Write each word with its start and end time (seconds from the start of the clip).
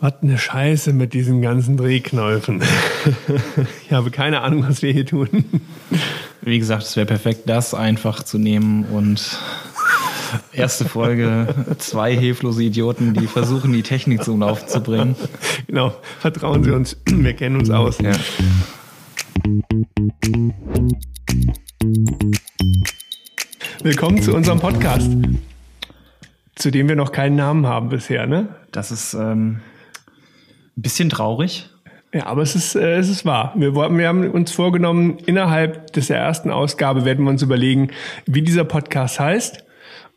Was 0.00 0.14
eine 0.22 0.38
Scheiße 0.38 0.92
mit 0.92 1.12
diesen 1.12 1.42
ganzen 1.42 1.76
Drehknäufen. 1.76 2.62
ich 3.84 3.92
habe 3.92 4.12
keine 4.12 4.42
Ahnung, 4.42 4.64
was 4.68 4.80
wir 4.80 4.92
hier 4.92 5.04
tun. 5.04 5.28
Wie 6.40 6.56
gesagt, 6.56 6.84
es 6.84 6.94
wäre 6.94 7.06
perfekt, 7.06 7.42
das 7.46 7.74
einfach 7.74 8.22
zu 8.22 8.38
nehmen 8.38 8.84
und 8.84 9.36
erste 10.52 10.84
Folge, 10.84 11.52
zwei 11.78 12.16
hilflose 12.16 12.62
Idioten, 12.62 13.12
die 13.12 13.26
versuchen, 13.26 13.72
die 13.72 13.82
Technik 13.82 14.22
zum 14.22 14.38
Laufen 14.38 14.68
zu 14.68 14.80
bringen. 14.80 15.16
Genau, 15.66 15.92
vertrauen 16.20 16.62
Sie 16.62 16.70
uns, 16.70 16.96
wir 17.08 17.32
kennen 17.32 17.56
uns 17.56 17.68
aus. 17.68 17.98
Ja. 17.98 18.12
Willkommen 23.82 24.22
zu 24.22 24.32
unserem 24.32 24.60
Podcast, 24.60 25.10
zu 26.54 26.70
dem 26.70 26.88
wir 26.88 26.94
noch 26.94 27.10
keinen 27.10 27.34
Namen 27.34 27.66
haben 27.66 27.88
bisher, 27.88 28.28
ne? 28.28 28.48
Das 28.70 28.92
ist 28.92 29.14
ähm, 29.14 29.60
bisschen 30.82 31.10
traurig. 31.10 31.70
Ja, 32.12 32.26
aber 32.26 32.42
es 32.42 32.54
ist, 32.54 32.74
äh, 32.74 32.96
es 32.96 33.08
ist 33.08 33.26
wahr. 33.26 33.52
Wir, 33.56 33.74
wir 33.74 34.08
haben 34.08 34.30
uns 34.30 34.52
vorgenommen, 34.52 35.18
innerhalb 35.26 35.92
des 35.92 36.06
der 36.06 36.18
ersten 36.18 36.50
Ausgabe 36.50 37.04
werden 37.04 37.24
wir 37.24 37.30
uns 37.30 37.42
überlegen, 37.42 37.90
wie 38.26 38.42
dieser 38.42 38.64
Podcast 38.64 39.20
heißt 39.20 39.64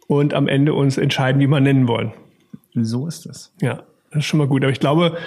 und 0.07 0.33
am 0.33 0.47
Ende 0.47 0.73
uns 0.73 0.97
entscheiden, 0.97 1.41
wie 1.41 1.47
wir 1.47 1.59
nennen 1.59 1.87
wollen. 1.87 2.13
So 2.73 3.07
ist 3.07 3.25
es. 3.25 3.53
Ja, 3.61 3.83
das 4.11 4.19
ist 4.19 4.25
schon 4.25 4.37
mal 4.37 4.47
gut. 4.47 4.63
Aber 4.63 4.71
ich 4.71 4.79
glaube, 4.79 5.17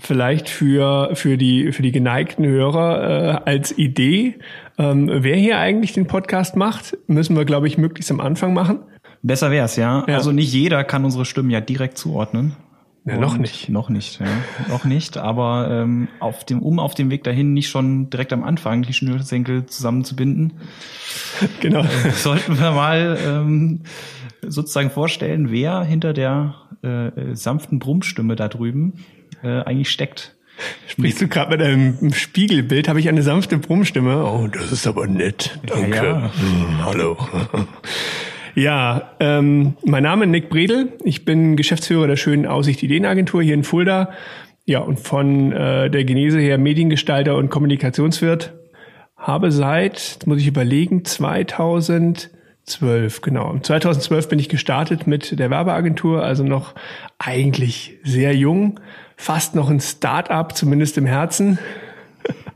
vielleicht 0.00 0.48
für, 0.48 1.14
für, 1.14 1.36
die, 1.36 1.72
für 1.72 1.82
die 1.82 1.92
geneigten 1.92 2.44
Hörer 2.44 3.44
äh, 3.44 3.50
als 3.50 3.76
Idee, 3.76 4.38
ähm, 4.76 5.08
wer 5.12 5.36
hier 5.36 5.58
eigentlich 5.58 5.92
den 5.92 6.06
Podcast 6.06 6.56
macht, 6.56 6.96
müssen 7.06 7.36
wir, 7.36 7.44
glaube 7.44 7.68
ich, 7.68 7.78
möglichst 7.78 8.10
am 8.10 8.20
Anfang 8.20 8.54
machen. 8.54 8.80
Besser 9.22 9.50
wär's, 9.50 9.76
ja. 9.76 10.04
ja. 10.06 10.14
Also 10.14 10.32
nicht 10.32 10.52
jeder 10.52 10.82
kann 10.84 11.04
unsere 11.04 11.24
Stimmen 11.24 11.50
ja 11.50 11.60
direkt 11.60 11.98
zuordnen. 11.98 12.56
Ja, 13.08 13.16
noch 13.18 13.38
nicht. 13.38 13.68
Noch 13.68 13.88
nicht, 13.88 14.20
ja. 14.20 14.26
noch 14.68 14.84
nicht. 14.84 15.16
Aber 15.16 15.68
ähm, 15.70 16.08
auf 16.20 16.44
dem, 16.44 16.62
um 16.62 16.78
auf 16.78 16.94
dem 16.94 17.10
Weg 17.10 17.24
dahin 17.24 17.54
nicht 17.54 17.68
schon 17.68 18.10
direkt 18.10 18.32
am 18.32 18.44
Anfang 18.44 18.82
die 18.82 18.92
Schnürsenkel 18.92 19.66
zusammenzubinden, 19.66 20.54
genau. 21.60 21.80
Äh, 21.80 22.10
sollten 22.12 22.58
wir 22.58 22.72
mal 22.72 23.18
ähm, 23.24 23.80
sozusagen 24.46 24.90
vorstellen, 24.90 25.50
wer 25.50 25.82
hinter 25.82 26.12
der 26.12 26.54
äh, 26.82 27.34
sanften 27.34 27.78
Brummstimme 27.78 28.36
da 28.36 28.48
drüben 28.48 29.04
äh, 29.42 29.62
eigentlich 29.62 29.90
steckt. 29.90 30.34
Sprichst 30.88 31.20
du 31.20 31.28
gerade 31.28 31.56
mit 31.56 31.62
einem 31.62 32.12
Spiegelbild? 32.12 32.88
Habe 32.88 32.98
ich 32.98 33.08
eine 33.08 33.22
sanfte 33.22 33.58
Brummstimme? 33.58 34.24
Oh, 34.24 34.48
das 34.48 34.72
ist 34.72 34.86
aber 34.86 35.06
nett. 35.06 35.58
Danke. 35.66 35.96
Ja, 35.96 36.04
ja. 36.04 36.32
Hm, 36.34 36.84
hallo. 36.84 37.16
Ja, 38.58 39.12
ähm, 39.20 39.76
mein 39.84 40.02
Name 40.02 40.24
ist 40.24 40.32
Nick 40.32 40.50
Bredel. 40.50 40.94
Ich 41.04 41.24
bin 41.24 41.54
Geschäftsführer 41.54 42.08
der 42.08 42.16
Schönen 42.16 42.44
Aussicht 42.44 42.82
Ideenagentur 42.82 43.40
hier 43.40 43.54
in 43.54 43.62
Fulda. 43.62 44.10
Ja, 44.64 44.80
und 44.80 44.98
von 44.98 45.52
äh, 45.52 45.88
der 45.88 46.02
Genese 46.02 46.40
her 46.40 46.58
Mediengestalter 46.58 47.36
und 47.36 47.50
Kommunikationswirt. 47.50 48.54
Habe 49.16 49.52
seit, 49.52 50.18
muss 50.26 50.40
ich 50.40 50.48
überlegen, 50.48 51.04
2012, 51.04 53.20
genau. 53.20 53.56
2012 53.56 54.28
bin 54.28 54.40
ich 54.40 54.48
gestartet 54.48 55.06
mit 55.06 55.38
der 55.38 55.50
Werbeagentur, 55.50 56.24
also 56.24 56.42
noch 56.42 56.74
eigentlich 57.16 58.00
sehr 58.02 58.34
jung, 58.34 58.80
fast 59.16 59.54
noch 59.54 59.70
ein 59.70 59.78
Start-up, 59.78 60.56
zumindest 60.56 60.98
im 60.98 61.06
Herzen. 61.06 61.60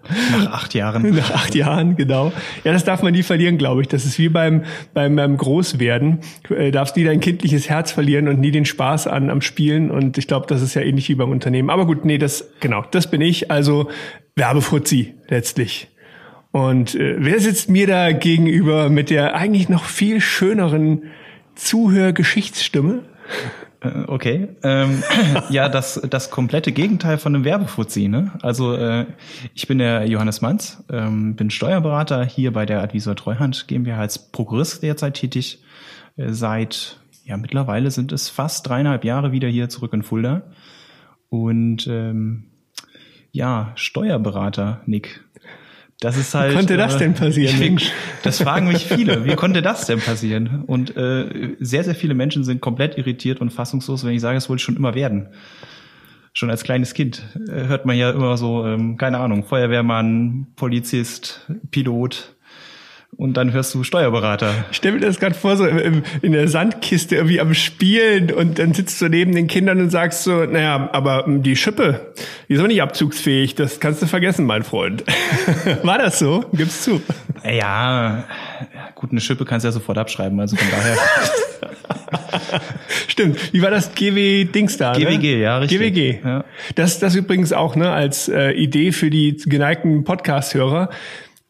Nach 0.09 0.53
acht 0.53 0.75
Jahren. 0.75 1.11
Nach 1.15 1.31
acht 1.31 1.55
Jahren, 1.55 1.97
genau. 1.97 2.33
Ja, 2.65 2.73
das 2.73 2.85
darf 2.85 3.03
man 3.03 3.13
nie 3.13 3.23
verlieren, 3.23 3.59
glaube 3.59 3.83
ich. 3.83 3.89
Das 3.89 4.05
ist 4.05 4.19
wie 4.19 4.29
beim, 4.29 4.65
beim, 4.95 5.17
beim 5.17 5.37
Großwerden. 5.37 6.21
Du 6.49 6.55
äh, 6.55 6.71
darfst 6.71 6.97
nie 6.97 7.05
dein 7.05 7.21
kindliches 7.21 7.69
Herz 7.69 7.93
verlieren 7.93 8.29
und 8.29 8.41
nie 8.41 8.51
den 8.51 8.65
Spaß 8.65 9.07
an 9.07 9.31
am 9.31 9.41
Spielen. 9.41 9.91
Und 9.91 10.19
ich 10.19 10.27
glaube, 10.27 10.47
das 10.47 10.63
ist 10.63 10.75
ja 10.75 10.83
ähnlich 10.83 11.09
wie 11.09 11.15
beim 11.15 11.31
Unternehmen. 11.31 11.71
Aber 11.71 11.87
gut, 11.87 12.05
nee, 12.05 12.19
das, 12.19 12.51
genau, 12.61 12.85
das 12.91 13.11
bin 13.11 13.21
ich. 13.21 13.51
Also 13.51 13.89
Werbefuzzi 14.35 15.15
letztlich. 15.29 15.89
Und 16.51 16.95
äh, 16.95 17.17
wer 17.19 17.41
sitzt 17.41 17.71
mir 17.71 17.87
da 17.87 18.13
gegenüber 18.13 18.91
mit 18.91 19.11
der 19.11 19.35
eigentlich 19.35 19.69
noch 19.69 19.85
viel 19.85 20.21
schöneren 20.21 21.05
Zuhörgeschichtsstimme? 21.55 23.01
Äh, 23.83 24.05
okay. 24.07 24.49
Ähm, 24.63 25.03
ja, 25.51 25.69
das, 25.69 26.01
das 26.09 26.31
komplette 26.31 26.73
Gegenteil 26.73 27.19
von 27.19 27.35
einem 27.35 27.45
Werbefuzzi. 27.45 28.09
Ne? 28.09 28.33
Also 28.43 28.75
äh, 28.75 29.07
ich 29.55 29.67
bin 29.67 29.79
der 29.79 30.07
Johannes 30.07 30.41
Manz, 30.41 30.83
ähm, 30.91 31.37
bin 31.37 31.51
Steuerberater 31.51 32.25
hier 32.25 32.53
bei 32.53 32.67
der 32.67 32.83
Advisor 32.83 33.17
Treuhand 33.17 33.67
GmbH 33.69 33.99
als 33.99 34.31
Prokurist 34.31 34.83
derzeit 34.83 35.15
tätig. 35.15 35.63
Äh, 36.17 36.33
seit, 36.33 36.99
ja 37.25 37.37
mittlerweile 37.37 37.91
sind 37.91 38.13
es 38.13 38.29
fast 38.29 38.69
dreieinhalb 38.69 39.05
Jahre 39.05 39.33
wieder 39.33 39.49
hier 39.49 39.69
zurück 39.69 39.93
in 39.93 40.03
Fulda. 40.03 40.43
Und 41.29 41.87
ähm, 41.87 42.45
ja, 43.31 43.73
Steuerberater, 43.75 44.83
Nick. 44.87 45.25
Das 46.03 46.17
ist 46.17 46.35
halt. 46.35 46.51
Wie 46.51 46.57
konnte 46.57 46.77
das 46.77 46.97
äh, 46.97 46.99
denn 46.99 47.15
passieren? 47.15 47.59
Mensch? 47.61 47.93
Das 48.25 48.43
fragen 48.43 48.67
mich 48.67 48.87
viele. 48.87 49.25
Wie 49.25 49.37
konnte 49.37 49.63
das 49.63 49.87
denn 49.87 50.01
passieren? 50.01 50.65
Und 50.67 50.97
äh, 50.97 51.55
sehr, 51.61 51.85
sehr 51.85 51.95
viele 51.95 52.15
Menschen 52.15 52.43
sind 52.43 52.61
komplett 52.61 52.99
irritiert 52.99 53.41
und 53.41 53.51
fassungslos, 53.51 54.05
wenn 54.05 54.13
ich 54.13 54.21
sage, 54.21 54.35
das 54.35 54.49
wollte 54.49 54.61
ich 54.61 54.65
schon 54.65 54.77
immer 54.77 54.97
werden. 54.97 55.29
Schon 56.33 56.51
als 56.51 56.65
kleines 56.65 56.95
Kind 56.95 57.23
äh, 57.49 57.69
hört 57.69 57.87
man 57.87 57.97
ja 57.97 58.11
immer 58.11 58.37
so, 58.37 58.67
ähm, 58.67 58.97
keine 58.97 59.19
Ahnung, 59.19 59.45
Feuerwehrmann, 59.45 60.49
Polizist, 60.57 61.49
Pilot, 61.71 62.32
und 63.17 63.37
dann 63.37 63.53
hörst 63.53 63.75
du 63.75 63.85
Steuerberater. 63.85 64.65
Ich 64.71 64.79
stell 64.79 64.93
mir 64.93 65.01
das 65.01 65.21
gerade 65.21 65.35
vor, 65.35 65.57
so 65.57 65.67
in, 65.67 66.03
in 66.23 66.33
der 66.33 66.49
Sandkiste 66.49 67.17
irgendwie 67.17 67.41
am 67.41 67.55
Spielen 67.55 68.33
und 68.33 68.59
dann 68.59 68.73
sitzt 68.75 69.01
du 69.01 69.09
neben 69.09 69.35
den 69.35 69.47
Kindern 69.47 69.81
und 69.81 69.91
sagst 69.91 70.25
so, 70.25 70.45
naja, 70.45 70.89
aber 70.93 71.25
die 71.29 71.57
Schippe, 71.57 72.13
die 72.49 72.55
ist 72.55 72.61
auch 72.61 72.67
nicht 72.67 72.83
abzugsfähig, 72.83 73.55
das 73.55 73.81
kannst 73.81 74.03
du 74.03 74.07
vergessen, 74.07 74.47
mein 74.47 74.63
Freund. 74.65 75.05
War 75.83 75.99
das 75.99 76.19
so? 76.19 76.45
Gib's 76.53 76.83
zu. 76.83 77.03
Ja, 77.45 78.25
gut, 78.95 79.11
eine 79.11 79.21
Schippe 79.21 79.45
kannst 79.45 79.65
du 79.65 79.69
ja 79.69 79.73
sofort 79.73 79.99
abschreiben, 79.99 80.41
also 80.41 80.57
von 80.57 80.69
daher. 80.71 80.97
Stimmt. 83.09 83.53
Wie 83.53 83.63
war 83.63 83.71
das 83.71 83.95
GW-Dings 83.95 84.77
da? 84.79 84.93
GWG, 84.93 85.37
ne? 85.37 85.43
ja, 85.43 85.59
richtig. 85.59 85.79
GWG. 85.79 86.19
Ja. 86.25 86.45
Das, 86.75 86.99
das 86.99 87.15
übrigens 87.15 87.53
auch 87.53 87.77
ne, 87.77 87.91
als 87.91 88.29
äh, 88.29 88.53
Idee 88.53 88.93
für 88.93 89.11
die 89.11 89.37
geneigten 89.37 90.05
Podcast-Hörer. 90.05 90.89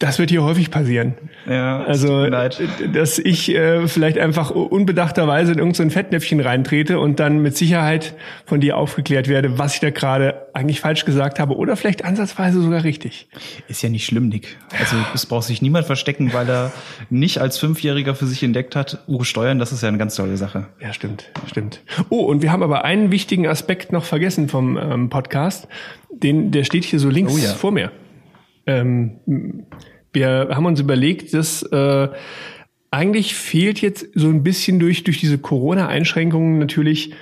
Das 0.03 0.19
wird 0.19 0.31
hier 0.31 0.43
häufig 0.43 0.73
passieren. 0.73 1.15
Ja, 1.49 1.85
also, 1.85 2.29
dass 2.29 3.21
ich 3.21 3.55
äh, 3.55 3.87
vielleicht 3.87 4.19
einfach 4.19 4.51
unbedachterweise 4.51 5.53
in 5.53 5.59
irgendein 5.59 5.91
so 5.91 5.95
Fettnäpfchen 5.95 6.41
reintrete 6.41 6.99
und 6.99 7.21
dann 7.21 7.41
mit 7.41 7.57
Sicherheit 7.57 8.15
von 8.45 8.61
dir 8.61 8.79
aufgeklärt 8.79 9.29
werde, 9.29 9.61
was 9.61 9.75
ich 9.75 9.81
da 9.81 9.91
gerade 9.91 10.49
eigentlich 10.55 10.81
falsch 10.81 11.05
gesagt 11.05 11.39
habe 11.39 11.57
oder 11.57 11.77
vielleicht 11.77 12.05
ansatzweise 12.05 12.61
sogar 12.61 12.83
richtig. 12.83 13.29
Ist 13.69 13.81
ja 13.83 13.91
nicht 13.91 14.05
schlimm, 14.05 14.29
Nick. 14.29 14.57
Also 14.77 14.97
es 15.15 15.25
braucht 15.27 15.47
sich 15.47 15.63
niemand 15.63 15.87
verstecken, 15.87 16.33
weil 16.33 16.51
er 16.51 16.73
nicht 17.09 17.39
als 17.39 17.59
Fünfjähriger 17.59 18.17
für 18.17 18.27
sich 18.27 18.43
entdeckt 18.43 18.75
hat, 18.75 19.05
Uhr 19.07 19.25
steuern, 19.25 19.61
das 19.61 19.71
ist 19.71 19.83
ja 19.85 19.89
eine 19.89 19.99
ganz 19.99 20.17
tolle 20.17 20.37
Sache. 20.37 20.67
Ja, 20.81 20.93
stimmt, 20.93 21.31
stimmt. 21.47 21.81
Oh, 22.09 22.25
und 22.25 22.43
wir 22.43 22.51
haben 22.51 22.65
aber 22.65 22.85
einen 22.85 23.13
wichtigen 23.13 23.47
Aspekt 23.47 23.93
noch 23.93 24.05
vergessen 24.05 24.49
vom 24.49 24.77
ähm, 24.77 25.11
Podcast. 25.11 25.69
Den, 26.11 26.51
der 26.51 26.65
steht 26.65 26.83
hier 26.83 26.99
so 26.99 27.09
links 27.09 27.33
oh, 27.33 27.39
ja. 27.39 27.53
vor 27.53 27.71
mir. 27.71 27.93
Ähm, 28.67 29.67
wir 30.13 30.49
haben 30.53 30.67
uns 30.67 30.81
überlegt, 30.81 31.35
dass 31.35 31.63
äh, 31.63 32.09
eigentlich 32.91 33.35
fehlt 33.35 33.81
jetzt 33.81 34.07
so 34.15 34.29
ein 34.29 34.43
bisschen 34.43 34.79
durch, 34.79 35.05
durch 35.05 35.19
diese 35.19 35.39
Corona-Einschränkungen 35.39 36.59
natürlich 36.59 37.13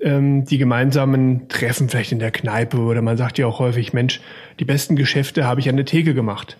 ähm, 0.00 0.44
die 0.46 0.58
gemeinsamen 0.58 1.48
Treffen 1.48 1.88
vielleicht 1.88 2.12
in 2.12 2.18
der 2.18 2.30
Kneipe 2.30 2.78
oder 2.78 3.02
man 3.02 3.16
sagt 3.16 3.38
ja 3.38 3.46
auch 3.46 3.58
häufig, 3.58 3.92
Mensch, 3.92 4.20
die 4.58 4.64
besten 4.64 4.96
Geschäfte 4.96 5.44
habe 5.44 5.60
ich 5.60 5.68
an 5.68 5.76
der 5.76 5.84
Theke 5.84 6.14
gemacht. 6.14 6.56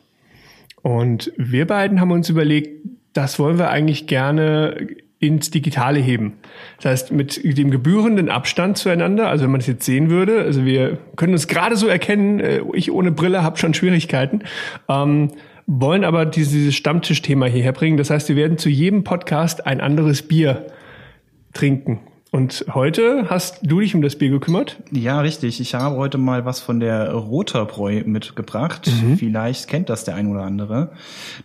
Und 0.83 1.33
wir 1.37 1.67
beiden 1.67 2.01
haben 2.01 2.11
uns 2.11 2.29
überlegt, 2.29 2.87
das 3.13 3.39
wollen 3.39 3.59
wir 3.59 3.71
eigentlich 3.71 4.07
gerne 4.07 4.89
ins 5.19 5.51
Digitale 5.51 6.01
heben. 6.01 6.39
Das 6.77 6.87
heißt, 6.87 7.13
mit 7.13 7.59
dem 7.59 7.71
gebührenden 7.71 8.31
Abstand 8.31 8.79
zueinander, 8.79 9.29
also 9.29 9.45
wenn 9.45 9.51
man 9.51 9.61
es 9.61 9.67
jetzt 9.67 9.85
sehen 9.85 10.09
würde, 10.09 10.41
also 10.41 10.65
wir 10.65 10.97
können 11.17 11.35
uns 11.35 11.47
gerade 11.47 11.77
so 11.77 11.89
erkennen, 11.89 12.41
äh, 12.41 12.63
ich 12.73 12.91
ohne 12.91 13.13
Brille 13.13 13.43
habe 13.43 13.59
schon 13.59 13.75
Schwierigkeiten, 13.75 14.43
ähm, 14.89 15.31
wollen 15.73 16.03
aber 16.03 16.27
dieses 16.27 16.75
Stammtischthema 16.75 17.47
hierher 17.47 17.73
bringen. 17.73 17.97
Das 17.97 18.11
heißt, 18.11 18.29
wir 18.29 18.35
werden 18.35 18.59
zu 18.59 18.69
jedem 18.69 19.05
Podcast 19.05 19.67
ein 19.67 19.81
anderes 19.81 20.23
Bier 20.23 20.67
trinken. 21.53 22.01
Und 22.33 22.65
heute 22.75 23.27
hast 23.29 23.59
du 23.63 23.81
dich 23.81 23.95
um 23.95 24.03
das 24.03 24.17
Bier 24.17 24.31
gekümmert? 24.31 24.81
Ja, 24.91 25.21
richtig. 25.21 25.61
Ich 25.61 25.75
habe 25.75 25.97
heute 25.97 26.19
mal 26.19 26.45
was 26.45 26.61
von 26.61 26.81
der 26.81 27.13
Roterbräu 27.13 28.03
mitgebracht. 28.05 28.89
Mhm. 29.03 29.17
Vielleicht 29.17 29.69
kennt 29.69 29.89
das 29.89 30.05
der 30.05 30.17
ein 30.17 30.27
oder 30.27 30.43
andere. 30.43 30.93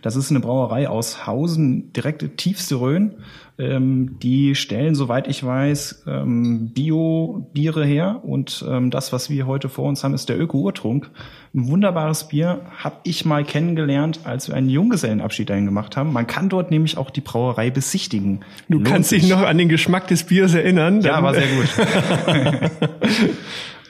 Das 0.02 0.16
ist 0.16 0.30
eine 0.30 0.40
Brauerei 0.40 0.88
aus 0.88 1.26
Hausen, 1.26 1.92
direkt 1.92 2.36
tiefste 2.36 2.76
Rhön. 2.76 3.14
Ähm, 3.58 4.18
die 4.20 4.54
stellen, 4.54 4.94
soweit 4.94 5.28
ich 5.28 5.42
weiß, 5.42 6.04
ähm, 6.06 6.72
Bio-Biere 6.74 7.86
her. 7.86 8.20
Und 8.22 8.62
ähm, 8.68 8.90
das, 8.90 9.14
was 9.14 9.30
wir 9.30 9.46
heute 9.46 9.70
vor 9.70 9.88
uns 9.88 10.04
haben, 10.04 10.12
ist 10.12 10.28
der 10.28 10.38
Öko-Urtrunk. 10.38 11.10
Ein 11.54 11.68
wunderbares 11.68 12.28
Bier 12.28 12.60
habe 12.76 12.96
ich 13.04 13.24
mal 13.24 13.44
kennengelernt, 13.44 14.20
als 14.24 14.48
wir 14.48 14.56
einen 14.56 14.68
Junggesellenabschied 14.68 15.48
dahin 15.48 15.64
gemacht 15.64 15.96
haben. 15.96 16.12
Man 16.12 16.26
kann 16.26 16.50
dort 16.50 16.70
nämlich 16.70 16.98
auch 16.98 17.08
die 17.08 17.22
Brauerei 17.22 17.70
besichtigen. 17.70 18.40
Du 18.68 18.76
Lohnt 18.76 18.88
kannst 18.88 19.08
sich 19.08 19.26
noch 19.26 19.40
an 19.40 19.56
den 19.56 19.70
Geschmack 19.70 20.06
des 20.08 20.24
Biers 20.24 20.52
erinnern. 20.52 21.00
Ja, 21.00 21.22
war 21.22 21.32
sehr 21.32 21.46
gut. 21.46 21.68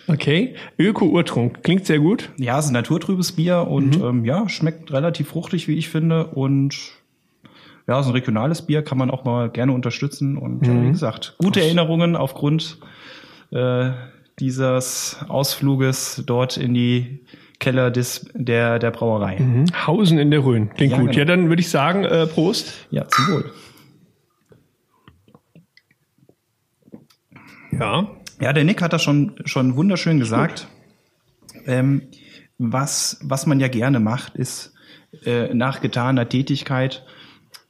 Okay. 0.09 0.55
Öko-Urtrunk. 0.79 1.63
Klingt 1.63 1.87
sehr 1.87 1.99
gut. 1.99 2.31
Ja, 2.37 2.59
es 2.59 2.67
ist 2.67 2.71
ein 2.71 2.75
naturtrübes 2.75 3.33
Bier 3.33 3.67
und 3.69 3.99
mhm. 3.99 4.05
ähm, 4.05 4.25
ja, 4.25 4.49
schmeckt 4.49 4.93
relativ 4.93 5.29
fruchtig, 5.29 5.67
wie 5.69 5.75
ich 5.75 5.89
finde. 5.89 6.29
Und 6.29 6.77
ja, 7.87 8.03
so 8.03 8.11
ein 8.11 8.13
regionales 8.13 8.63
Bier 8.63 8.83
kann 8.83 8.99
man 8.99 9.11
auch 9.11 9.25
mal 9.25 9.49
gerne 9.51 9.73
unterstützen. 9.73 10.37
Und 10.37 10.67
mhm. 10.67 10.87
wie 10.87 10.91
gesagt, 10.91 11.37
gute. 11.39 11.61
Erinnerungen 11.61 12.17
aufgrund 12.17 12.79
äh, 13.51 13.91
dieses 14.39 15.19
Ausfluges 15.29 16.23
dort 16.27 16.57
in 16.57 16.75
die 16.75 17.25
Keller 17.59 17.91
des, 17.91 18.29
der, 18.35 18.79
der 18.79 18.91
Brauerei. 18.91 19.39
Mhm. 19.39 19.67
Hausen 19.87 20.19
in 20.19 20.31
der 20.31 20.45
Rhön. 20.45 20.71
Klingt 20.71 20.93
ja, 20.93 20.99
gut. 20.99 21.13
Genau. 21.13 21.19
Ja, 21.19 21.25
dann 21.25 21.49
würde 21.49 21.61
ich 21.61 21.71
sagen, 21.71 22.05
äh, 22.05 22.27
Prost. 22.27 22.75
Ja, 22.91 23.09
zum 23.09 23.29
Wohl. 23.29 23.53
Ja. 27.73 28.09
Ja, 28.41 28.53
der 28.53 28.65
Nick 28.65 28.83
hat 28.83 28.93
das 28.93 29.03
schon, 29.03 29.37
schon 29.47 29.77
wunderschön 29.77 30.19
gesagt. 30.19 30.69
Ähm, 31.67 32.03
was, 32.59 33.19
was 33.23 33.47
man 33.47 33.61
ja 33.61 33.69
gerne 33.69 33.99
macht, 34.01 34.37
ist 34.37 34.75
äh, 35.25 35.55
nach 35.55 35.81
getaner 35.81 36.29
Tätigkeit, 36.29 37.06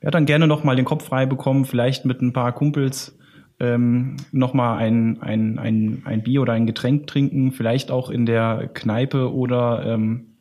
ja, 0.06 0.12
dann 0.12 0.24
gerne 0.24 0.46
noch 0.46 0.62
mal 0.62 0.76
den 0.76 0.84
Kopf 0.84 1.06
frei 1.06 1.26
bekommen, 1.26 1.64
vielleicht 1.64 2.04
mit 2.04 2.22
ein 2.22 2.32
paar 2.32 2.52
Kumpels 2.52 3.18
ähm, 3.58 4.18
nochmal 4.30 4.78
ein, 4.78 5.20
ein, 5.20 5.58
ein, 5.58 6.02
ein 6.04 6.22
Bier 6.22 6.42
oder 6.42 6.52
ein 6.52 6.64
Getränk 6.64 7.08
trinken, 7.08 7.50
vielleicht 7.50 7.90
auch 7.90 8.08
in 8.08 8.24
der 8.24 8.70
Kneipe 8.72 9.34
oder 9.34 9.84
ähm, 9.84 10.36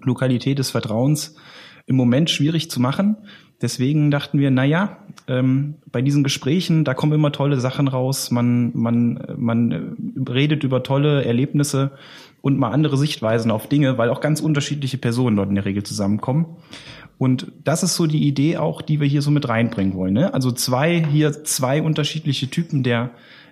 Lokalität 0.00 0.58
des 0.58 0.70
Vertrauens 0.70 1.36
im 1.84 1.94
Moment 1.94 2.30
schwierig 2.30 2.70
zu 2.70 2.80
machen. 2.80 3.18
Deswegen 3.60 4.10
dachten 4.10 4.38
wir, 4.38 4.50
na 4.50 4.64
ja, 4.64 4.96
ähm, 5.28 5.74
bei 5.92 6.00
diesen 6.00 6.24
Gesprächen, 6.24 6.84
da 6.84 6.94
kommen 6.94 7.12
immer 7.12 7.32
tolle 7.32 7.60
Sachen 7.60 7.88
raus. 7.88 8.30
Man, 8.30 8.70
man, 8.74 9.22
man 9.36 10.14
redet 10.26 10.64
über 10.64 10.82
tolle 10.82 11.22
Erlebnisse 11.22 11.90
und 12.40 12.58
mal 12.58 12.70
andere 12.70 12.96
Sichtweisen 12.96 13.50
auf 13.50 13.68
Dinge, 13.68 13.98
weil 13.98 14.08
auch 14.08 14.22
ganz 14.22 14.40
unterschiedliche 14.40 14.96
Personen 14.96 15.36
dort 15.36 15.50
in 15.50 15.54
der 15.54 15.66
Regel 15.66 15.82
zusammenkommen. 15.82 16.46
Und 17.18 17.52
das 17.64 17.82
ist 17.82 17.94
so 17.94 18.06
die 18.06 18.26
Idee 18.26 18.56
auch, 18.56 18.82
die 18.82 19.00
wir 19.00 19.06
hier 19.06 19.22
so 19.22 19.30
mit 19.30 19.48
reinbringen 19.48 19.94
wollen. 19.94 20.14
Ne? 20.14 20.34
Also 20.34 20.50
zwei, 20.50 21.04
hier 21.04 21.44
zwei 21.44 21.80
unterschiedliche 21.82 22.48
Typen, 22.48 22.82
der, 22.82 23.10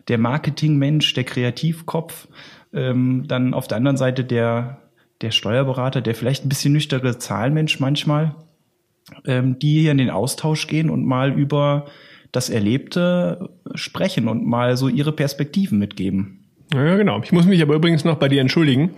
der 0.08 0.18
Marketingmensch, 0.18 1.14
der 1.14 1.24
Kreativkopf, 1.24 2.28
ähm, 2.72 3.24
dann 3.28 3.54
auf 3.54 3.68
der 3.68 3.76
anderen 3.76 3.96
Seite 3.96 4.24
der, 4.24 4.78
der 5.20 5.30
Steuerberater, 5.30 6.00
der 6.00 6.14
vielleicht 6.14 6.44
ein 6.44 6.48
bisschen 6.48 6.72
nüchtere 6.72 7.18
Zahlmensch 7.18 7.78
manchmal, 7.80 8.34
ähm, 9.24 9.58
die 9.58 9.80
hier 9.80 9.92
in 9.92 9.98
den 9.98 10.10
Austausch 10.10 10.66
gehen 10.66 10.90
und 10.90 11.04
mal 11.04 11.32
über 11.32 11.86
das 12.32 12.48
Erlebte 12.48 13.50
sprechen 13.74 14.28
und 14.28 14.46
mal 14.46 14.76
so 14.76 14.88
ihre 14.88 15.12
Perspektiven 15.12 15.78
mitgeben. 15.78 16.40
Ja, 16.72 16.96
genau. 16.96 17.20
Ich 17.22 17.32
muss 17.32 17.46
mich 17.46 17.60
aber 17.62 17.74
übrigens 17.74 18.04
noch 18.04 18.16
bei 18.16 18.28
dir 18.28 18.40
entschuldigen. 18.40 18.90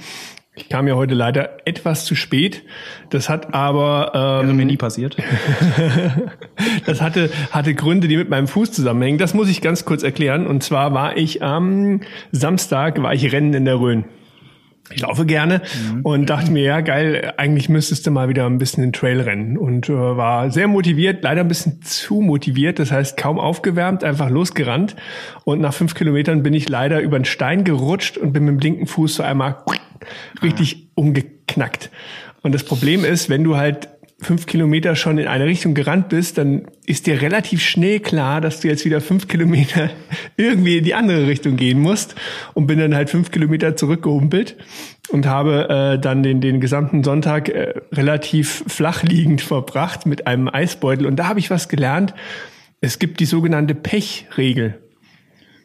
Ich 0.55 0.69
kam 0.69 0.87
ja 0.87 0.97
heute 0.97 1.15
leider 1.15 1.67
etwas 1.67 2.05
zu 2.05 2.15
spät. 2.15 2.63
Das 3.09 3.31
hat 3.31 3.55
aber 3.55 4.13
ähm, 4.15 4.49
Wäre 4.49 4.55
mir 4.55 4.67
nie 4.67 4.77
passiert. 4.77 5.17
das 6.87 7.01
hatte 7.01 7.31
hatte 7.51 7.75
Gründe, 7.75 8.07
die 8.07 8.19
mit 8.19 8.29
meinem 8.29 8.47
Fuß 8.47 8.71
zusammenhängen. 8.71 9.17
Das 9.17 9.33
muss 9.33 9.49
ich 9.49 9.63
ganz 9.63 9.87
kurz 9.87 10.03
erklären. 10.03 10.47
Und 10.47 10.63
zwar 10.63 10.93
war 10.93 11.17
ich 11.17 11.43
am 11.43 12.03
Samstag 12.33 13.03
war 13.03 13.15
ich 13.15 13.33
Rennen 13.33 13.55
in 13.55 13.65
der 13.65 13.81
Rhön 13.81 14.05
ich 14.91 15.01
laufe 15.01 15.27
gerne 15.27 15.63
mhm. 15.93 16.01
und 16.03 16.27
dachte 16.27 16.51
mir, 16.51 16.65
ja 16.65 16.81
geil, 16.81 17.33
eigentlich 17.37 17.69
müsstest 17.69 18.07
du 18.07 18.11
mal 18.11 18.29
wieder 18.29 18.47
ein 18.47 18.59
bisschen 18.59 18.83
den 18.83 18.93
Trail 18.93 19.21
rennen 19.21 19.57
und 19.57 19.89
äh, 19.89 19.93
war 19.93 20.51
sehr 20.51 20.69
motiviert, 20.69 21.23
leider 21.23 21.43
ein 21.43 21.49
bisschen 21.49 21.83
zu 21.83 22.21
motiviert, 22.21 22.79
das 22.79 22.91
heißt 22.91 23.17
kaum 23.17 23.39
aufgewärmt, 23.39 24.05
einfach 24.05 24.29
losgerannt 24.29 24.97
und 25.45 25.61
nach 25.61 25.75
fünf 25.75 25.95
Kilometern 25.95 26.43
bin 26.43 26.55
ich 26.55 26.69
leider 26.69 27.01
über 27.01 27.17
einen 27.17 27.25
Stein 27.25 27.65
gerutscht 27.65 28.19
und 28.19 28.33
bin 28.33 28.45
mit 28.45 28.55
dem 28.55 28.59
linken 28.61 28.87
Fuß 28.87 29.17
so 29.17 29.23
einmal 29.23 29.57
richtig 30.43 30.89
umgeknackt. 30.95 31.91
Und 32.43 32.53
das 32.53 32.65
Problem 32.65 33.05
ist, 33.05 33.31
wenn 33.31 33.45
du 33.45 33.57
halt 33.57 33.89
fünf 34.23 34.47
Kilometer 34.47 34.97
schon 34.97 35.19
in 35.19 35.27
eine 35.27 35.47
Richtung 35.47 35.75
gerannt 35.75 36.09
bist, 36.09 36.39
dann 36.39 36.67
ist 36.87 37.07
dir 37.07 37.21
relativ 37.21 37.61
schnell 37.63 38.01
klar, 38.01 38.41
dass 38.41 38.61
du 38.61 38.69
jetzt 38.69 38.85
wieder 38.85 39.01
fünf 39.01 39.29
Kilometer 39.29 39.91
irgendwie 40.37 40.79
in 40.79 40.85
die 40.85 40.95
andere 40.95 41.27
Richtung 41.27 41.57
gehen 41.57 41.81
musst 41.81 42.15
und 42.55 42.67
bin 42.67 42.79
dann 42.79 42.95
halt 42.95 43.11
fünf 43.11 43.31
Kilometer 43.31 43.77
zurückgehumpelt 43.77 44.57
und 45.11 45.27
habe 45.27 45.69
äh, 45.69 45.99
dann 45.99 46.23
den, 46.23 46.41
den 46.41 46.61
gesamten 46.61 47.05
Sonntag 47.05 47.49
äh, 47.49 47.75
relativ 47.93 48.65
flach 48.67 49.03
liegend 49.03 49.41
verbracht 49.41 50.07
mit 50.07 50.27
einem 50.27 50.49
Eisbeutel 50.49 51.07
und 51.07 51.17
da 51.17 51.29
habe 51.29 51.41
ich 51.41 51.51
was 51.51 51.69
gelernt. 51.69 52.15
Es 52.81 52.99
gibt 52.99 53.21
die 53.21 53.27
sogenannte 53.27 53.75
Pechregel. 53.75 54.79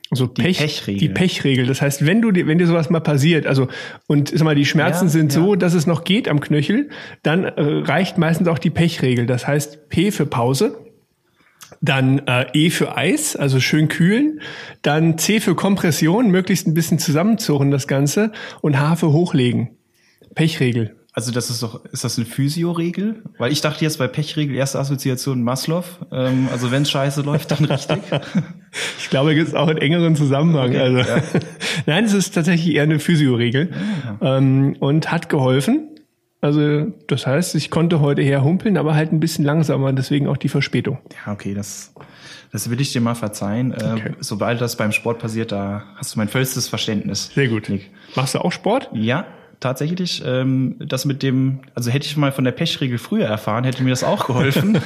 Also 0.09 0.27
die 0.27 0.41
Pech, 0.41 0.59
Pechregel. 0.59 0.99
Die 0.99 1.09
Pechregel. 1.09 1.65
Das 1.65 1.81
heißt, 1.81 2.05
wenn 2.05 2.21
du, 2.21 2.33
wenn 2.33 2.57
dir 2.57 2.67
sowas 2.67 2.89
mal 2.89 3.01
passiert, 3.01 3.45
also, 3.45 3.67
und 4.07 4.29
sag 4.29 4.43
mal, 4.43 4.55
die 4.55 4.65
Schmerzen 4.65 5.05
ja, 5.05 5.11
sind 5.11 5.33
ja. 5.33 5.41
so, 5.41 5.55
dass 5.55 5.73
es 5.73 5.85
noch 5.85 6.03
geht 6.03 6.29
am 6.29 6.39
Knöchel, 6.39 6.89
dann 7.23 7.43
äh, 7.43 7.61
reicht 7.61 8.17
meistens 8.17 8.47
auch 8.47 8.59
die 8.59 8.69
Pechregel. 8.69 9.25
Das 9.25 9.47
heißt, 9.47 9.89
P 9.89 10.11
für 10.11 10.25
Pause, 10.25 10.77
dann 11.81 12.19
äh, 12.27 12.45
E 12.53 12.69
für 12.69 12.95
Eis, 12.95 13.35
also 13.35 13.59
schön 13.59 13.89
kühlen, 13.89 14.41
dann 14.81 15.17
C 15.17 15.39
für 15.39 15.55
Kompression, 15.55 16.31
möglichst 16.31 16.67
ein 16.67 16.73
bisschen 16.73 16.99
zusammenzurren 16.99 17.71
das 17.71 17.87
Ganze 17.87 18.31
und 18.61 18.79
H 18.79 18.95
für 18.95 19.11
hochlegen. 19.11 19.71
Pechregel. 20.35 20.95
Also 21.17 21.31
das 21.31 21.49
ist 21.49 21.63
doch, 21.63 21.83
ist 21.85 22.03
das 22.03 22.19
eine 22.19 22.27
Physio-Regel? 22.27 23.23
Weil 23.39 23.51
ich 23.51 23.61
dachte 23.61 23.83
jetzt 23.83 23.97
bei 23.97 24.07
Pechregel 24.07 24.55
erste 24.55 24.77
Assoziation 24.77 25.41
Maslow. 25.41 25.83
Ähm, 26.11 26.47
also 26.51 26.69
wenn 26.69 26.85
scheiße 26.85 27.23
läuft, 27.23 27.49
dann 27.49 27.65
richtig. 27.65 27.97
ich 28.99 29.09
glaube, 29.09 29.33
gibt 29.33 29.47
es 29.47 29.55
auch 29.55 29.67
einen 29.67 29.79
engeren 29.79 30.15
Zusammenhang. 30.15 30.69
Okay, 30.69 30.79
also 30.79 30.97
ja. 30.99 31.23
nein, 31.87 32.05
es 32.05 32.13
ist 32.13 32.35
tatsächlich 32.35 32.75
eher 32.75 32.83
eine 32.83 32.99
Physio-Regel 32.99 33.71
ja. 34.21 34.37
ähm, 34.37 34.75
und 34.79 35.11
hat 35.11 35.27
geholfen. 35.27 35.87
Also 36.39 36.85
das 37.07 37.25
heißt, 37.25 37.55
ich 37.55 37.71
konnte 37.71 37.99
heute 37.99 38.21
herhumpeln, 38.21 38.77
aber 38.77 38.93
halt 38.93 39.11
ein 39.11 39.19
bisschen 39.19 39.43
langsamer, 39.43 39.91
deswegen 39.93 40.27
auch 40.27 40.37
die 40.37 40.49
Verspätung. 40.49 40.99
Ja, 41.25 41.33
okay, 41.33 41.55
das, 41.55 41.95
das 42.51 42.69
will 42.69 42.79
ich 42.79 42.93
dir 42.93 43.01
mal 43.01 43.15
verzeihen. 43.15 43.73
Ähm, 43.81 43.93
okay. 43.93 44.11
sobald 44.19 44.61
das 44.61 44.75
beim 44.75 44.91
Sport 44.91 45.17
passiert, 45.17 45.51
da 45.51 45.81
hast 45.95 46.13
du 46.13 46.19
mein 46.19 46.27
vollstes 46.27 46.67
Verständnis. 46.67 47.31
Sehr 47.33 47.47
gut. 47.47 47.69
Nick. 47.69 47.89
Machst 48.15 48.35
du 48.35 48.39
auch 48.39 48.51
Sport? 48.51 48.91
Ja, 48.93 49.25
tatsächlich. 49.59 50.23
Ähm, 50.25 50.75
das 50.79 51.05
mit 51.05 51.23
dem, 51.23 51.59
also 51.75 51.91
hätte 51.91 52.05
ich 52.05 52.17
mal 52.17 52.31
von 52.31 52.43
der 52.43 52.51
Pechregel 52.51 52.97
früher 52.97 53.25
erfahren, 53.25 53.63
hätte 53.63 53.83
mir 53.83 53.89
das 53.89 54.03
auch 54.03 54.25
geholfen. 54.27 54.79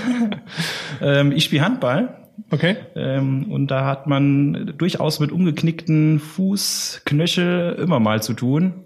ähm, 1.02 1.32
ich 1.32 1.46
spiele 1.46 1.64
Handball. 1.64 2.18
Okay. 2.50 2.76
Ähm, 2.96 3.52
und 3.52 3.68
da 3.68 3.86
hat 3.86 4.08
man 4.08 4.74
durchaus 4.78 5.20
mit 5.20 5.32
umgeknickten 5.32 6.20
Fuß, 6.20 7.02
Knöchel 7.06 7.78
immer 7.82 8.00
mal 8.00 8.22
zu 8.22 8.34
tun. 8.34 8.86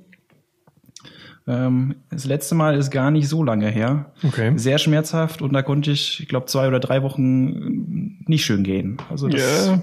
Ähm, 1.48 1.96
das 2.10 2.26
letzte 2.26 2.56
Mal 2.56 2.76
ist 2.76 2.90
gar 2.90 3.12
nicht 3.12 3.28
so 3.28 3.44
lange 3.44 3.68
her. 3.68 4.12
Okay. 4.24 4.54
Sehr 4.56 4.80
schmerzhaft 4.80 5.44
und 5.44 5.54
da 5.54 5.62
konnte 5.62 5.92
ich, 5.92 6.20
ich 6.20 6.28
glaube, 6.28 6.48
zwei 6.48 6.68
oder 6.68 6.80
drei 6.80 7.04
Wochen 7.04 8.18
nicht 8.26 8.46
schön 8.46 8.64
gehen. 8.64 8.98
Also 9.12 9.28
das 9.28 9.68
ja, 9.68 9.80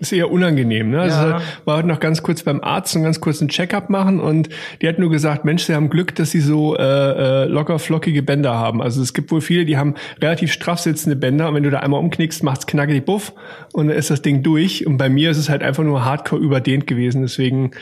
ist 0.00 0.12
eher 0.12 0.30
unangenehm. 0.30 0.90
Ne? 0.90 1.02
Also 1.02 1.16
ja. 1.16 1.34
Also 1.34 1.46
war 1.66 1.76
heute 1.76 1.88
noch 1.88 2.00
ganz 2.00 2.22
kurz 2.22 2.42
beim 2.42 2.62
Arzt 2.62 2.96
und 2.96 3.02
ganz 3.02 3.20
kurz 3.20 3.40
einen 3.40 3.50
Checkup 3.50 3.90
machen 3.90 4.18
und 4.18 4.48
die 4.80 4.88
hat 4.88 4.98
nur 4.98 5.10
gesagt, 5.10 5.44
Mensch, 5.44 5.64
sie 5.64 5.74
haben 5.74 5.90
Glück, 5.90 6.14
dass 6.14 6.30
sie 6.30 6.40
so 6.40 6.74
äh, 6.74 6.82
äh, 6.82 7.44
locker 7.48 7.78
flockige 7.78 8.22
Bänder 8.22 8.54
haben. 8.54 8.80
Also 8.80 9.02
es 9.02 9.12
gibt 9.12 9.30
wohl 9.30 9.42
viele, 9.42 9.66
die 9.66 9.76
haben 9.76 9.94
relativ 10.22 10.52
straff 10.52 10.78
sitzende 10.78 11.16
Bänder 11.16 11.48
und 11.48 11.54
wenn 11.54 11.64
du 11.64 11.70
da 11.70 11.80
einmal 11.80 12.00
umknickst, 12.00 12.42
macht's 12.42 12.66
knackig 12.66 13.04
buff 13.04 13.34
und 13.74 13.88
dann 13.88 13.96
ist 13.96 14.08
das 14.08 14.22
Ding 14.22 14.42
durch. 14.42 14.86
Und 14.86 14.96
bei 14.96 15.10
mir 15.10 15.30
ist 15.30 15.38
es 15.38 15.50
halt 15.50 15.62
einfach 15.62 15.84
nur 15.84 16.02
hardcore 16.02 16.40
überdehnt 16.40 16.86
gewesen. 16.86 17.20
Deswegen 17.20 17.72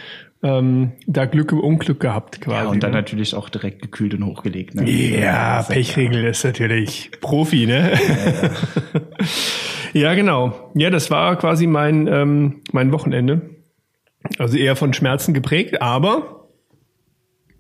ähm, 0.43 0.93
da 1.07 1.25
Glück 1.27 1.53
im 1.53 1.61
Unglück 1.61 2.01
gehabt 2.01 2.41
quasi. 2.41 2.65
Ja, 2.65 2.71
und 2.71 2.83
dann 2.83 2.91
ne? 2.91 2.97
natürlich 2.97 3.35
auch 3.35 3.49
direkt 3.49 3.81
gekühlt 3.81 4.15
und 4.15 4.27
hochgelegt. 4.27 4.75
Ne? 4.75 4.91
Ja, 4.91 5.63
Pechregel 5.63 6.25
ist 6.25 6.45
natürlich 6.45 7.11
Profi, 7.21 7.67
ne? 7.67 7.93
Ja, 7.93 8.43
ja. 8.43 8.51
ja, 9.93 10.15
genau. 10.15 10.73
Ja, 10.75 10.91
das 10.91 11.11
war 11.11 11.37
quasi 11.37 11.67
mein, 11.67 12.09
ähm, 12.09 12.61
mein 12.73 12.93
Wochenende. 12.93 13.51
Also 14.39 14.57
eher 14.57 14.77
von 14.77 14.93
Schmerzen 14.93 15.33
geprägt, 15.33 15.81
aber 15.81 16.49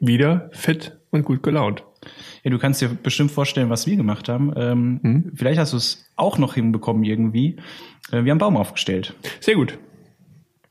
wieder 0.00 0.50
fit 0.52 0.98
und 1.10 1.24
gut 1.24 1.42
gelaunt. 1.42 1.84
Ja, 2.42 2.50
du 2.50 2.58
kannst 2.58 2.80
dir 2.80 2.88
bestimmt 2.88 3.30
vorstellen, 3.30 3.70
was 3.70 3.86
wir 3.86 3.96
gemacht 3.96 4.28
haben. 4.28 4.52
Ähm, 4.56 5.00
hm? 5.02 5.32
Vielleicht 5.36 5.60
hast 5.60 5.72
du 5.72 5.76
es 5.76 6.10
auch 6.16 6.38
noch 6.38 6.54
hinbekommen 6.54 7.04
irgendwie. 7.04 7.56
Äh, 8.10 8.24
wir 8.24 8.32
haben 8.32 8.38
Baum 8.38 8.56
aufgestellt. 8.56 9.14
Sehr 9.38 9.54
gut. 9.54 9.78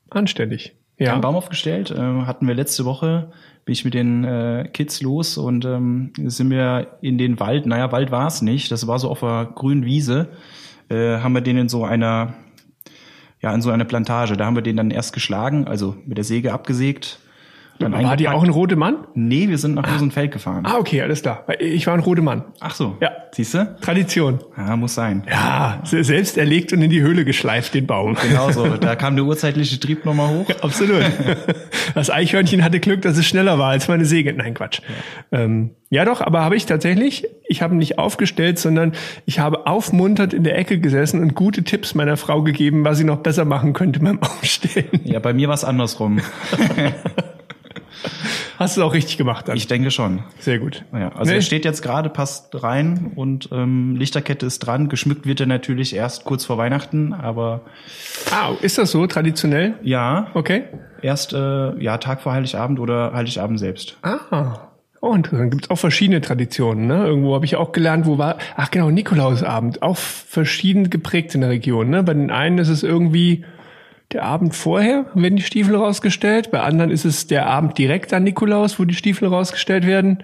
Anständig 0.09 0.75
ja. 1.05 1.13
einen 1.13 1.21
Baum 1.21 1.35
aufgestellt. 1.35 1.91
Äh, 1.91 1.97
hatten 1.97 2.47
wir 2.47 2.55
letzte 2.55 2.85
Woche, 2.85 3.31
bin 3.65 3.73
ich 3.73 3.85
mit 3.85 3.93
den 3.93 4.23
äh, 4.23 4.69
Kids 4.71 5.01
los 5.01 5.37
und 5.37 5.65
ähm, 5.65 6.13
sind 6.25 6.49
wir 6.49 6.97
in 7.01 7.17
den 7.17 7.39
Wald. 7.39 7.65
Naja, 7.65 7.91
Wald 7.91 8.11
war 8.11 8.27
es 8.27 8.41
nicht. 8.41 8.71
Das 8.71 8.87
war 8.87 8.99
so 8.99 9.09
auf 9.09 9.23
einer 9.23 9.45
grünen 9.45 9.85
Wiese. 9.85 10.29
Äh, 10.89 11.17
haben 11.19 11.33
wir 11.33 11.41
den 11.41 11.57
in 11.57 11.69
so 11.69 11.83
einer, 11.85 12.33
ja, 13.41 13.53
in 13.53 13.61
so 13.61 13.71
einer 13.71 13.85
Plantage. 13.85 14.37
Da 14.37 14.45
haben 14.45 14.55
wir 14.55 14.63
den 14.63 14.77
dann 14.77 14.91
erst 14.91 15.13
geschlagen, 15.13 15.67
also 15.67 15.95
mit 16.05 16.17
der 16.17 16.25
Säge 16.25 16.53
abgesägt. 16.53 17.19
Dann 17.81 18.03
War 18.03 18.15
die 18.17 18.27
auch 18.29 18.43
ein 18.43 18.49
rote 18.49 18.75
Mann? 18.75 18.95
Nee, 19.13 19.49
wir 19.49 19.57
sind 19.57 19.75
nach 19.75 19.91
Rosenfeld 19.93 20.31
gefahren. 20.31 20.63
Ah, 20.65 20.77
okay, 20.77 21.01
alles 21.01 21.21
klar. 21.21 21.45
Ich 21.59 21.87
war 21.87 21.93
ein 21.93 21.99
rote 21.99 22.21
Mann. 22.21 22.43
Ach 22.59 22.73
so. 22.75 22.95
Ja. 23.01 23.11
Siehst 23.33 23.53
du? 23.53 23.75
Tradition. 23.81 24.39
Ja, 24.57 24.75
muss 24.75 24.93
sein. 24.95 25.23
Ja, 25.29 25.79
se- 25.85 26.03
selbst 26.03 26.37
erlegt 26.37 26.73
und 26.73 26.81
in 26.81 26.89
die 26.89 27.01
Höhle 27.01 27.23
geschleift, 27.25 27.73
den 27.73 27.87
Baum. 27.87 28.15
Genau 28.27 28.51
so. 28.51 28.67
Da 28.81 28.95
kam 28.95 29.15
der 29.15 29.25
urzeitliche 29.25 29.79
Trieb 29.79 30.05
nochmal 30.05 30.29
hoch. 30.29 30.45
Absolut. 30.61 31.03
Das 31.93 32.09
Eichhörnchen 32.09 32.63
hatte 32.63 32.79
Glück, 32.79 33.01
dass 33.01 33.17
es 33.17 33.25
schneller 33.25 33.59
war 33.59 33.69
als 33.71 33.87
meine 33.89 34.05
Säge. 34.05 34.31
Nein, 34.33 34.53
Quatsch. 34.53 34.79
Ja, 35.31 35.39
ähm, 35.39 35.71
ja 35.89 36.05
doch, 36.05 36.21
aber 36.21 36.41
habe 36.41 36.55
ich 36.55 36.65
tatsächlich. 36.65 37.25
Ich 37.47 37.61
habe 37.61 37.75
nicht 37.75 37.97
aufgestellt, 37.99 38.59
sondern 38.59 38.93
ich 39.25 39.39
habe 39.39 39.67
aufmunternd 39.67 40.33
in 40.33 40.43
der 40.45 40.57
Ecke 40.57 40.79
gesessen 40.79 41.19
und 41.21 41.35
gute 41.35 41.63
Tipps 41.63 41.93
meiner 41.93 42.15
Frau 42.15 42.43
gegeben, 42.43 42.85
was 42.85 42.97
sie 42.97 43.03
noch 43.03 43.17
besser 43.17 43.43
machen 43.43 43.73
könnte 43.73 43.99
beim 43.99 44.19
Aufstellen. 44.21 45.01
Ja, 45.03 45.19
bei 45.19 45.33
mir 45.33 45.47
war 45.49 45.55
es 45.55 45.65
andersrum. 45.65 46.21
Hast 48.57 48.77
du 48.77 48.83
auch 48.83 48.93
richtig 48.93 49.17
gemacht 49.17 49.47
dann. 49.47 49.57
Ich 49.57 49.67
denke 49.67 49.91
schon. 49.91 50.23
Sehr 50.39 50.59
gut. 50.59 50.83
Ja, 50.93 51.09
also 51.15 51.31
Nee. 51.31 51.37
er 51.37 51.41
steht 51.41 51.65
jetzt 51.65 51.81
gerade, 51.81 52.09
passt 52.09 52.63
rein 52.63 53.11
und 53.15 53.49
ähm, 53.51 53.95
Lichterkette 53.95 54.45
ist 54.45 54.59
dran. 54.59 54.87
Geschmückt 54.89 55.25
wird 55.25 55.39
er 55.39 55.47
natürlich 55.47 55.95
erst 55.95 56.23
kurz 56.25 56.45
vor 56.45 56.57
Weihnachten, 56.57 57.13
aber 57.13 57.61
Ah, 58.31 58.51
ist 58.61 58.77
das 58.77 58.91
so 58.91 59.07
traditionell? 59.07 59.73
ja, 59.81 60.27
Okay. 60.33 60.63
erst 61.01 61.33
äh, 61.33 61.75
ja 61.81 61.97
Tag 61.97 62.21
vor 62.21 62.33
Heiligabend 62.33 62.79
oder 62.79 63.13
Heiligabend 63.13 63.59
selbst. 63.59 63.97
Ah. 64.03 64.67
Oh, 65.03 65.15
interessant. 65.15 65.49
Gibt 65.51 65.71
auch 65.71 65.77
verschiedene 65.79 66.21
Traditionen, 66.21 66.85
ne? 66.85 67.07
Irgendwo 67.07 67.33
habe 67.33 67.43
ich 67.45 67.55
auch 67.55 67.71
gelernt, 67.71 68.05
wo 68.05 68.19
war, 68.19 68.37
ach 68.55 68.69
genau, 68.69 68.91
Nikolausabend. 68.91 69.81
Auch 69.81 69.97
verschieden 69.97 70.91
geprägt 70.91 71.33
in 71.33 71.41
der 71.41 71.49
Region, 71.49 71.89
ne? 71.89 72.03
Bei 72.03 72.13
den 72.13 72.29
einen 72.29 72.59
ist 72.59 72.69
es 72.69 72.83
irgendwie 72.83 73.43
der 74.13 74.23
Abend 74.23 74.55
vorher, 74.55 75.05
werden 75.13 75.35
die 75.35 75.43
Stiefel 75.43 75.75
rausgestellt. 75.75 76.51
Bei 76.51 76.61
anderen 76.61 76.91
ist 76.91 77.05
es 77.05 77.27
der 77.27 77.47
Abend 77.47 77.77
direkt 77.77 78.13
an 78.13 78.23
Nikolaus, 78.23 78.79
wo 78.79 78.85
die 78.85 78.95
Stiefel 78.95 79.27
rausgestellt 79.27 79.85
werden. 79.85 80.23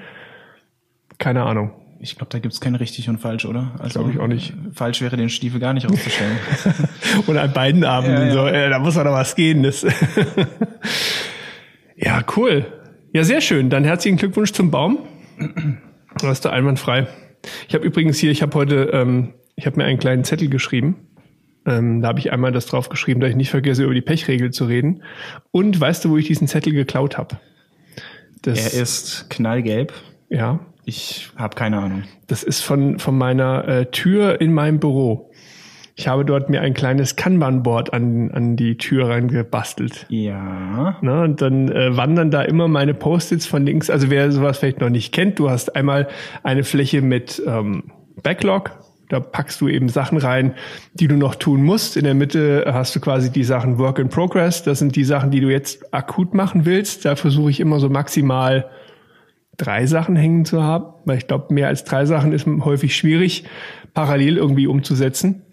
Keine 1.18 1.44
Ahnung. 1.44 1.72
Ich 2.00 2.16
glaube, 2.16 2.30
da 2.30 2.38
gibt's 2.38 2.62
kein 2.62 2.76
richtig 2.76 3.10
und 3.10 3.18
falsch, 3.18 3.46
oder? 3.46 3.72
Also 3.80 4.02
Glaub 4.02 4.14
ich 4.14 4.20
auch 4.20 4.28
nicht. 4.28 4.52
äh, 4.52 4.54
Falsch 4.74 5.02
wäre, 5.02 5.18
den 5.18 5.30
Stiefel 5.30 5.60
gar 5.60 5.74
nicht 5.74 5.90
rauszustellen. 5.90 6.38
Oder 7.28 7.42
an 7.42 7.54
beiden 7.54 7.84
Abenden 7.84 8.28
Ja, 8.28 8.34
so, 8.34 8.46
ja. 8.46 8.54
äh, 8.54 8.70
da 8.70 8.78
muss 8.78 8.94
doch 8.94 9.04
noch 9.04 9.14
was 9.14 9.36
gehen. 9.36 9.64
Das 9.64 9.82
ja, 11.96 12.22
cool. 12.36 12.66
Ja, 13.14 13.24
sehr 13.24 13.42
schön. 13.42 13.72
Dann 13.72 13.84
herzlichen 13.84 14.18
Glückwunsch 14.18 14.52
zum 14.52 14.70
Baum. 14.70 15.00
Du 16.20 16.28
hast 16.28 16.42
da 16.42 16.52
einwandfrei. 16.52 17.08
Ich 17.68 17.74
habe 17.74 17.84
übrigens 17.86 18.20
hier, 18.20 18.30
ich 18.30 18.44
habe 18.44 18.56
heute, 18.56 18.92
ähm, 18.94 19.34
ich 19.56 19.66
habe 19.66 19.78
mir 19.78 19.86
einen 19.86 19.98
kleinen 19.98 20.24
Zettel 20.24 20.50
geschrieben. 20.50 21.07
Ähm, 21.68 22.02
da 22.02 22.08
habe 22.08 22.20
ich 22.20 22.32
einmal 22.32 22.52
das 22.52 22.66
drauf 22.66 22.90
geschrieben, 22.90 23.20
dass 23.20 23.30
ich 23.30 23.36
nicht 23.36 23.52
vergesse, 23.52 23.84
über 23.84 23.94
die 23.94 24.02
Pechregel 24.02 24.52
zu 24.52 24.66
reden. 24.66 25.04
Und 25.52 25.80
weißt 25.80 26.06
du, 26.06 26.10
wo 26.10 26.18
ich 26.18 26.26
diesen 26.26 26.48
Zettel 26.48 26.74
geklaut 26.74 27.18
habe? 27.18 27.38
Er 28.46 28.74
ist 28.74 29.30
knallgelb. 29.30 29.92
ja, 30.30 30.60
Ich 30.86 31.30
habe 31.36 31.56
keine 31.56 31.80
Ahnung. 31.80 32.04
das 32.28 32.44
ist 32.44 32.62
von, 32.62 32.98
von 32.98 33.18
meiner 33.18 33.68
äh, 33.68 33.86
Tür 33.88 34.40
in 34.40 34.54
meinem 34.54 34.80
Büro. 34.80 35.30
Ich 36.00 36.08
habe 36.08 36.24
dort 36.24 36.50
mir 36.50 36.62
ein 36.62 36.76
kleines 36.76 37.16
Kanban-Board 37.16 37.92
an, 37.92 38.30
an 38.32 38.56
die 38.56 38.78
Tür 38.78 39.10
reingebastelt. 39.10 40.06
Ja. 40.10 40.98
Ne, 41.02 41.24
und 41.24 41.42
dann 41.42 41.70
äh, 41.70 41.98
wandern 41.98 42.30
da 42.30 42.44
immer 42.44 42.68
meine 42.68 42.94
Post-its 42.94 43.48
von 43.48 43.66
links. 43.66 43.90
Also 43.90 44.12
wer 44.12 44.32
sowas 44.32 44.60
vielleicht 44.60 44.80
noch 44.80 44.92
nicht 44.92 45.12
kennt, 45.12 45.40
du 45.40 45.50
hast 45.50 45.76
einmal 45.76 46.08
eine 46.44 46.64
Fläche 46.64 47.02
mit 47.02 47.42
ähm, 47.46 47.92
Backlog. 48.22 48.78
Da 49.10 49.20
packst 49.20 49.62
du 49.62 49.68
eben 49.70 49.90
Sachen 49.90 50.18
rein, 50.18 50.54
die 50.94 51.08
du 51.08 51.16
noch 51.16 51.36
tun 51.36 51.64
musst. 51.64 51.96
In 51.96 52.04
der 52.04 52.14
Mitte 52.14 52.66
hast 52.68 52.96
du 52.96 53.00
quasi 53.00 53.32
die 53.32 53.46
Sachen 53.46 53.78
Work 53.78 54.00
in 54.00 54.10
Progress. 54.10 54.64
Das 54.64 54.80
sind 54.80 54.96
die 54.96 55.06
Sachen, 55.06 55.32
die 55.32 55.40
du 55.40 55.50
jetzt 55.50 55.94
akut 55.94 56.34
machen 56.34 56.66
willst. 56.66 57.06
Da 57.06 57.16
versuche 57.16 57.50
ich 57.50 57.60
immer 57.60 57.80
so 57.80 57.90
maximal 57.90 58.70
drei 59.56 59.86
Sachen 59.86 60.16
hängen 60.16 60.46
zu 60.46 60.62
haben, 60.62 60.94
weil 61.06 61.18
ich 61.18 61.28
glaube, 61.28 61.54
mehr 61.54 61.68
als 61.68 61.84
drei 61.84 62.06
Sachen 62.06 62.32
ist 62.32 62.46
häufig 62.48 62.96
schwierig, 62.96 63.46
parallel 63.94 64.38
irgendwie 64.38 64.68
umzusetzen. 64.68 65.44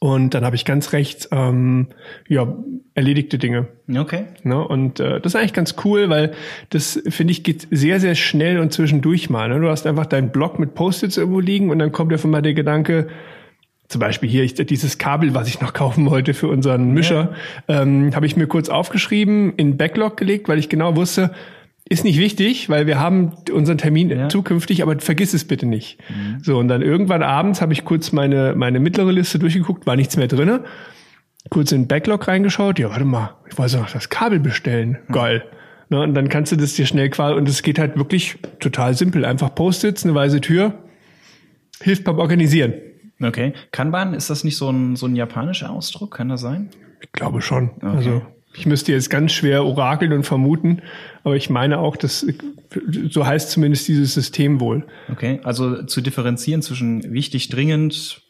Und 0.00 0.34
dann 0.34 0.44
habe 0.44 0.56
ich 0.56 0.64
ganz 0.64 0.92
rechts 0.92 1.28
ähm, 1.32 1.88
ja, 2.28 2.54
erledigte 2.94 3.38
Dinge. 3.38 3.68
Okay. 3.94 4.24
Ne? 4.42 4.66
Und 4.66 5.00
äh, 5.00 5.20
das 5.20 5.34
ist 5.34 5.36
eigentlich 5.36 5.52
ganz 5.52 5.74
cool, 5.84 6.08
weil 6.08 6.32
das, 6.70 7.00
finde 7.08 7.32
ich, 7.32 7.42
geht 7.42 7.68
sehr, 7.70 8.00
sehr 8.00 8.14
schnell 8.14 8.58
und 8.58 8.72
zwischendurch 8.72 9.30
mal. 9.30 9.48
Ne? 9.48 9.60
Du 9.60 9.68
hast 9.68 9.86
einfach 9.86 10.06
deinen 10.06 10.30
Block 10.30 10.58
mit 10.58 10.74
Post-its 10.74 11.16
irgendwo 11.16 11.40
liegen 11.40 11.70
und 11.70 11.78
dann 11.78 11.92
kommt 11.92 12.12
dir 12.12 12.18
von 12.18 12.30
mal 12.30 12.42
der 12.42 12.54
Gedanke, 12.54 13.08
zum 13.88 14.00
Beispiel 14.00 14.28
hier 14.28 14.44
ich, 14.44 14.54
dieses 14.54 14.98
Kabel, 14.98 15.34
was 15.34 15.48
ich 15.48 15.60
noch 15.60 15.72
kaufen 15.72 16.10
wollte 16.10 16.34
für 16.34 16.48
unseren 16.48 16.92
Mischer, 16.92 17.32
ähm, 17.68 18.14
habe 18.14 18.26
ich 18.26 18.36
mir 18.36 18.46
kurz 18.46 18.68
aufgeschrieben, 18.68 19.54
in 19.56 19.78
Backlog 19.78 20.18
gelegt, 20.18 20.48
weil 20.48 20.58
ich 20.58 20.68
genau 20.68 20.94
wusste, 20.94 21.30
ist 21.88 22.04
nicht 22.04 22.18
wichtig, 22.18 22.68
weil 22.68 22.86
wir 22.86 22.98
haben 22.98 23.32
unseren 23.52 23.78
Termin 23.78 24.10
Ja. 24.10 24.28
zukünftig, 24.28 24.82
aber 24.82 24.98
vergiss 24.98 25.32
es 25.34 25.46
bitte 25.46 25.66
nicht. 25.66 25.98
So, 26.42 26.58
und 26.58 26.68
dann 26.68 26.82
irgendwann 26.82 27.22
abends 27.22 27.60
habe 27.60 27.72
ich 27.72 27.84
kurz 27.84 28.12
meine, 28.12 28.54
meine 28.56 28.78
mittlere 28.80 29.10
Liste 29.12 29.38
durchgeguckt, 29.38 29.86
war 29.86 29.96
nichts 29.96 30.16
mehr 30.16 30.28
drinne 30.28 30.64
kurz 31.50 31.72
in 31.72 31.82
den 31.82 31.88
Backlog 31.88 32.28
reingeschaut. 32.28 32.78
Ja, 32.78 32.90
warte 32.90 33.04
mal, 33.04 33.36
ich 33.50 33.58
wollte 33.58 33.78
noch 33.78 33.90
das 33.90 34.08
Kabel 34.08 34.40
bestellen. 34.40 34.98
Geil. 35.10 35.44
Ne, 35.88 36.02
und 36.02 36.14
dann 36.14 36.28
kannst 36.28 36.52
du 36.52 36.56
das 36.56 36.74
dir 36.74 36.84
schnell 36.86 37.08
quasi, 37.08 37.34
und 37.34 37.48
es 37.48 37.62
geht 37.62 37.78
halt 37.78 37.96
wirklich 37.96 38.36
total 38.60 38.94
simpel. 38.94 39.24
Einfach 39.24 39.54
Post-its, 39.54 40.04
eine 40.04 40.14
weiße 40.14 40.40
Tür, 40.42 40.74
hilft 41.80 42.04
beim 42.04 42.18
Organisieren. 42.18 42.74
Okay. 43.22 43.54
Kanban, 43.72 44.12
ist 44.14 44.28
das 44.30 44.44
nicht 44.44 44.56
so 44.56 44.70
ein, 44.70 44.96
so 44.96 45.06
ein 45.06 45.16
japanischer 45.16 45.70
Ausdruck? 45.70 46.16
Kann 46.16 46.28
das 46.28 46.42
sein? 46.42 46.68
Ich 47.00 47.10
glaube 47.12 47.40
schon. 47.40 47.70
Also 47.80 48.22
ich 48.58 48.66
müsste 48.66 48.92
jetzt 48.92 49.08
ganz 49.08 49.32
schwer 49.32 49.64
orakeln 49.64 50.12
und 50.12 50.24
vermuten, 50.24 50.82
aber 51.24 51.36
ich 51.36 51.48
meine 51.48 51.78
auch, 51.78 51.96
dass 51.96 52.26
so 53.10 53.26
heißt 53.26 53.50
zumindest 53.50 53.88
dieses 53.88 54.14
System 54.14 54.60
wohl. 54.60 54.84
Okay. 55.10 55.40
Also 55.44 55.84
zu 55.84 56.00
differenzieren 56.00 56.62
zwischen 56.62 57.12
wichtig, 57.12 57.48
dringend, 57.48 58.22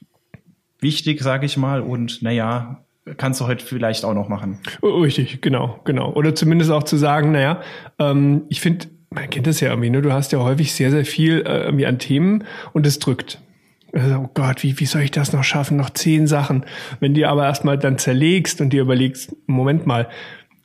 wichtig, 0.80 1.22
sage 1.22 1.46
ich 1.46 1.56
mal, 1.56 1.80
und 1.80 2.22
naja, 2.22 2.84
kannst 3.16 3.40
du 3.40 3.46
heute 3.46 3.64
vielleicht 3.64 4.04
auch 4.04 4.14
noch 4.14 4.28
machen. 4.28 4.58
Oh, 4.82 5.00
Richtig, 5.00 5.40
genau, 5.40 5.80
genau. 5.84 6.12
Oder 6.12 6.34
zumindest 6.34 6.70
auch 6.70 6.82
zu 6.82 6.96
sagen, 6.96 7.32
naja, 7.32 7.62
ähm, 7.98 8.42
ich 8.48 8.60
finde, 8.60 8.86
man 9.10 9.30
kennt 9.30 9.46
das 9.46 9.60
ja 9.60 9.70
irgendwie, 9.70 9.90
ne? 9.90 10.02
du 10.02 10.12
hast 10.12 10.32
ja 10.32 10.40
häufig 10.40 10.74
sehr, 10.74 10.90
sehr 10.90 11.06
viel 11.06 11.40
äh, 11.40 11.64
irgendwie 11.64 11.86
an 11.86 11.98
Themen 11.98 12.44
und 12.74 12.86
es 12.86 12.98
drückt. 12.98 13.40
Also, 13.92 14.16
oh 14.16 14.30
Gott, 14.34 14.62
wie, 14.62 14.78
wie 14.78 14.86
soll 14.86 15.02
ich 15.02 15.10
das 15.10 15.32
noch 15.32 15.44
schaffen? 15.44 15.76
Noch 15.76 15.90
zehn 15.90 16.26
Sachen. 16.26 16.64
Wenn 17.00 17.14
du 17.14 17.26
aber 17.28 17.46
erstmal 17.46 17.78
dann 17.78 17.98
zerlegst 17.98 18.60
und 18.60 18.72
dir 18.72 18.82
überlegst, 18.82 19.34
Moment 19.46 19.86
mal, 19.86 20.08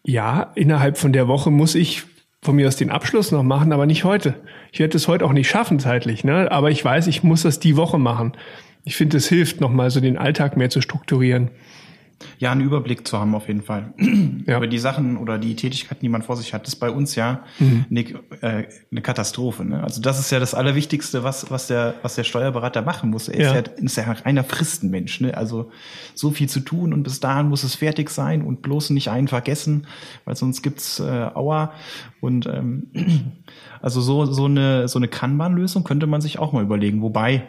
ja, 0.03 0.51
innerhalb 0.55 0.97
von 0.97 1.13
der 1.13 1.27
Woche 1.27 1.49
muss 1.49 1.75
ich 1.75 2.03
von 2.41 2.55
mir 2.55 2.67
aus 2.67 2.75
den 2.75 2.89
Abschluss 2.89 3.31
noch 3.31 3.43
machen, 3.43 3.71
aber 3.71 3.85
nicht 3.85 4.03
heute. 4.03 4.35
Ich 4.71 4.79
werde 4.79 4.97
es 4.97 5.07
heute 5.07 5.25
auch 5.25 5.31
nicht 5.31 5.49
schaffen 5.49 5.79
zeitlich, 5.79 6.25
ne? 6.25 6.51
aber 6.51 6.71
ich 6.71 6.83
weiß, 6.83 7.07
ich 7.07 7.23
muss 7.23 7.43
das 7.43 7.59
die 7.59 7.77
Woche 7.77 7.97
machen. 7.97 8.33
Ich 8.83 8.97
finde, 8.97 9.15
es 9.15 9.29
hilft 9.29 9.61
nochmal 9.61 9.89
so 9.91 10.01
den 10.01 10.17
Alltag 10.17 10.57
mehr 10.57 10.69
zu 10.69 10.81
strukturieren. 10.81 11.51
Ja, 12.39 12.51
einen 12.51 12.61
Überblick 12.61 13.07
zu 13.07 13.19
haben 13.19 13.35
auf 13.35 13.47
jeden 13.47 13.61
Fall. 13.63 13.93
Ja. 14.45 14.57
Über 14.57 14.67
die 14.67 14.77
Sachen 14.79 15.15
oder 15.15 15.37
die 15.37 15.55
Tätigkeiten, 15.55 16.01
die 16.01 16.09
man 16.09 16.21
vor 16.21 16.35
sich 16.35 16.53
hat, 16.53 16.67
ist 16.67 16.75
bei 16.75 16.89
uns 16.89 17.15
ja 17.15 17.43
Mhm. 17.59 17.85
eine, 17.89 17.99
äh, 18.41 18.67
eine 18.91 19.01
Katastrophe. 19.01 19.63
Ne? 19.63 19.81
Also 19.81 20.01
das 20.01 20.19
ist 20.19 20.31
ja 20.31 20.39
das 20.39 20.53
Allerwichtigste, 20.53 21.23
was, 21.23 21.49
was, 21.49 21.67
der, 21.67 21.93
was 22.01 22.15
der 22.15 22.25
Steuerberater 22.25 22.81
machen 22.81 23.09
muss. 23.09 23.29
Er 23.29 23.39
Ja. 23.41 23.53
ist, 23.53 23.67
ja, 23.67 23.83
ist 23.85 23.95
ja 23.95 24.03
ein 24.03 24.11
reiner 24.17 24.43
Fristenmensch. 24.43 25.21
Ne? 25.21 25.37
Also 25.37 25.71
so 26.13 26.31
viel 26.31 26.49
zu 26.49 26.59
tun 26.59 26.91
und 26.93 27.03
bis 27.03 27.21
dahin 27.21 27.47
muss 27.47 27.63
es 27.63 27.75
fertig 27.75 28.09
sein 28.09 28.41
und 28.41 28.61
bloß 28.61 28.89
nicht 28.89 29.09
einen 29.09 29.29
vergessen, 29.29 29.87
weil 30.25 30.35
sonst 30.35 30.61
gibt's 30.61 30.99
äh, 30.99 31.03
Aua. 31.33 31.71
Und 32.19 32.45
ähm, 32.45 32.87
also 33.81 34.01
so, 34.01 34.25
so 34.25 34.45
eine, 34.45 34.89
so 34.89 34.99
eine 34.99 35.07
Kanban-Lösung 35.07 35.85
könnte 35.85 36.07
man 36.07 36.19
sich 36.19 36.37
auch 36.37 36.51
mal 36.51 36.63
überlegen. 36.63 37.01
Wobei 37.01 37.43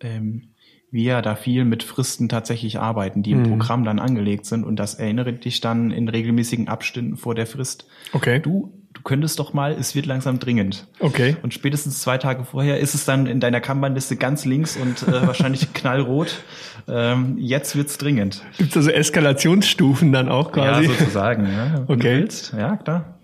ähm, 0.00 0.48
wir 0.92 1.22
da 1.22 1.34
viel 1.34 1.64
mit 1.64 1.82
Fristen 1.82 2.28
tatsächlich 2.28 2.78
arbeiten, 2.78 3.22
die 3.22 3.30
im 3.32 3.44
Programm 3.44 3.82
dann 3.84 3.98
angelegt 3.98 4.44
sind 4.44 4.62
und 4.62 4.76
das 4.76 4.94
erinnert 4.94 5.42
dich 5.44 5.62
dann 5.62 5.90
in 5.90 6.06
regelmäßigen 6.06 6.68
Abständen 6.68 7.16
vor 7.16 7.34
der 7.34 7.46
Frist. 7.46 7.86
Okay. 8.12 8.40
Du, 8.40 8.74
du 8.92 9.00
könntest 9.00 9.38
doch 9.38 9.54
mal, 9.54 9.72
es 9.72 9.94
wird 9.94 10.04
langsam 10.04 10.38
dringend. 10.38 10.86
Okay. 11.00 11.36
Und 11.42 11.54
spätestens 11.54 12.02
zwei 12.02 12.18
Tage 12.18 12.44
vorher 12.44 12.78
ist 12.78 12.94
es 12.94 13.06
dann 13.06 13.26
in 13.26 13.40
deiner 13.40 13.62
Kanban-Liste 13.62 14.16
ganz 14.16 14.44
links 14.44 14.76
und 14.76 15.08
äh, 15.08 15.26
wahrscheinlich 15.26 15.72
knallrot. 15.72 16.42
Ähm, 16.86 17.38
jetzt 17.38 17.74
wird's 17.74 17.96
dringend. 17.96 18.42
Gibt 18.58 18.72
es 18.72 18.76
also 18.76 18.90
Eskalationsstufen 18.90 20.12
dann 20.12 20.28
auch 20.28 20.52
quasi? 20.52 20.84
Ja, 20.84 20.90
sozusagen. 20.90 21.46
Ja. 21.46 21.84
Okay. 21.88 22.18
willst. 22.18 22.52
Ja, 22.52 22.76
klar. 22.76 23.18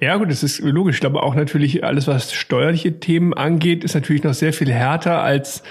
Ja, 0.00 0.16
gut, 0.16 0.30
das 0.30 0.42
ist 0.42 0.60
logisch. 0.60 0.96
Ich 0.96 1.00
glaube 1.00 1.22
auch 1.22 1.34
natürlich, 1.34 1.82
alles, 1.82 2.06
was 2.06 2.34
steuerliche 2.34 3.00
Themen 3.00 3.32
angeht, 3.32 3.84
ist 3.84 3.94
natürlich 3.94 4.22
noch 4.22 4.34
sehr 4.34 4.52
viel 4.52 4.70
härter 4.70 5.22
als 5.22 5.62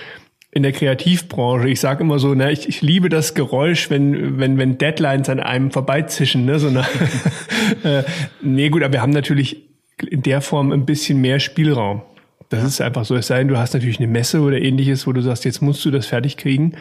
in 0.55 0.63
der 0.63 0.71
Kreativbranche. 0.71 1.67
Ich 1.67 1.81
sage 1.81 2.01
immer 2.01 2.17
so, 2.17 2.33
ne, 2.33 2.50
ich, 2.50 2.69
ich 2.69 2.81
liebe 2.81 3.09
das 3.09 3.35
Geräusch, 3.35 3.89
wenn, 3.89 4.39
wenn, 4.39 4.57
wenn 4.57 4.77
Deadlines 4.77 5.27
an 5.27 5.41
einem 5.41 5.69
vorbeizischen. 5.69 6.45
Ne, 6.45 6.59
so 6.59 6.69
eine, 6.69 6.85
äh, 7.83 8.03
nee, 8.41 8.69
gut, 8.69 8.81
aber 8.81 8.93
wir 8.93 9.01
haben 9.01 9.12
natürlich 9.12 9.69
in 10.09 10.24
der 10.24 10.39
Form 10.39 10.71
ein 10.71 10.85
bisschen 10.85 11.19
mehr 11.19 11.41
Spielraum. 11.41 12.03
Das 12.47 12.63
ist 12.63 12.79
einfach 12.79 13.03
so. 13.03 13.15
Es 13.15 13.27
sei 13.27 13.39
denn, 13.39 13.50
du 13.50 13.57
hast 13.57 13.74
natürlich 13.74 14.00
eine 14.00 14.07
Messe 14.07 14.39
oder 14.39 14.62
ähnliches, 14.62 15.05
wo 15.05 15.12
du 15.12 15.21
sagst, 15.21 15.43
jetzt 15.43 15.62
musst 15.62 15.83
du 15.83 15.91
das 15.91 16.05
fertig 16.05 16.38
kriegen. 16.38 16.75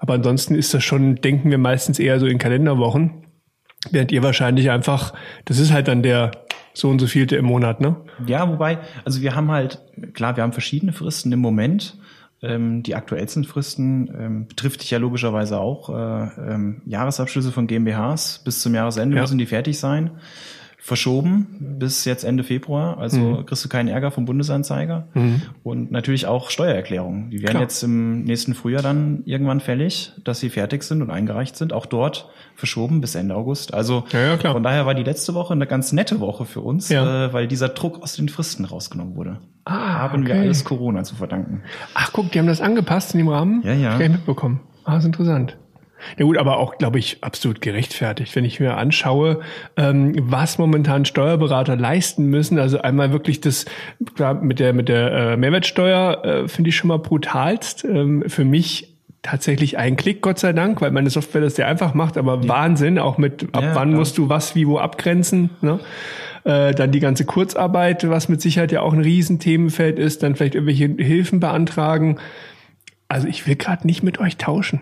Aber 0.00 0.14
ansonsten 0.14 0.56
ist 0.56 0.74
das 0.74 0.82
schon, 0.82 1.14
denken 1.14 1.52
wir 1.52 1.58
meistens 1.58 2.00
eher 2.00 2.18
so 2.18 2.26
in 2.26 2.38
Kalenderwochen. 2.38 3.26
Während 3.92 4.10
ihr 4.10 4.24
wahrscheinlich 4.24 4.72
einfach, 4.72 5.14
das 5.44 5.60
ist 5.60 5.72
halt 5.72 5.86
dann 5.86 6.02
der 6.02 6.32
so 6.74 6.88
und 6.88 6.98
so 6.98 7.06
vielte 7.06 7.36
im 7.36 7.44
Monat, 7.44 7.80
ne? 7.80 7.96
Ja, 8.26 8.48
wobei, 8.48 8.78
also 9.04 9.20
wir 9.20 9.36
haben 9.36 9.50
halt, 9.52 9.80
klar, 10.14 10.36
wir 10.36 10.42
haben 10.42 10.52
verschiedene 10.52 10.92
Fristen 10.92 11.30
im 11.30 11.40
Moment. 11.40 11.96
Ähm, 12.42 12.82
die 12.82 12.94
aktuellsten 12.94 13.44
Fristen 13.44 14.10
ähm, 14.18 14.46
betrifft 14.46 14.82
dich 14.82 14.90
ja 14.90 14.98
logischerweise 14.98 15.58
auch 15.60 15.90
äh, 15.90 16.52
ähm, 16.52 16.82
Jahresabschlüsse 16.86 17.52
von 17.52 17.66
GmbHs. 17.66 18.40
Bis 18.44 18.60
zum 18.60 18.74
Jahresende 18.74 19.16
ja. 19.16 19.22
müssen 19.22 19.38
die 19.38 19.46
fertig 19.46 19.78
sein 19.78 20.10
verschoben 20.80 21.76
bis 21.78 22.04
jetzt 22.06 22.24
Ende 22.24 22.42
Februar. 22.42 22.98
Also 22.98 23.20
mhm. 23.20 23.46
kriegst 23.46 23.64
du 23.64 23.68
keinen 23.68 23.88
Ärger 23.88 24.10
vom 24.10 24.24
Bundesanzeiger. 24.24 25.08
Mhm. 25.14 25.42
Und 25.62 25.92
natürlich 25.92 26.26
auch 26.26 26.50
Steuererklärungen. 26.50 27.30
Die 27.30 27.42
werden 27.42 27.50
Klar. 27.50 27.62
jetzt 27.62 27.82
im 27.82 28.24
nächsten 28.24 28.54
Frühjahr 28.54 28.82
dann 28.82 29.22
irgendwann 29.26 29.60
fällig, 29.60 30.12
dass 30.24 30.40
sie 30.40 30.48
fertig 30.48 30.82
sind 30.82 31.02
und 31.02 31.10
eingereicht 31.10 31.56
sind. 31.56 31.72
Auch 31.72 31.86
dort 31.86 32.28
verschoben 32.54 33.00
bis 33.00 33.14
Ende 33.14 33.34
August. 33.34 33.74
Also 33.74 34.04
ja, 34.12 34.36
ja, 34.36 34.52
von 34.52 34.62
daher 34.62 34.86
war 34.86 34.94
die 34.94 35.02
letzte 35.02 35.34
Woche 35.34 35.52
eine 35.52 35.66
ganz 35.66 35.92
nette 35.92 36.18
Woche 36.20 36.46
für 36.46 36.60
uns, 36.60 36.88
ja. 36.88 37.26
äh, 37.26 37.32
weil 37.32 37.46
dieser 37.46 37.68
Druck 37.68 38.02
aus 38.02 38.14
den 38.14 38.28
Fristen 38.28 38.64
rausgenommen 38.64 39.16
wurde. 39.16 39.38
Ah, 39.64 39.98
haben 39.98 40.22
okay. 40.22 40.34
wir 40.34 40.40
alles 40.40 40.64
Corona 40.64 41.04
zu 41.04 41.14
verdanken. 41.14 41.62
Ach 41.94 42.10
guck, 42.12 42.32
die 42.32 42.38
haben 42.38 42.46
das 42.46 42.60
angepasst 42.60 43.14
in 43.14 43.18
dem 43.18 43.28
Rahmen? 43.28 43.62
Ja, 43.64 43.74
ja. 43.74 44.00
Ich 44.00 44.08
mitbekommen. 44.08 44.60
Ah, 44.84 44.96
ist 44.96 45.04
interessant. 45.04 45.58
Ja 46.18 46.24
gut, 46.24 46.38
aber 46.38 46.58
auch, 46.58 46.78
glaube 46.78 46.98
ich, 46.98 47.18
absolut 47.22 47.60
gerechtfertigt. 47.60 48.34
Wenn 48.36 48.44
ich 48.44 48.60
mir 48.60 48.76
anschaue, 48.76 49.40
ähm, 49.76 50.14
was 50.18 50.58
momentan 50.58 51.04
Steuerberater 51.04 51.76
leisten 51.76 52.26
müssen, 52.26 52.58
also 52.58 52.80
einmal 52.80 53.12
wirklich 53.12 53.40
das, 53.40 53.66
klar, 54.14 54.34
mit 54.34 54.60
der, 54.60 54.72
mit 54.72 54.88
der 54.88 55.12
äh, 55.12 55.36
Mehrwertsteuer 55.36 56.24
äh, 56.24 56.48
finde 56.48 56.70
ich 56.70 56.76
schon 56.76 56.88
mal 56.88 56.98
brutalst. 56.98 57.84
Ähm, 57.84 58.24
für 58.26 58.44
mich 58.44 58.90
tatsächlich 59.22 59.76
ein 59.78 59.96
Klick, 59.96 60.22
Gott 60.22 60.38
sei 60.38 60.52
Dank, 60.52 60.80
weil 60.80 60.90
meine 60.90 61.10
Software 61.10 61.42
das 61.42 61.56
sehr 61.56 61.66
einfach 61.66 61.94
macht, 61.94 62.16
aber 62.16 62.40
ja. 62.42 62.48
Wahnsinn, 62.48 62.98
auch 62.98 63.18
mit 63.18 63.48
ab 63.52 63.62
ja, 63.62 63.74
wann 63.74 63.92
ja. 63.92 63.98
musst 63.98 64.18
du 64.18 64.28
was 64.28 64.54
wie 64.54 64.66
wo 64.66 64.78
abgrenzen. 64.78 65.50
Ne? 65.60 65.78
Äh, 66.44 66.74
dann 66.74 66.90
die 66.90 67.00
ganze 67.00 67.26
Kurzarbeit, 67.26 68.08
was 68.08 68.28
mit 68.28 68.40
Sicherheit 68.40 68.72
ja 68.72 68.80
auch 68.80 68.94
ein 68.94 69.02
Riesenthemenfeld 69.02 69.98
ist, 69.98 70.22
dann 70.22 70.36
vielleicht 70.36 70.54
irgendwelche 70.54 70.86
Hilfen 70.86 71.38
beantragen. 71.38 72.18
Also 73.08 73.28
ich 73.28 73.46
will 73.46 73.56
gerade 73.56 73.86
nicht 73.86 74.02
mit 74.02 74.18
euch 74.20 74.36
tauschen. 74.38 74.80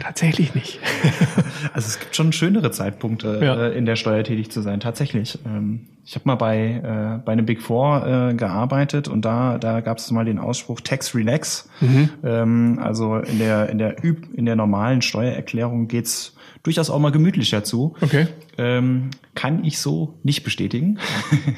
Tatsächlich 0.00 0.54
nicht. 0.54 0.80
also 1.72 1.86
es 1.86 1.98
gibt 1.98 2.14
schon 2.14 2.32
schönere 2.32 2.70
Zeitpunkte, 2.70 3.40
ja. 3.42 3.68
äh, 3.68 3.76
in 3.76 3.86
der 3.86 3.96
Steuer 3.96 4.22
tätig 4.24 4.50
zu 4.50 4.60
sein. 4.60 4.80
Tatsächlich. 4.80 5.38
Ähm, 5.46 5.86
ich 6.04 6.14
habe 6.14 6.22
mal 6.26 6.36
bei 6.36 7.18
äh, 7.18 7.24
bei 7.24 7.32
einem 7.32 7.44
Big 7.44 7.60
Four 7.60 8.30
äh, 8.30 8.34
gearbeitet 8.34 9.08
und 9.08 9.24
da 9.24 9.58
da 9.58 9.80
gab 9.80 9.98
es 9.98 10.10
mal 10.10 10.24
den 10.24 10.38
Ausspruch 10.38 10.80
Tax 10.80 11.14
Relax. 11.14 11.68
Mhm. 11.80 12.10
Ähm, 12.24 12.80
also 12.82 13.16
in 13.16 13.38
der 13.38 13.68
in 13.68 13.78
der 13.78 14.02
Üb 14.02 14.26
in 14.34 14.46
der 14.46 14.56
normalen 14.56 15.02
Steuererklärung 15.02 15.88
geht's 15.88 16.34
durchaus 16.62 16.90
auch 16.90 16.98
mal 16.98 17.12
gemütlicher 17.12 17.64
zu. 17.64 17.94
Okay. 18.00 18.26
Ähm, 18.56 19.10
kann 19.34 19.64
ich 19.64 19.78
so 19.78 20.18
nicht 20.22 20.44
bestätigen. 20.44 20.98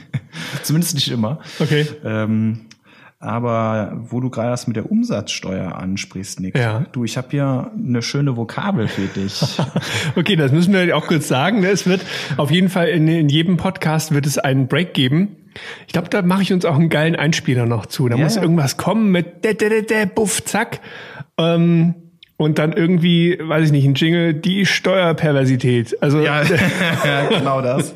Zumindest 0.62 0.94
nicht 0.94 1.10
immer. 1.10 1.40
Okay. 1.58 1.86
Ähm, 2.04 2.66
aber 3.22 3.92
wo 3.94 4.18
du 4.20 4.30
gerade 4.30 4.48
das 4.48 4.66
mit 4.66 4.76
der 4.76 4.90
Umsatzsteuer 4.90 5.76
ansprichst, 5.76 6.40
Nick, 6.40 6.56
ja. 6.56 6.86
du, 6.92 7.04
ich 7.04 7.18
habe 7.18 7.36
ja 7.36 7.70
eine 7.76 8.00
schöne 8.00 8.38
Vokabel 8.38 8.88
für 8.88 9.06
dich. 9.06 9.42
okay, 10.16 10.36
das 10.36 10.52
müssen 10.52 10.72
wir 10.72 10.96
auch 10.96 11.06
kurz 11.06 11.28
sagen. 11.28 11.60
Ne? 11.60 11.68
Es 11.68 11.86
wird 11.86 12.00
auf 12.38 12.50
jeden 12.50 12.70
Fall 12.70 12.88
in, 12.88 13.06
in 13.06 13.28
jedem 13.28 13.58
Podcast 13.58 14.12
wird 14.12 14.24
es 14.24 14.38
einen 14.38 14.68
Break 14.68 14.94
geben. 14.94 15.36
Ich 15.86 15.92
glaube, 15.92 16.08
da 16.08 16.22
mache 16.22 16.42
ich 16.42 16.52
uns 16.52 16.64
auch 16.64 16.76
einen 16.76 16.88
geilen 16.88 17.14
Einspieler 17.14 17.66
noch 17.66 17.84
zu. 17.84 18.08
Da 18.08 18.16
ja, 18.16 18.24
muss 18.24 18.36
ja. 18.36 18.42
irgendwas 18.42 18.78
kommen 18.78 19.12
mit 19.12 19.44
de, 19.44 19.52
de, 19.52 19.68
de, 19.68 19.82
de, 19.82 20.06
buff, 20.06 20.42
zack. 20.44 20.80
Ähm, 21.36 21.94
und 22.40 22.58
dann 22.58 22.72
irgendwie, 22.72 23.38
weiß 23.38 23.66
ich 23.66 23.72
nicht, 23.72 23.84
ein 23.84 23.92
Jingle, 23.92 24.32
die 24.32 24.64
Steuerperversität. 24.64 26.02
Also 26.02 26.20
ja, 26.20 26.42
genau 27.28 27.60
das. 27.60 27.92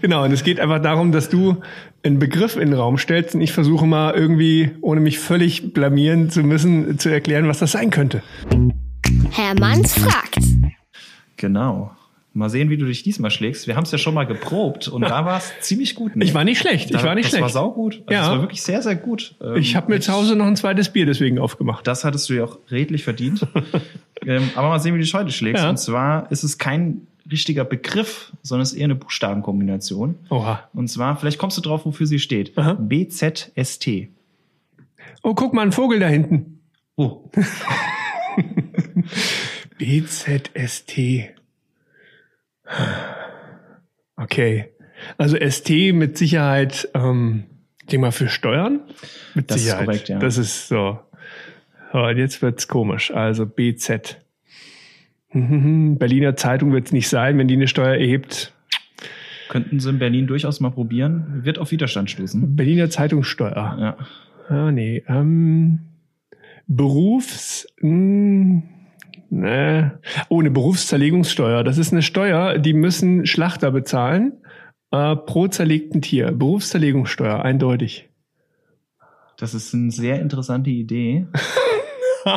genau, 0.00 0.22
und 0.22 0.30
es 0.30 0.44
geht 0.44 0.60
einfach 0.60 0.80
darum, 0.80 1.10
dass 1.10 1.30
du 1.30 1.56
einen 2.04 2.20
Begriff 2.20 2.54
in 2.54 2.70
den 2.70 2.74
Raum 2.74 2.96
stellst 2.96 3.34
und 3.34 3.40
ich 3.40 3.50
versuche 3.50 3.86
mal 3.86 4.14
irgendwie, 4.14 4.70
ohne 4.82 5.00
mich 5.00 5.18
völlig 5.18 5.72
blamieren 5.72 6.30
zu 6.30 6.44
müssen, 6.44 7.00
zu 7.00 7.08
erklären, 7.08 7.48
was 7.48 7.58
das 7.58 7.72
sein 7.72 7.90
könnte. 7.90 8.22
Herr 9.32 9.58
Manns 9.58 9.94
fragt. 9.94 10.38
Genau. 11.36 11.90
Mal 12.32 12.48
sehen, 12.48 12.70
wie 12.70 12.76
du 12.76 12.86
dich 12.86 13.02
diesmal 13.02 13.32
schlägst. 13.32 13.66
Wir 13.66 13.74
haben 13.74 13.82
es 13.82 13.90
ja 13.90 13.98
schon 13.98 14.14
mal 14.14 14.24
geprobt 14.24 14.86
und 14.86 15.02
da 15.02 15.24
war 15.24 15.38
es 15.38 15.52
ziemlich 15.60 15.96
gut. 15.96 16.14
Ne? 16.14 16.24
Ich 16.24 16.32
war 16.32 16.44
nicht 16.44 16.58
schlecht. 16.58 16.90
Ich 16.90 17.02
war 17.02 17.16
nicht 17.16 17.24
das 17.24 17.30
schlecht. 17.30 17.44
Das 17.44 17.54
war 17.54 17.62
saugut. 17.62 18.02
Also 18.06 18.12
ja. 18.12 18.20
Das 18.20 18.30
war 18.30 18.40
wirklich 18.40 18.62
sehr, 18.62 18.82
sehr 18.82 18.94
gut. 18.94 19.34
ich 19.56 19.74
habe 19.74 19.92
mir 19.92 20.00
zu 20.00 20.12
Hause 20.12 20.36
noch 20.36 20.46
ein 20.46 20.54
zweites 20.54 20.90
Bier 20.90 21.06
deswegen 21.06 21.40
aufgemacht. 21.40 21.86
Das 21.88 22.04
hattest 22.04 22.28
du 22.30 22.34
ja 22.34 22.44
auch 22.44 22.58
redlich 22.70 23.02
verdient. 23.02 23.46
ähm, 24.26 24.50
aber 24.54 24.68
mal 24.68 24.78
sehen, 24.78 24.94
wie 24.94 24.98
du 24.98 25.04
dich 25.04 25.14
heute 25.14 25.32
schlägst. 25.32 25.64
Ja. 25.64 25.70
Und 25.70 25.78
zwar 25.78 26.30
ist 26.30 26.44
es 26.44 26.58
kein 26.58 27.08
richtiger 27.30 27.64
Begriff, 27.64 28.32
sondern 28.42 28.62
es 28.62 28.72
ist 28.72 28.78
eher 28.78 28.84
eine 28.84 28.94
Buchstabenkombination. 28.94 30.16
Oha. 30.30 30.68
Und 30.72 30.88
zwar, 30.88 31.16
vielleicht 31.16 31.38
kommst 31.38 31.56
du 31.56 31.62
drauf, 31.62 31.84
wofür 31.84 32.06
sie 32.06 32.18
steht. 32.18 32.56
Aha. 32.56 32.74
BZST. 32.74 34.08
Oh, 35.22 35.34
guck 35.34 35.52
mal, 35.52 35.62
ein 35.62 35.72
Vogel 35.72 36.00
da 36.00 36.06
hinten. 36.06 36.60
Oh. 36.96 37.30
BZST. 39.78 41.39
Okay. 44.16 44.66
Also 45.18 45.36
ST 45.36 45.70
mit 45.94 46.18
Sicherheit, 46.18 46.88
ähm, 46.94 47.44
Thema 47.86 48.12
für 48.12 48.28
Steuern? 48.28 48.80
Mit 49.34 49.50
das 49.50 49.62
Sicherheit. 49.62 49.80
ist 49.80 49.86
korrekt, 49.86 50.08
ja. 50.08 50.18
Das 50.18 50.38
ist 50.38 50.68
so. 50.68 50.98
Und 51.92 52.16
jetzt 52.18 52.42
wird's 52.42 52.68
komisch. 52.68 53.10
Also 53.10 53.46
BZ. 53.46 54.20
Berliner 55.32 56.36
Zeitung 56.36 56.72
wird's 56.72 56.92
nicht 56.92 57.08
sein, 57.08 57.38
wenn 57.38 57.48
die 57.48 57.54
eine 57.54 57.68
Steuer 57.68 57.94
erhebt. 57.96 58.52
Könnten 59.48 59.80
sie 59.80 59.90
in 59.90 59.98
Berlin 59.98 60.26
durchaus 60.26 60.60
mal 60.60 60.70
probieren. 60.70 61.44
Wird 61.44 61.58
auf 61.58 61.72
Widerstand 61.72 62.10
stoßen. 62.10 62.54
Berliner 62.54 62.90
Zeitungssteuer. 62.90 63.76
Ja. 63.80 63.96
Ah, 64.48 64.70
nee. 64.70 65.02
Ähm, 65.08 65.80
Berufs. 66.68 67.66
Mh, 67.80 68.62
Nee. 69.30 69.84
Oh, 70.28 70.40
eine 70.40 70.50
Berufszerlegungssteuer. 70.50 71.62
Das 71.62 71.78
ist 71.78 71.92
eine 71.92 72.02
Steuer, 72.02 72.58
die 72.58 72.72
müssen 72.72 73.26
Schlachter 73.26 73.70
bezahlen 73.70 74.32
äh, 74.90 75.16
pro 75.16 75.46
zerlegten 75.46 76.02
Tier. 76.02 76.32
Berufszerlegungssteuer, 76.32 77.42
eindeutig. 77.42 78.08
Das 79.36 79.54
ist 79.54 79.72
eine 79.72 79.90
sehr 79.90 80.20
interessante 80.20 80.70
Idee. 80.70 81.26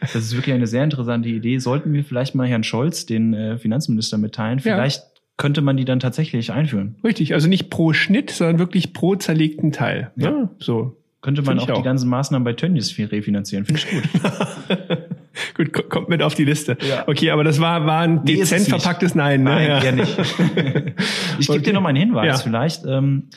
das 0.00 0.14
ist 0.14 0.34
wirklich 0.34 0.54
eine 0.54 0.66
sehr 0.66 0.82
interessante 0.82 1.28
Idee. 1.28 1.58
Sollten 1.58 1.92
wir 1.92 2.04
vielleicht 2.04 2.34
mal 2.34 2.48
Herrn 2.48 2.64
Scholz, 2.64 3.06
den 3.06 3.34
äh, 3.34 3.58
Finanzminister, 3.58 4.18
mitteilen. 4.18 4.60
Vielleicht 4.60 5.00
ja. 5.00 5.20
könnte 5.36 5.60
man 5.60 5.76
die 5.76 5.84
dann 5.84 6.00
tatsächlich 6.00 6.52
einführen. 6.52 6.96
Richtig, 7.04 7.34
also 7.34 7.48
nicht 7.48 7.70
pro 7.70 7.92
Schnitt, 7.92 8.30
sondern 8.30 8.58
wirklich 8.58 8.94
pro 8.94 9.14
zerlegten 9.14 9.72
Teil. 9.72 10.10
Ja. 10.16 10.30
ja 10.30 10.50
so. 10.58 10.96
Könnte 11.20 11.42
man 11.42 11.60
auch, 11.60 11.70
auch, 11.70 11.76
die 11.76 11.84
ganzen 11.84 12.08
Maßnahmen 12.08 12.42
bei 12.42 12.54
Tönnies 12.54 12.98
refinanzieren. 12.98 13.64
Finde 13.64 13.80
ich 13.80 13.88
gut. 13.88 14.02
gut, 15.64 15.90
kommt 15.90 16.08
mit 16.08 16.22
auf 16.22 16.34
die 16.34 16.44
Liste. 16.44 16.76
Ja. 16.80 17.06
Okay, 17.06 17.30
aber 17.30 17.44
das 17.44 17.60
war, 17.60 17.86
war 17.86 18.00
ein 18.00 18.22
nee, 18.24 18.36
dezent 18.36 18.68
verpacktes 18.68 19.14
Nein. 19.14 19.42
Ne? 19.42 19.50
Nein, 19.50 19.68
ja. 19.68 19.82
eher 19.82 19.92
nicht. 19.92 20.18
ich 21.38 21.46
gebe 21.46 21.58
okay. 21.58 21.62
dir 21.62 21.72
noch 21.74 21.82
mal 21.82 21.90
einen 21.90 21.98
Hinweis 21.98 22.26
ja. 22.26 22.36
vielleicht. 22.38 22.84
Ähm, 22.86 23.28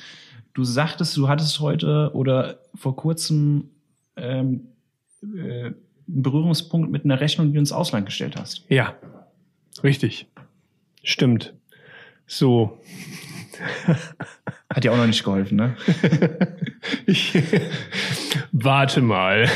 du 0.53 0.63
sagtest, 0.63 1.15
du 1.17 1.27
hattest 1.27 1.59
heute 1.59 2.11
oder 2.13 2.59
vor 2.73 2.95
kurzem 2.95 3.69
ähm, 4.15 4.67
äh, 5.21 5.65
einen 5.65 5.75
Berührungspunkt 6.07 6.91
mit 6.91 7.05
einer 7.05 7.19
Rechnung, 7.19 7.47
die 7.47 7.53
du 7.53 7.59
ins 7.59 7.71
Ausland 7.71 8.05
gestellt 8.05 8.35
hast. 8.37 8.65
Ja, 8.69 8.95
richtig. 9.83 10.27
Stimmt. 11.03 11.53
So. 12.27 12.79
Hat 14.73 14.83
dir 14.83 14.91
auch 14.91 14.97
noch 14.97 15.07
nicht 15.07 15.23
geholfen, 15.23 15.55
ne? 15.57 15.77
ich, 17.05 17.33
warte 18.51 19.01
mal. 19.01 19.49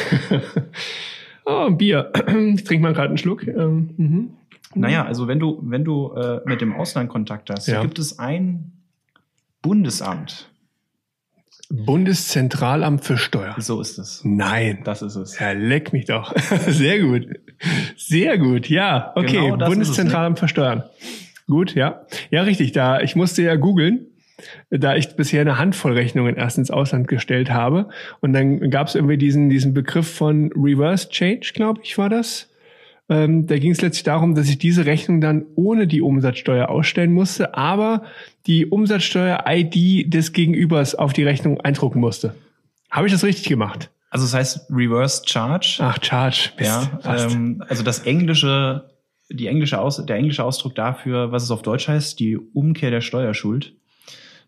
Oh, 1.49 1.71
Bier. 1.71 2.11
Ich 2.55 2.63
trinke 2.63 2.83
mal 2.83 2.93
gerade 2.93 3.09
einen 3.09 3.17
Schluck. 3.17 3.45
Ähm, 3.47 3.89
mhm. 3.97 4.29
Naja, 4.75 5.05
also 5.05 5.27
wenn 5.27 5.39
du, 5.39 5.59
wenn 5.63 5.83
du 5.83 6.13
äh, 6.13 6.41
mit 6.45 6.61
dem 6.61 6.73
Ausland 6.73 7.09
Kontakt 7.09 7.49
hast, 7.49 7.67
ja. 7.67 7.81
gibt 7.81 7.97
es 7.97 8.19
ein 8.19 8.71
Bundesamt. 9.61 10.49
Bundeszentralamt 11.71 13.03
für 13.03 13.17
Steuern. 13.17 13.61
So 13.61 13.79
ist 13.79 13.99
es. 13.99 14.21
Nein. 14.23 14.79
Das 14.85 15.01
ist 15.01 15.15
es. 15.15 15.37
Ja, 15.39 15.51
leck 15.51 15.93
mich 15.93 16.05
doch. 16.05 16.35
Sehr 16.67 16.99
gut. 16.99 17.27
Sehr 17.95 18.37
gut. 18.39 18.69
Ja, 18.69 19.11
okay. 19.15 19.51
Genau 19.51 19.57
Bundeszentralamt 19.57 20.37
ne? 20.37 20.39
für 20.39 20.47
Steuern. 20.47 20.83
Gut, 21.47 21.75
ja. 21.75 22.05
Ja, 22.31 22.41
richtig. 22.43 22.71
Da, 22.71 23.01
ich 23.01 23.15
musste 23.15 23.43
ja 23.43 23.55
googeln 23.55 24.07
da 24.69 24.95
ich 24.95 25.15
bisher 25.15 25.41
eine 25.41 25.57
Handvoll 25.57 25.93
Rechnungen 25.93 26.35
erst 26.35 26.57
ins 26.57 26.71
Ausland 26.71 27.07
gestellt 27.07 27.51
habe. 27.51 27.89
Und 28.19 28.33
dann 28.33 28.69
gab 28.69 28.87
es 28.87 28.95
irgendwie 28.95 29.17
diesen, 29.17 29.49
diesen 29.49 29.73
Begriff 29.73 30.11
von 30.11 30.51
Reverse 30.55 31.09
Change, 31.09 31.51
glaube 31.53 31.81
ich, 31.83 31.97
war 31.97 32.09
das. 32.09 32.49
Ähm, 33.09 33.47
da 33.47 33.57
ging 33.57 33.71
es 33.71 33.81
letztlich 33.81 34.03
darum, 34.03 34.35
dass 34.35 34.47
ich 34.49 34.59
diese 34.59 34.85
Rechnung 34.85 35.19
dann 35.19 35.45
ohne 35.55 35.87
die 35.87 36.01
Umsatzsteuer 36.01 36.69
ausstellen 36.69 37.11
musste, 37.11 37.55
aber 37.55 38.03
die 38.45 38.67
Umsatzsteuer-ID 38.67 40.13
des 40.13 40.31
Gegenübers 40.31 40.93
auf 40.93 41.11
die 41.13 41.23
Rechnung 41.23 41.59
eindrucken 41.59 41.99
musste. 41.99 42.35
Habe 42.91 43.07
ich 43.07 43.13
das 43.13 43.23
richtig 43.23 43.47
gemacht? 43.47 43.89
Also 44.11 44.25
das 44.25 44.33
heißt 44.33 44.71
Reverse 44.71 45.23
Charge. 45.25 45.77
Ach, 45.79 45.97
Charge. 46.01 46.51
Mist, 46.57 46.69
ja, 47.03 47.25
ähm, 47.25 47.63
also 47.67 47.83
das 47.83 47.99
englische, 47.99 48.89
die 49.29 49.47
englische 49.47 49.79
Aus, 49.79 50.03
der 50.03 50.15
englische 50.15 50.43
Ausdruck 50.43 50.75
dafür, 50.75 51.31
was 51.31 51.43
es 51.43 51.51
auf 51.51 51.63
Deutsch 51.63 51.87
heißt, 51.87 52.19
die 52.19 52.37
Umkehr 52.37 52.91
der 52.91 53.01
Steuerschuld. 53.01 53.75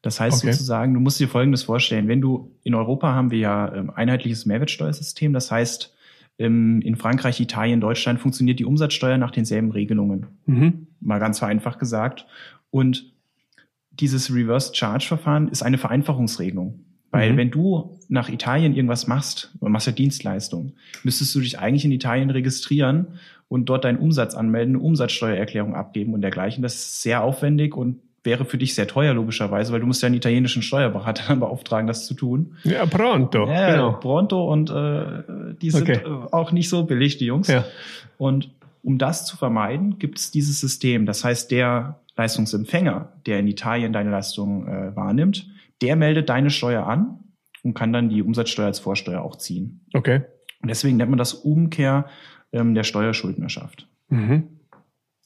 Das 0.02 0.20
heißt 0.20 0.44
okay. 0.44 0.52
sozusagen, 0.52 0.94
du 0.94 1.00
musst 1.00 1.20
dir 1.20 1.28
Folgendes 1.28 1.64
vorstellen. 1.64 2.08
Wenn 2.08 2.22
du, 2.22 2.56
in 2.64 2.74
Europa 2.74 3.14
haben 3.14 3.32
wir 3.32 3.40
ja 3.40 3.74
ähm, 3.74 3.92
einheitliches 3.92 4.46
Mehrwertsteuersystem. 4.46 5.32
Das 5.34 5.52
heißt, 5.52 5.96
ähm, 6.40 6.82
in 6.82 6.96
Frankreich, 6.96 7.40
Italien, 7.40 7.82
Deutschland 7.82 8.20
funktioniert 8.20 8.60
die 8.60 8.66
Umsatzsteuer 8.66 9.18
nach 9.18 9.32
denselben 9.32 9.72
Regelungen. 9.72 10.26
Mhm. 10.46 10.88
Mal 11.00 11.20
ganz 11.20 11.40
vereinfacht 11.40 11.80
gesagt. 11.80 12.26
Und 12.72 13.14
dieses 13.92 14.34
Reverse 14.34 14.74
Charge 14.74 15.06
Verfahren 15.06 15.50
ist 15.50 15.62
eine 15.62 15.78
Vereinfachungsregelung. 15.78 16.86
Weil 17.12 17.34
mhm. 17.34 17.38
wenn 17.38 17.52
du 17.52 18.00
nach 18.08 18.30
Italien 18.30 18.74
irgendwas 18.74 19.06
machst, 19.06 19.54
du 19.60 19.68
machst 19.68 19.86
ja 19.86 19.94
Dienstleistung, 19.94 20.74
müsstest 21.04 21.36
du 21.36 21.42
dich 21.42 21.60
eigentlich 21.60 21.86
in 21.86 21.92
Italien 21.92 22.30
registrieren 22.30 23.20
und 23.50 23.66
dort 23.66 23.84
deinen 23.84 23.98
Umsatz 23.98 24.34
anmelden, 24.34 24.76
eine 24.76 24.84
Umsatzsteuererklärung 24.84 25.76
abgeben 25.76 26.14
und 26.14 26.22
dergleichen. 26.22 26.64
Das 26.64 26.76
ist 26.76 27.02
sehr 27.02 27.22
aufwendig 27.22 27.76
und 27.76 28.00
wäre 28.24 28.46
für 28.46 28.58
dich 28.58 28.76
sehr 28.76 28.88
teuer 28.88 29.14
logischerweise, 29.14 29.74
weil 29.74 29.80
du 29.80 29.88
musst 29.88 30.02
ja 30.02 30.08
einen 30.08 30.16
italienischen 30.16 30.62
Steuerberater 30.62 31.36
beauftragen, 31.38 31.88
das 31.88 32.06
zu 32.06 32.14
tun. 32.14 32.56
Ja, 32.64 32.86
pronto. 32.86 33.48
Ja, 33.48 33.72
genau. 33.72 33.94
pronto 33.94 34.52
und 34.52 34.70
äh, 34.70 35.56
die 35.62 35.72
sind 35.72 35.84
okay. 35.84 36.02
Äh, 36.06 36.28
auch 36.32 36.52
nicht 36.52 36.70
so 36.70 36.84
billig, 36.84 37.18
die 37.18 37.26
Jungs. 37.26 37.48
Ja. 37.48 37.66
Und 38.18 38.52
um 38.84 38.98
das 38.98 39.26
zu 39.26 39.38
vermeiden, 39.38 40.00
gibt 40.00 40.20
es 40.20 40.32
dieses 40.32 40.60
System. 40.60 41.06
Das 41.06 41.24
heißt, 41.24 41.52
der 41.52 42.00
Leistungsempfänger, 42.16 43.14
der 43.26 43.40
in 43.40 43.48
Italien 43.48 43.94
deine 43.94 44.12
Leistung 44.12 44.68
äh, 44.68 44.96
wahrnimmt, 44.96 45.48
der 45.82 45.96
meldet 45.96 46.30
deine 46.30 46.50
Steuer 46.50 46.86
an 46.86 47.20
und 47.64 47.74
kann 47.74 47.94
dann 47.94 48.10
die 48.10 48.22
Umsatzsteuer 48.22 48.68
als 48.68 48.80
Vorsteuer 48.80 49.22
auch 49.22 49.36
ziehen. 49.36 49.82
Okay. 49.94 50.22
Und 50.62 50.70
deswegen 50.70 50.98
nennt 50.98 51.10
man 51.10 51.18
das 51.18 51.34
Umkehr 51.34 52.06
ähm, 52.52 52.76
der 52.76 52.84
Steuerschuldnerschaft. 52.84 53.88
Mhm. 54.10 54.48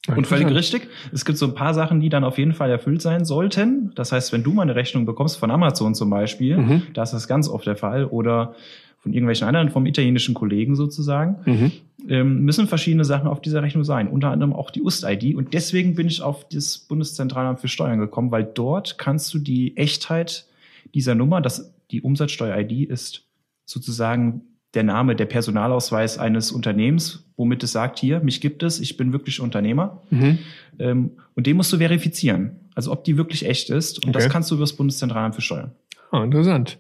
Und 0.08 0.28
völlig 0.28 0.48
richtig. 0.48 0.88
Es 1.12 1.26
gibt 1.26 1.38
so 1.38 1.48
ein 1.48 1.56
paar 1.56 1.74
Sachen, 1.74 2.00
die 2.00 2.10
dann 2.10 2.24
auf 2.24 2.38
jeden 2.38 2.54
Fall 2.54 2.70
erfüllt 2.70 3.02
sein 3.02 3.26
sollten. 3.26 3.92
Das 3.96 4.12
heißt, 4.12 4.32
wenn 4.34 4.44
du 4.44 4.52
mal 4.54 4.64
eine 4.64 4.76
Rechnung 4.76 5.06
bekommst 5.06 5.38
von 5.38 5.50
Amazon 5.50 5.96
zum 5.96 6.10
Beispiel, 6.10 6.58
mhm. 6.58 6.84
da 6.94 7.04
ist 7.04 7.12
das 7.12 7.28
ganz 7.28 7.50
oft 7.50 7.66
der 7.66 7.76
Fall, 7.76 8.06
oder 8.06 8.56
von 9.00 9.14
irgendwelchen 9.14 9.48
anderen, 9.48 9.70
vom 9.70 9.86
italienischen 9.86 10.34
Kollegen 10.34 10.76
sozusagen, 10.76 11.38
mhm. 11.46 11.72
ähm, 12.08 12.40
müssen 12.42 12.68
verschiedene 12.68 13.06
Sachen 13.06 13.28
auf 13.28 13.40
dieser 13.40 13.62
Rechnung 13.62 13.84
sein. 13.84 14.08
Unter 14.08 14.32
anderem 14.32 14.54
auch 14.54 14.72
die 14.72 14.82
UST-ID. 14.82 15.36
Und 15.36 15.54
deswegen 15.54 15.96
bin 15.96 16.08
ich 16.08 16.22
auf 16.22 16.48
das 16.50 16.80
Bundeszentralamt 16.80 17.60
für 17.60 17.68
Steuern 17.68 18.00
gekommen, 18.00 18.32
weil 18.32 18.44
dort 18.44 18.98
kannst 18.98 19.34
du 19.34 19.40
die 19.40 19.78
Echtheit 19.78 20.48
dieser 20.94 21.14
Nummer, 21.14 21.42
das, 21.42 21.74
die 21.92 22.02
Umsatzsteuer-ID 22.02 22.90
ist 22.90 23.26
sozusagen 23.66 24.42
der 24.76 24.84
Name, 24.84 25.16
der 25.16 25.26
Personalausweis 25.26 26.18
eines 26.18 26.52
Unternehmens, 26.52 27.26
womit 27.38 27.64
es 27.64 27.72
sagt, 27.72 28.00
hier, 28.00 28.20
mich 28.20 28.42
gibt 28.42 28.64
es, 28.64 28.80
ich 28.80 28.98
bin 28.98 29.14
wirklich 29.14 29.40
Unternehmer. 29.40 30.02
Mhm. 30.10 30.40
Ähm, 30.80 31.12
und 31.36 31.48
den 31.48 31.58
musst 31.58 31.72
du 31.74 31.78
verifizieren. 31.78 32.60
Also 32.76 32.92
ob 32.92 33.04
die 33.04 33.18
wirklich 33.18 33.46
echt 33.46 33.70
ist. 33.70 34.06
Und 34.06 34.10
okay. 34.10 34.24
das 34.24 34.30
kannst 34.30 34.52
du 34.52 34.56
über 34.56 34.64
das 34.64 34.74
Bundeszentralamt 34.74 35.36
für 35.36 35.42
Steuern. 35.42 35.72
Ah, 36.12 36.24
interessant. 36.24 36.78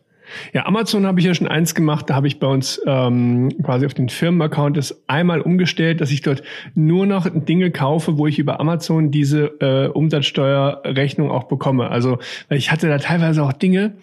Ja, 0.53 0.65
Amazon 0.65 1.05
habe 1.05 1.19
ich 1.19 1.25
ja 1.25 1.33
schon 1.33 1.47
eins 1.47 1.75
gemacht. 1.75 2.09
Da 2.09 2.15
habe 2.15 2.27
ich 2.27 2.39
bei 2.39 2.47
uns 2.47 2.81
ähm, 2.85 3.51
quasi 3.63 3.85
auf 3.85 3.93
den 3.93 4.09
Firmenaccount 4.09 4.77
das 4.77 5.03
einmal 5.07 5.41
umgestellt, 5.41 6.01
dass 6.01 6.11
ich 6.11 6.21
dort 6.21 6.43
nur 6.73 7.05
noch 7.05 7.27
Dinge 7.29 7.71
kaufe, 7.71 8.17
wo 8.17 8.27
ich 8.27 8.39
über 8.39 8.59
Amazon 8.59 9.11
diese 9.11 9.45
äh, 9.59 9.87
Umsatzsteuerrechnung 9.87 11.31
auch 11.31 11.45
bekomme. 11.45 11.89
Also 11.89 12.19
weil 12.49 12.57
ich 12.57 12.71
hatte 12.71 12.87
da 12.87 12.97
teilweise 12.97 13.43
auch 13.43 13.53
Dinge, 13.53 13.93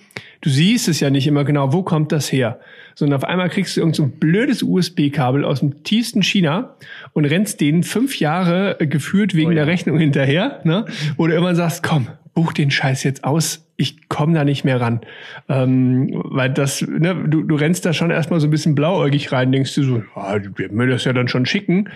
du 0.41 0.51
siehst 0.51 0.89
es 0.89 1.01
ja 1.01 1.11
nicht 1.11 1.27
immer 1.27 1.45
genau, 1.45 1.73
wo 1.73 1.83
kommt 1.83 2.13
das 2.13 2.31
her? 2.31 2.61
Sondern 2.95 3.17
auf 3.17 3.25
einmal 3.25 3.49
kriegst 3.49 3.77
du 3.77 3.81
irgend 3.81 3.97
so 3.97 4.03
ein 4.03 4.13
blödes 4.13 4.63
USB-Kabel 4.63 5.45
aus 5.45 5.61
dem 5.61 5.83
tiefsten 5.83 6.23
China 6.23 6.77
und 7.13 7.25
rennst 7.25 7.61
denen 7.61 7.83
fünf 7.83 8.19
Jahre 8.19 8.79
äh, 8.81 8.87
geführt 8.87 9.35
wegen 9.35 9.49
oh 9.49 9.53
ja. 9.53 9.65
der 9.65 9.67
Rechnung 9.67 9.99
hinterher, 9.99 10.61
ne? 10.65 10.85
Wo 11.17 11.27
du 11.27 11.35
immer 11.35 11.55
sagst, 11.55 11.83
komm, 11.83 12.09
buch 12.35 12.53
den 12.53 12.71
Scheiß 12.71 13.03
jetzt 13.05 13.25
aus, 13.25 13.67
ich 13.83 14.09
komme 14.09 14.35
da 14.35 14.45
nicht 14.45 14.64
mehr 14.64 14.81
ran. 14.81 15.01
Ähm, 15.49 16.11
weil 16.12 16.51
das, 16.51 16.81
ne, 16.81 17.27
du, 17.29 17.42
du 17.42 17.55
rennst 17.57 17.85
da 17.85 17.92
schon 17.92 18.11
erstmal 18.11 18.40
so 18.40 18.47
ein 18.47 18.51
bisschen 18.51 18.75
blauäugig 18.75 19.33
rein, 19.33 19.53
denkst 19.53 19.75
du 19.75 19.83
so, 19.83 20.03
ah, 20.14 20.38
die 20.38 20.57
werden 20.59 20.77
mir 20.77 20.87
das 20.87 21.05
ja 21.05 21.12
dann 21.12 21.29
schon 21.29 21.45
schicken. 21.45 21.90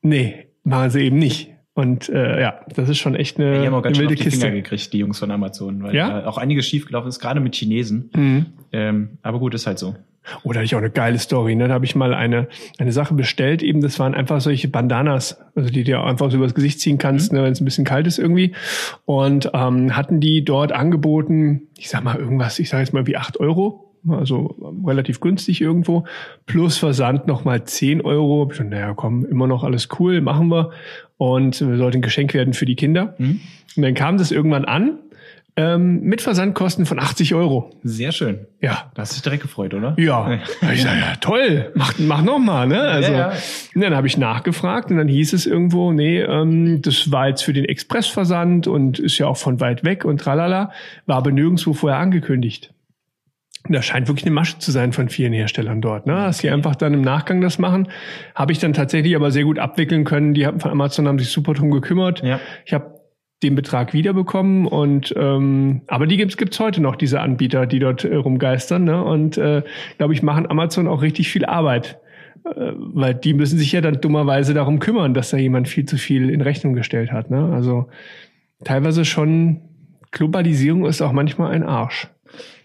Nee, 0.00 0.46
machen 0.64 0.90
sie 0.90 1.00
eben 1.00 1.18
nicht. 1.18 1.52
Und 1.74 2.08
äh, 2.08 2.40
ja, 2.40 2.60
das 2.74 2.88
ist 2.88 2.98
schon 2.98 3.14
echt 3.14 3.38
eine, 3.38 3.54
ja, 3.54 3.60
die 3.60 3.66
haben 3.66 3.74
auch 3.74 3.82
ganz 3.82 3.98
wilde 3.98 4.16
schön 4.16 4.18
auf 4.18 4.24
die 4.24 4.30
Kiste. 4.30 4.46
Finger 4.46 4.56
gekriegt, 4.56 4.92
die 4.92 4.98
Jungs 4.98 5.18
von 5.18 5.30
Amazon, 5.30 5.82
weil 5.82 5.94
ja? 5.94 6.26
auch 6.26 6.38
einiges 6.38 6.66
schiefgelaufen 6.66 7.08
ist, 7.08 7.20
gerade 7.20 7.38
mit 7.40 7.54
Chinesen. 7.54 8.10
Mhm. 8.16 8.46
Ähm, 8.72 9.18
aber 9.22 9.38
gut, 9.38 9.54
ist 9.54 9.66
halt 9.66 9.78
so. 9.78 9.94
Oder 10.42 10.44
oh, 10.44 10.54
hatte 10.54 10.64
ich 10.64 10.74
auch 10.74 10.80
eine 10.80 10.90
geile 10.90 11.18
Story. 11.18 11.54
Ne? 11.54 11.68
Da 11.68 11.74
habe 11.74 11.84
ich 11.84 11.94
mal 11.94 12.14
eine, 12.14 12.48
eine 12.78 12.92
Sache 12.92 13.14
bestellt. 13.14 13.62
Eben, 13.62 13.80
das 13.80 13.98
waren 13.98 14.14
einfach 14.14 14.40
solche 14.40 14.68
Bandanas, 14.68 15.40
also 15.54 15.70
die 15.70 15.84
du 15.84 16.00
einfach 16.00 16.30
so 16.30 16.36
übers 16.36 16.54
Gesicht 16.54 16.80
ziehen 16.80 16.98
kannst, 16.98 17.32
mhm. 17.32 17.38
ne, 17.38 17.44
wenn 17.44 17.52
es 17.52 17.60
ein 17.60 17.64
bisschen 17.64 17.84
kalt 17.84 18.06
ist 18.06 18.18
irgendwie. 18.18 18.54
Und 19.04 19.50
ähm, 19.54 19.96
hatten 19.96 20.20
die 20.20 20.44
dort 20.44 20.72
angeboten, 20.72 21.62
ich 21.76 21.88
sag 21.88 22.04
mal 22.04 22.16
irgendwas, 22.16 22.58
ich 22.58 22.68
sage 22.68 22.82
jetzt 22.82 22.92
mal 22.92 23.06
wie 23.06 23.16
acht 23.16 23.38
Euro. 23.40 23.84
Also 24.08 24.54
relativ 24.86 25.20
günstig 25.20 25.60
irgendwo. 25.60 26.04
Plus 26.46 26.78
Versand 26.78 27.26
nochmal 27.26 27.64
zehn 27.64 28.00
Euro. 28.00 28.48
Ich 28.50 28.58
dachte, 28.58 28.70
naja, 28.70 28.94
komm, 28.94 29.24
immer 29.26 29.46
noch 29.46 29.64
alles 29.64 29.88
cool, 29.98 30.20
machen 30.20 30.48
wir. 30.48 30.70
Und 31.16 31.56
sollte 31.56 31.98
ein 31.98 32.02
Geschenk 32.02 32.32
werden 32.32 32.54
für 32.54 32.64
die 32.64 32.76
Kinder. 32.76 33.14
Mhm. 33.18 33.40
Und 33.76 33.82
dann 33.82 33.94
kam 33.94 34.16
das 34.16 34.30
irgendwann 34.30 34.64
an 34.64 34.98
ähm, 35.58 36.02
mit 36.02 36.22
Versandkosten 36.22 36.86
von 36.86 37.00
80 37.00 37.34
Euro. 37.34 37.72
Sehr 37.82 38.12
schön. 38.12 38.46
Ja. 38.60 38.92
Da 38.94 39.02
hast 39.02 39.10
du 39.10 39.14
dich 39.14 39.22
direkt 39.22 39.42
gefreut, 39.42 39.74
oder? 39.74 39.96
Ja. 39.98 40.38
ich 40.72 40.82
sag, 40.82 40.96
ja, 41.00 41.16
toll, 41.20 41.72
mach, 41.74 41.98
mach 41.98 42.22
noch 42.22 42.38
mal, 42.38 42.68
ne? 42.68 42.80
Also, 42.80 43.10
ja, 43.10 43.32
ja. 43.32 43.32
dann 43.74 43.96
habe 43.96 44.06
ich 44.06 44.16
nachgefragt 44.16 44.92
und 44.92 44.98
dann 44.98 45.08
hieß 45.08 45.32
es 45.32 45.46
irgendwo, 45.46 45.90
nee, 45.92 46.20
ähm, 46.20 46.80
das 46.80 47.10
war 47.10 47.26
jetzt 47.26 47.42
für 47.42 47.52
den 47.52 47.64
Expressversand 47.64 48.68
und 48.68 49.00
ist 49.00 49.18
ja 49.18 49.26
auch 49.26 49.36
von 49.36 49.58
weit 49.58 49.82
weg 49.82 50.04
und 50.04 50.20
tralala, 50.20 50.70
war 51.06 51.16
aber 51.16 51.32
nirgendwo 51.32 51.72
vorher 51.72 51.98
angekündigt. 51.98 52.72
Das 53.68 53.84
scheint 53.84 54.06
wirklich 54.06 54.26
eine 54.26 54.34
Masche 54.34 54.60
zu 54.60 54.70
sein 54.70 54.92
von 54.92 55.08
vielen 55.08 55.32
Herstellern 55.32 55.80
dort, 55.80 56.06
ne? 56.06 56.14
Dass 56.14 56.38
die 56.38 56.50
einfach 56.50 56.76
dann 56.76 56.94
im 56.94 57.02
Nachgang 57.02 57.40
das 57.40 57.58
machen. 57.58 57.88
Habe 58.36 58.52
ich 58.52 58.60
dann 58.60 58.74
tatsächlich 58.74 59.16
aber 59.16 59.32
sehr 59.32 59.42
gut 59.42 59.58
abwickeln 59.58 60.04
können. 60.04 60.34
Die 60.34 60.46
haben 60.46 60.60
von 60.60 60.70
Amazon 60.70 61.08
haben 61.08 61.18
sich 61.18 61.30
super 61.30 61.52
drum 61.52 61.72
gekümmert. 61.72 62.22
Ja. 62.22 62.38
Ich 62.64 62.72
habe 62.72 62.97
den 63.42 63.54
Betrag 63.54 63.92
wiederbekommen 63.92 64.66
und 64.66 65.14
ähm, 65.16 65.82
aber 65.86 66.06
die 66.06 66.16
gibt's 66.16 66.36
gibt's 66.36 66.58
heute 66.58 66.80
noch 66.80 66.96
diese 66.96 67.20
Anbieter, 67.20 67.66
die 67.66 67.78
dort 67.78 68.04
äh, 68.04 68.16
rumgeistern 68.16 68.84
ne? 68.84 69.02
und 69.02 69.38
äh, 69.38 69.62
glaube 69.96 70.12
ich 70.12 70.22
machen 70.22 70.50
Amazon 70.50 70.88
auch 70.88 71.02
richtig 71.02 71.28
viel 71.28 71.44
Arbeit, 71.44 72.00
äh, 72.44 72.72
weil 72.76 73.14
die 73.14 73.34
müssen 73.34 73.58
sich 73.58 73.70
ja 73.70 73.80
dann 73.80 74.00
dummerweise 74.00 74.54
darum 74.54 74.80
kümmern, 74.80 75.14
dass 75.14 75.30
da 75.30 75.36
jemand 75.36 75.68
viel 75.68 75.84
zu 75.84 75.98
viel 75.98 76.30
in 76.30 76.40
Rechnung 76.40 76.74
gestellt 76.74 77.12
hat. 77.12 77.30
Ne? 77.30 77.52
Also 77.52 77.88
teilweise 78.64 79.04
schon 79.04 79.60
Globalisierung 80.10 80.84
ist 80.86 81.00
auch 81.00 81.12
manchmal 81.12 81.52
ein 81.52 81.62
Arsch. 81.62 82.08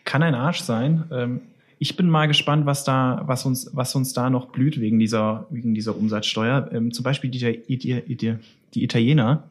Kann 0.05 0.23
ein 0.23 0.35
Arsch 0.35 0.61
sein. 0.61 1.03
Ähm 1.11 1.41
ich 1.83 1.97
bin 1.97 2.09
mal 2.09 2.29
gespannt, 2.29 2.65
was 2.65 2.85
da, 2.85 3.23
was 3.25 3.45
uns, 3.45 3.69
was 3.73 3.93
uns 3.93 4.13
da 4.13 4.29
noch 4.29 4.45
blüht 4.45 4.79
wegen 4.79 4.99
dieser, 4.99 5.47
wegen 5.49 5.73
dieser 5.73 5.97
Umsatzsteuer. 5.97 6.69
Ähm, 6.71 6.93
zum 6.93 7.03
Beispiel 7.03 7.29
die, 7.29 7.61
die, 7.67 8.37
die, 8.73 8.83
Italiener, 8.83 9.49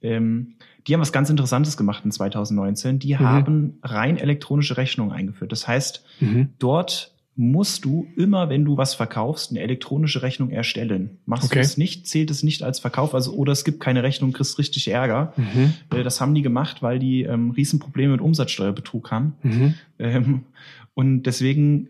ähm, 0.00 0.54
die 0.86 0.94
haben 0.94 1.00
was 1.00 1.12
ganz 1.12 1.28
Interessantes 1.28 1.76
gemacht 1.76 2.04
in 2.04 2.12
2019. 2.12 3.00
Die 3.00 3.14
mhm. 3.14 3.18
haben 3.18 3.78
rein 3.82 4.16
elektronische 4.16 4.76
Rechnungen 4.76 5.12
eingeführt. 5.12 5.50
Das 5.50 5.66
heißt, 5.66 6.04
mhm. 6.20 6.50
dort 6.60 7.10
musst 7.34 7.84
du 7.84 8.06
immer, 8.14 8.48
wenn 8.48 8.64
du 8.64 8.76
was 8.76 8.94
verkaufst, 8.94 9.50
eine 9.50 9.60
elektronische 9.60 10.22
Rechnung 10.22 10.50
erstellen. 10.50 11.18
Machst 11.26 11.46
okay. 11.46 11.54
du 11.54 11.60
es 11.62 11.78
nicht, 11.78 12.06
zählt 12.06 12.30
es 12.30 12.44
nicht 12.44 12.62
als 12.62 12.78
Verkauf, 12.78 13.12
also 13.12 13.32
oder 13.32 13.52
es 13.52 13.64
gibt 13.64 13.80
keine 13.80 14.04
Rechnung, 14.04 14.32
kriegst 14.32 14.58
richtig 14.58 14.86
Ärger. 14.86 15.32
Mhm. 15.36 15.72
Äh, 15.90 16.04
das 16.04 16.20
haben 16.20 16.34
die 16.34 16.42
gemacht, 16.42 16.80
weil 16.80 17.00
die 17.00 17.22
ähm, 17.22 17.50
Riesenprobleme 17.50 18.12
mit 18.12 18.20
Umsatzsteuerbetrug 18.20 19.10
haben. 19.10 19.32
Mhm. 19.42 19.74
Ähm, 19.98 20.42
und 20.94 21.24
deswegen 21.24 21.88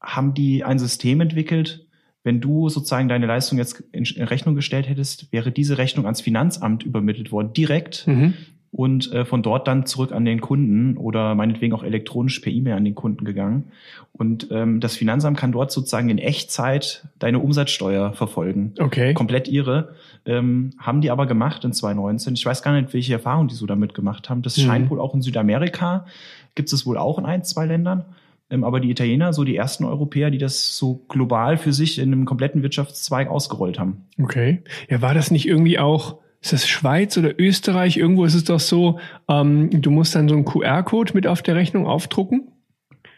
haben 0.00 0.34
die 0.34 0.64
ein 0.64 0.78
System 0.78 1.20
entwickelt, 1.20 1.86
wenn 2.24 2.40
du 2.40 2.68
sozusagen 2.68 3.08
deine 3.08 3.26
Leistung 3.26 3.58
jetzt 3.58 3.82
in 3.92 4.04
Rechnung 4.04 4.54
gestellt 4.54 4.88
hättest, 4.88 5.32
wäre 5.32 5.50
diese 5.50 5.78
Rechnung 5.78 6.04
ans 6.04 6.20
Finanzamt 6.20 6.84
übermittelt 6.84 7.32
worden, 7.32 7.52
direkt 7.52 8.06
mhm. 8.06 8.34
und 8.70 9.12
äh, 9.12 9.24
von 9.24 9.42
dort 9.42 9.66
dann 9.66 9.86
zurück 9.86 10.12
an 10.12 10.24
den 10.24 10.40
Kunden 10.40 10.96
oder 10.96 11.34
meinetwegen 11.34 11.74
auch 11.74 11.82
elektronisch 11.82 12.38
per 12.38 12.52
E-Mail 12.52 12.74
an 12.74 12.84
den 12.84 12.94
Kunden 12.94 13.24
gegangen. 13.24 13.72
Und 14.12 14.48
ähm, 14.52 14.78
das 14.78 14.94
Finanzamt 14.94 15.36
kann 15.36 15.50
dort 15.50 15.72
sozusagen 15.72 16.10
in 16.10 16.18
Echtzeit 16.18 17.08
deine 17.18 17.40
Umsatzsteuer 17.40 18.12
verfolgen. 18.12 18.74
Okay. 18.78 19.14
Komplett 19.14 19.48
ihre. 19.48 19.96
Ähm, 20.24 20.70
haben 20.78 21.00
die 21.00 21.10
aber 21.10 21.26
gemacht 21.26 21.64
in 21.64 21.72
2019. 21.72 22.34
Ich 22.34 22.46
weiß 22.46 22.62
gar 22.62 22.80
nicht, 22.80 22.94
welche 22.94 23.14
Erfahrungen 23.14 23.48
die 23.48 23.56
so 23.56 23.66
damit 23.66 23.94
gemacht 23.94 24.30
haben. 24.30 24.42
Das 24.42 24.56
mhm. 24.56 24.62
scheint 24.62 24.90
wohl 24.90 25.00
auch 25.00 25.14
in 25.14 25.22
Südamerika, 25.22 26.06
gibt 26.54 26.72
es 26.72 26.86
wohl 26.86 26.98
auch 26.98 27.18
in 27.18 27.24
ein, 27.24 27.44
zwei 27.44 27.66
Ländern. 27.66 28.04
Ähm, 28.50 28.64
aber 28.64 28.80
die 28.80 28.90
Italiener, 28.90 29.32
so 29.32 29.44
die 29.44 29.56
ersten 29.56 29.84
Europäer, 29.84 30.30
die 30.30 30.38
das 30.38 30.76
so 30.76 31.04
global 31.08 31.56
für 31.56 31.72
sich 31.72 31.98
in 31.98 32.12
einem 32.12 32.26
kompletten 32.26 32.62
Wirtschaftszweig 32.62 33.28
ausgerollt 33.28 33.78
haben. 33.78 34.04
Okay. 34.20 34.62
Ja, 34.90 35.00
war 35.00 35.14
das 35.14 35.30
nicht 35.30 35.48
irgendwie 35.48 35.78
auch, 35.78 36.18
ist 36.42 36.52
das 36.52 36.68
Schweiz 36.68 37.16
oder 37.16 37.38
Österreich? 37.40 37.96
Irgendwo 37.96 38.24
ist 38.24 38.34
es 38.34 38.44
doch 38.44 38.60
so, 38.60 38.98
ähm, 39.28 39.70
du 39.70 39.90
musst 39.90 40.14
dann 40.14 40.28
so 40.28 40.34
einen 40.34 40.44
QR-Code 40.44 41.12
mit 41.14 41.26
auf 41.26 41.42
der 41.42 41.54
Rechnung 41.54 41.86
aufdrucken. 41.86 42.48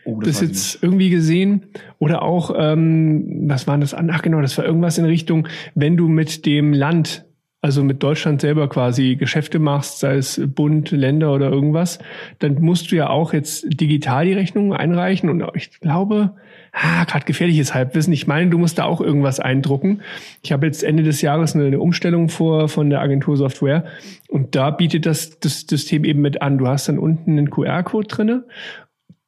Oh, 0.04 0.20
das, 0.20 0.38
das 0.38 0.48
jetzt 0.48 0.82
irgendwie 0.82 1.10
gesehen. 1.10 1.64
Oder 1.98 2.22
auch, 2.22 2.54
ähm, 2.56 3.48
was 3.48 3.66
war 3.66 3.76
das? 3.78 3.94
Ach 3.94 4.22
genau, 4.22 4.40
das 4.40 4.56
war 4.58 4.64
irgendwas 4.64 4.98
in 4.98 5.06
Richtung, 5.06 5.48
wenn 5.74 5.96
du 5.96 6.08
mit 6.08 6.46
dem 6.46 6.72
Land 6.72 7.24
also 7.64 7.82
mit 7.82 8.02
Deutschland 8.02 8.42
selber 8.42 8.68
quasi 8.68 9.16
Geschäfte 9.16 9.58
machst, 9.58 10.00
sei 10.00 10.16
es 10.16 10.38
Bund, 10.54 10.90
Länder 10.90 11.32
oder 11.32 11.50
irgendwas, 11.50 11.98
dann 12.38 12.60
musst 12.60 12.92
du 12.92 12.96
ja 12.96 13.08
auch 13.08 13.32
jetzt 13.32 13.64
digital 13.80 14.26
die 14.26 14.34
Rechnungen 14.34 14.74
einreichen 14.74 15.30
und 15.30 15.42
ich 15.54 15.80
glaube, 15.80 16.34
ah, 16.72 17.04
gerade 17.04 17.24
gefährliches 17.24 17.72
Halbwissen. 17.72 18.12
Ich 18.12 18.26
meine, 18.26 18.50
du 18.50 18.58
musst 18.58 18.76
da 18.76 18.84
auch 18.84 19.00
irgendwas 19.00 19.40
eindrucken. 19.40 20.02
Ich 20.42 20.52
habe 20.52 20.66
jetzt 20.66 20.84
Ende 20.84 21.04
des 21.04 21.22
Jahres 21.22 21.54
eine, 21.54 21.64
eine 21.64 21.80
Umstellung 21.80 22.28
vor 22.28 22.68
von 22.68 22.90
der 22.90 23.00
Agentur 23.00 23.38
Software 23.38 23.86
und 24.28 24.54
da 24.54 24.70
bietet 24.70 25.06
das, 25.06 25.40
das 25.40 25.62
System 25.62 26.04
eben 26.04 26.20
mit 26.20 26.42
an. 26.42 26.58
Du 26.58 26.68
hast 26.68 26.90
dann 26.90 26.98
unten 26.98 27.30
einen 27.38 27.48
QR-Code 27.48 28.08
drinne, 28.08 28.44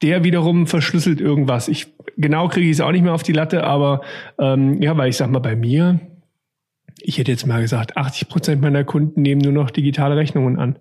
der 0.03 0.25
wiederum 0.25 0.67
verschlüsselt 0.67 1.23
irgendwas. 1.23 1.69
Ich 1.69 1.87
genau 2.19 2.49
kriege 2.49 2.67
ich 2.67 2.73
es 2.73 2.81
auch 2.83 2.93
nicht 2.93 3.03
mehr 3.03 3.15
auf 3.15 3.23
die 3.23 3.33
Latte, 3.33 3.65
aber 3.65 4.03
ähm, 4.39 4.83
ja, 4.83 4.95
weil 4.99 5.09
ich 5.09 5.17
sag 5.17 5.31
mal 5.31 5.39
bei 5.39 5.57
mir 5.57 6.01
ich 7.07 7.19
hätte 7.19 7.31
jetzt 7.31 7.47
mal 7.47 7.61
gesagt, 7.61 7.97
80 7.97 8.29
Prozent 8.29 8.61
meiner 8.61 8.83
Kunden 8.83 9.23
nehmen 9.23 9.41
nur 9.41 9.53
noch 9.53 9.71
digitale 9.71 10.17
Rechnungen 10.17 10.59
an. 10.59 10.77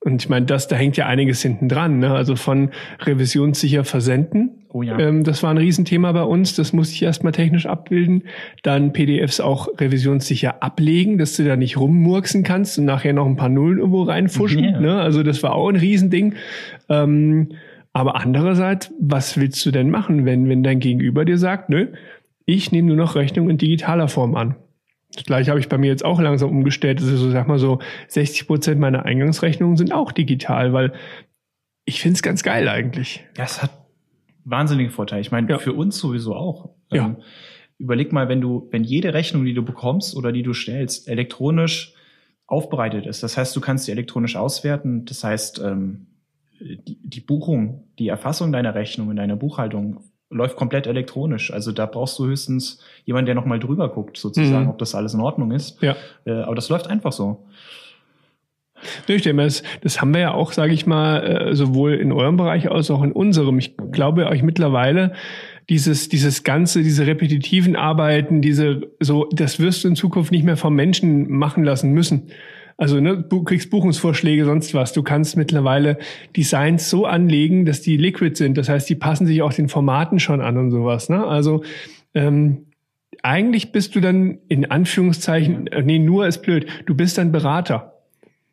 Und 0.00 0.22
ich 0.22 0.28
meine, 0.28 0.46
das, 0.46 0.68
da 0.68 0.76
hängt 0.76 0.96
ja 0.96 1.06
einiges 1.06 1.42
hinten 1.42 1.68
dran. 1.68 1.98
Ne? 1.98 2.12
Also 2.12 2.36
von 2.36 2.70
revisionssicher 3.00 3.82
versenden. 3.82 4.66
Oh 4.68 4.82
ja. 4.82 4.98
Ähm, 4.98 5.24
das 5.24 5.42
war 5.42 5.50
ein 5.50 5.58
Riesenthema 5.58 6.12
bei 6.12 6.22
uns. 6.22 6.54
Das 6.54 6.72
musste 6.72 6.94
ich 6.94 7.02
erstmal 7.02 7.32
technisch 7.32 7.66
abbilden. 7.66 8.24
Dann 8.62 8.92
PDFs 8.92 9.40
auch 9.40 9.68
revisionssicher 9.78 10.62
ablegen, 10.62 11.18
dass 11.18 11.34
du 11.36 11.44
da 11.44 11.56
nicht 11.56 11.78
rummurksen 11.78 12.44
kannst 12.44 12.78
und 12.78 12.84
nachher 12.84 13.12
noch 13.12 13.26
ein 13.26 13.36
paar 13.36 13.48
Nullen 13.48 13.78
irgendwo 13.78 14.02
reinfuschen. 14.02 14.62
Yeah. 14.62 14.80
Ne? 14.80 15.00
Also 15.00 15.22
das 15.22 15.42
war 15.42 15.54
auch 15.54 15.68
ein 15.68 15.76
Riesending. 15.76 16.34
Ähm, 16.88 17.48
aber 17.92 18.20
andererseits, 18.20 18.92
was 19.00 19.36
willst 19.38 19.64
du 19.66 19.70
denn 19.70 19.90
machen, 19.90 20.26
wenn, 20.26 20.48
wenn 20.48 20.62
dein 20.62 20.78
Gegenüber 20.78 21.24
dir 21.24 21.38
sagt, 21.38 21.70
nö, 21.70 21.88
ich 22.44 22.70
nehme 22.70 22.88
nur 22.88 22.96
noch 22.96 23.16
Rechnung 23.16 23.50
in 23.50 23.58
digitaler 23.58 24.08
Form 24.08 24.36
an? 24.36 24.54
Das 25.14 25.24
gleiche 25.24 25.50
habe 25.50 25.60
ich 25.60 25.68
bei 25.68 25.78
mir 25.78 25.88
jetzt 25.88 26.04
auch 26.04 26.20
langsam 26.20 26.50
umgestellt. 26.50 27.00
Also 27.00 27.16
so, 27.16 27.30
sag 27.30 27.48
mal 27.48 27.58
so, 27.58 27.80
60 28.08 28.46
Prozent 28.46 28.80
meiner 28.80 29.04
Eingangsrechnungen 29.04 29.76
sind 29.76 29.92
auch 29.92 30.12
digital, 30.12 30.72
weil 30.72 30.92
ich 31.84 32.00
finde 32.00 32.16
es 32.16 32.22
ganz 32.22 32.42
geil 32.42 32.68
eigentlich. 32.68 33.24
Ja, 33.36 33.44
es 33.44 33.62
hat 33.62 33.70
wahnsinnige 34.44 34.90
Vorteile. 34.90 35.20
Ich 35.20 35.30
meine, 35.30 35.48
ja. 35.48 35.58
für 35.58 35.72
uns 35.72 35.98
sowieso 35.98 36.34
auch. 36.34 36.70
Ja. 36.90 37.06
Ähm, 37.06 37.16
überleg 37.78 38.12
mal, 38.12 38.28
wenn 38.28 38.40
du, 38.40 38.68
wenn 38.70 38.84
jede 38.84 39.14
Rechnung, 39.14 39.44
die 39.44 39.54
du 39.54 39.64
bekommst 39.64 40.14
oder 40.14 40.32
die 40.32 40.42
du 40.42 40.52
stellst, 40.52 41.08
elektronisch 41.08 41.94
aufbereitet 42.46 43.06
ist. 43.06 43.22
Das 43.22 43.36
heißt, 43.36 43.54
du 43.54 43.60
kannst 43.60 43.84
sie 43.84 43.92
elektronisch 43.92 44.36
auswerten. 44.36 45.04
Das 45.04 45.24
heißt, 45.24 45.60
ähm, 45.64 46.06
die, 46.60 46.98
die 47.02 47.20
Buchung, 47.20 47.84
die 47.98 48.08
Erfassung 48.08 48.52
deiner 48.52 48.74
Rechnung 48.74 49.10
in 49.10 49.16
deiner 49.16 49.36
Buchhaltung 49.36 50.00
läuft 50.30 50.56
komplett 50.56 50.86
elektronisch. 50.86 51.52
Also 51.52 51.72
da 51.72 51.86
brauchst 51.86 52.18
du 52.18 52.26
höchstens 52.26 52.82
jemanden, 53.04 53.26
der 53.26 53.34
nochmal 53.34 53.58
drüber 53.58 53.88
guckt, 53.88 54.16
sozusagen, 54.16 54.64
mhm. 54.64 54.70
ob 54.70 54.78
das 54.78 54.94
alles 54.94 55.14
in 55.14 55.20
Ordnung 55.20 55.52
ist. 55.52 55.82
Ja. 55.82 55.96
Äh, 56.24 56.32
aber 56.32 56.54
das 56.54 56.68
läuft 56.68 56.88
einfach 56.88 57.12
so. 57.12 57.46
Ich 59.08 59.22
denke, 59.22 59.42
das, 59.42 59.62
das 59.80 60.00
haben 60.00 60.14
wir 60.14 60.20
ja 60.20 60.34
auch, 60.34 60.52
sage 60.52 60.72
ich 60.72 60.86
mal, 60.86 61.48
äh, 61.48 61.54
sowohl 61.54 61.94
in 61.94 62.12
eurem 62.12 62.36
Bereich 62.36 62.70
als 62.70 62.90
auch 62.90 63.02
in 63.02 63.12
unserem. 63.12 63.58
Ich 63.58 63.76
glaube 63.90 64.26
euch 64.26 64.42
mittlerweile, 64.42 65.14
dieses, 65.68 66.08
dieses 66.08 66.44
ganze, 66.44 66.82
diese 66.82 67.06
repetitiven 67.06 67.76
Arbeiten, 67.76 68.40
diese, 68.40 68.82
so, 69.00 69.28
das 69.32 69.58
wirst 69.58 69.84
du 69.84 69.88
in 69.88 69.96
Zukunft 69.96 70.30
nicht 70.30 70.44
mehr 70.44 70.56
vom 70.56 70.74
Menschen 70.74 71.30
machen 71.30 71.64
lassen 71.64 71.92
müssen. 71.92 72.30
Also 72.78 73.00
ne, 73.00 73.18
du 73.28 73.42
kriegst 73.42 73.70
Buchungsvorschläge, 73.70 74.44
sonst 74.44 74.72
was. 74.72 74.92
Du 74.92 75.02
kannst 75.02 75.36
mittlerweile 75.36 75.98
Designs 76.36 76.88
so 76.88 77.06
anlegen, 77.06 77.66
dass 77.66 77.82
die 77.82 77.96
liquid 77.96 78.36
sind. 78.36 78.56
Das 78.56 78.68
heißt, 78.68 78.88
die 78.88 78.94
passen 78.94 79.26
sich 79.26 79.42
auch 79.42 79.52
den 79.52 79.68
Formaten 79.68 80.20
schon 80.20 80.40
an 80.40 80.56
und 80.56 80.70
sowas. 80.70 81.08
Ne? 81.08 81.26
Also 81.26 81.64
ähm, 82.14 82.68
eigentlich 83.22 83.72
bist 83.72 83.96
du 83.96 84.00
dann 84.00 84.38
in 84.48 84.70
Anführungszeichen, 84.70 85.66
äh, 85.66 85.82
nee, 85.82 85.98
nur 85.98 86.28
ist 86.28 86.42
blöd, 86.42 86.66
du 86.86 86.94
bist 86.94 87.18
dann 87.18 87.32
Berater. 87.32 87.97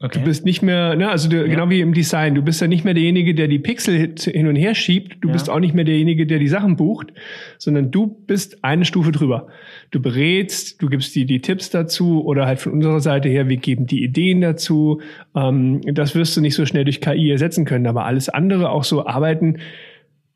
Okay. 0.01 0.19
Du 0.19 0.25
bist 0.25 0.43
nicht 0.43 0.61
mehr, 0.61 0.95
ne, 0.95 1.09
also 1.09 1.29
du, 1.29 1.37
ja. 1.37 1.47
genau 1.47 1.69
wie 1.69 1.79
im 1.79 1.93
Design, 1.93 2.35
du 2.35 2.41
bist 2.41 2.59
ja 2.59 2.67
nicht 2.67 2.83
mehr 2.83 2.93
derjenige, 2.93 3.33
der 3.33 3.47
die 3.47 3.59
Pixel 3.59 4.13
hin 4.19 4.47
und 4.47 4.57
her 4.57 4.75
schiebt, 4.75 5.17
du 5.21 5.29
ja. 5.29 5.33
bist 5.33 5.49
auch 5.49 5.61
nicht 5.61 5.73
mehr 5.73 5.85
derjenige, 5.85 6.27
der 6.27 6.37
die 6.37 6.49
Sachen 6.49 6.75
bucht, 6.75 7.13
sondern 7.57 7.91
du 7.91 8.07
bist 8.07 8.61
eine 8.61 8.83
Stufe 8.83 9.13
drüber. 9.13 9.47
Du 9.91 10.01
berätst, 10.01 10.81
du 10.81 10.89
gibst 10.89 11.15
die, 11.15 11.25
die 11.25 11.39
Tipps 11.39 11.69
dazu 11.69 12.25
oder 12.25 12.45
halt 12.45 12.59
von 12.59 12.73
unserer 12.73 12.99
Seite 12.99 13.29
her, 13.29 13.47
wir 13.47 13.55
geben 13.55 13.85
die 13.85 14.03
Ideen 14.03 14.41
dazu. 14.41 14.99
Ähm, 15.33 15.79
das 15.85 16.13
wirst 16.13 16.35
du 16.35 16.41
nicht 16.41 16.55
so 16.55 16.65
schnell 16.65 16.83
durch 16.83 16.99
KI 16.99 17.31
ersetzen 17.31 17.63
können, 17.63 17.87
aber 17.87 18.03
alles 18.03 18.27
andere, 18.27 18.71
auch 18.71 18.83
so 18.83 19.07
Arbeiten, 19.07 19.59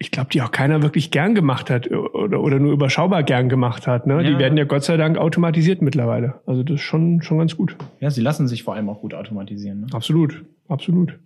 ich 0.01 0.11
glaube, 0.11 0.29
die 0.31 0.41
auch 0.41 0.51
keiner 0.51 0.81
wirklich 0.81 1.11
gern 1.11 1.35
gemacht 1.35 1.69
hat 1.69 1.91
oder, 1.91 2.41
oder 2.41 2.57
nur 2.57 2.71
überschaubar 2.71 3.23
gern 3.23 3.49
gemacht 3.49 3.85
hat. 3.85 4.07
Ne? 4.07 4.23
Ja. 4.23 4.29
Die 4.29 4.39
werden 4.39 4.57
ja 4.57 4.63
Gott 4.63 4.85
sei 4.85 4.95
Dank 4.95 5.17
automatisiert 5.17 5.81
mittlerweile. 5.81 6.39
Also 6.45 6.63
das 6.63 6.75
ist 6.75 6.81
schon, 6.81 7.21
schon 7.21 7.37
ganz 7.37 7.57
gut. 7.57 7.75
Ja, 7.99 8.09
sie 8.09 8.21
lassen 8.21 8.47
sich 8.47 8.63
vor 8.63 8.75
allem 8.75 8.87
auch 8.89 9.01
gut 9.01 9.13
automatisieren. 9.13 9.81
Ne? 9.81 9.87
Absolut, 9.91 10.45
absolut. 10.69 11.19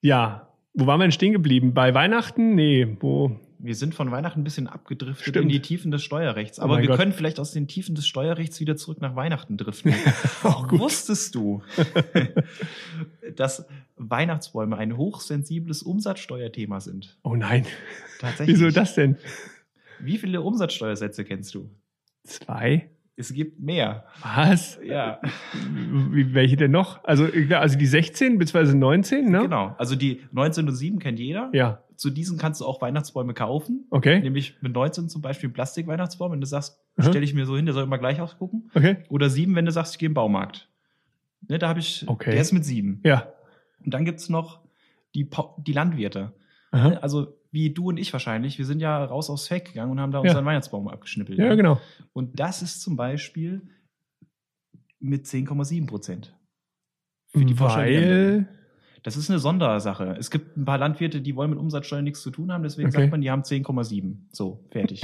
Ja, 0.00 0.48
wo 0.72 0.86
waren 0.86 1.00
wir 1.00 1.04
denn 1.04 1.12
stehen 1.12 1.32
geblieben? 1.32 1.74
Bei 1.74 1.94
Weihnachten? 1.94 2.54
Nee, 2.54 2.96
wo? 3.00 3.40
Wir 3.64 3.74
sind 3.74 3.94
von 3.94 4.10
Weihnachten 4.10 4.40
ein 4.40 4.44
bisschen 4.44 4.66
abgedriftet 4.66 5.26
Stimmt. 5.26 5.44
in 5.44 5.48
die 5.48 5.60
Tiefen 5.60 5.90
des 5.90 6.02
Steuerrechts. 6.02 6.58
Aber 6.58 6.74
oh 6.74 6.78
wir 6.80 6.86
Gott. 6.86 6.98
können 6.98 7.14
vielleicht 7.14 7.40
aus 7.40 7.52
den 7.52 7.66
Tiefen 7.66 7.94
des 7.94 8.06
Steuerrechts 8.06 8.60
wieder 8.60 8.76
zurück 8.76 9.00
nach 9.00 9.16
Weihnachten 9.16 9.56
driften. 9.56 9.94
Auch 10.42 10.68
gut. 10.68 10.80
Wusstest 10.80 11.34
du, 11.34 11.62
dass 13.36 13.66
Weihnachtsbäume 13.96 14.76
ein 14.76 14.98
hochsensibles 14.98 15.82
Umsatzsteuerthema 15.82 16.80
sind? 16.80 17.16
Oh 17.22 17.36
nein. 17.36 17.64
Tatsächlich. 18.18 18.58
Wieso 18.58 18.70
das 18.70 18.96
denn? 18.96 19.16
Wie 19.98 20.18
viele 20.18 20.42
Umsatzsteuersätze 20.42 21.24
kennst 21.24 21.54
du? 21.54 21.70
Zwei. 22.24 22.90
Es 23.16 23.32
gibt 23.32 23.60
mehr. 23.60 24.04
Was? 24.20 24.78
Ja. 24.84 25.20
Wie, 26.10 26.34
welche 26.34 26.56
denn 26.56 26.72
noch? 26.72 27.02
Also, 27.04 27.28
also 27.50 27.78
die 27.78 27.86
16 27.86 28.38
bzw. 28.38 28.74
19, 28.74 29.30
ne? 29.30 29.42
Genau. 29.42 29.74
Also 29.78 29.94
die 29.94 30.20
19 30.32 30.68
und 30.68 30.74
7 30.74 30.98
kennt 30.98 31.18
jeder. 31.18 31.48
Ja. 31.54 31.83
Zu 31.96 32.10
diesen 32.10 32.38
kannst 32.38 32.60
du 32.60 32.66
auch 32.66 32.80
Weihnachtsbäume 32.82 33.34
kaufen. 33.34 33.86
Okay. 33.90 34.20
Nämlich 34.20 34.56
mit 34.60 34.72
19 34.72 35.08
zum 35.08 35.22
Beispiel 35.22 35.48
Plastikweihnachtsbaum, 35.48 36.32
wenn 36.32 36.40
du 36.40 36.46
sagst, 36.46 36.78
mhm. 36.96 37.04
stelle 37.04 37.24
ich 37.24 37.34
mir 37.34 37.46
so 37.46 37.56
hin, 37.56 37.66
der 37.66 37.74
soll 37.74 37.84
immer 37.84 37.98
gleich 37.98 38.20
ausgucken. 38.20 38.70
Okay. 38.74 38.98
Oder 39.08 39.30
7, 39.30 39.54
wenn 39.54 39.64
du 39.64 39.72
sagst, 39.72 39.94
ich 39.94 39.98
gehe 39.98 40.08
im 40.08 40.14
Baumarkt. 40.14 40.68
Ne, 41.48 41.58
da 41.58 41.68
habe 41.68 41.80
ich, 41.80 42.04
okay. 42.08 42.32
der 42.32 42.40
ist 42.40 42.52
mit 42.52 42.64
7. 42.64 43.00
Ja. 43.04 43.32
Und 43.84 43.92
dann 43.92 44.04
gibt's 44.04 44.28
noch 44.28 44.60
die, 45.14 45.28
die 45.58 45.72
Landwirte. 45.72 46.32
Aha. 46.70 46.94
Also 46.94 47.38
wie 47.52 47.70
du 47.70 47.88
und 47.90 47.98
ich 47.98 48.12
wahrscheinlich, 48.12 48.58
wir 48.58 48.64
sind 48.64 48.80
ja 48.80 49.04
raus 49.04 49.30
aufs 49.30 49.46
Feld 49.46 49.66
gegangen 49.66 49.92
und 49.92 50.00
haben 50.00 50.10
da 50.10 50.18
unseren 50.18 50.44
Weihnachtsbaum 50.44 50.88
abgeschnippelt. 50.88 51.38
Ja, 51.38 51.46
ja, 51.46 51.54
genau. 51.54 51.80
Und 52.12 52.40
das 52.40 52.62
ist 52.62 52.82
zum 52.82 52.96
Beispiel 52.96 53.62
mit 54.98 55.26
10,7 55.26 55.86
Prozent. 55.86 56.34
Für 57.28 57.44
die 57.44 57.58
Weil 57.60 58.48
das 59.04 59.18
ist 59.18 59.28
eine 59.28 59.38
Sondersache. 59.38 60.16
Es 60.18 60.30
gibt 60.30 60.56
ein 60.56 60.64
paar 60.64 60.78
Landwirte, 60.78 61.20
die 61.20 61.36
wollen 61.36 61.50
mit 61.50 61.58
Umsatzsteuer 61.58 62.00
nichts 62.00 62.22
zu 62.22 62.30
tun 62.30 62.50
haben, 62.50 62.62
deswegen 62.62 62.88
okay. 62.88 63.02
sagt 63.02 63.10
man, 63.12 63.20
die 63.20 63.30
haben 63.30 63.42
10,7. 63.42 64.16
So, 64.32 64.64
fertig. 64.70 65.02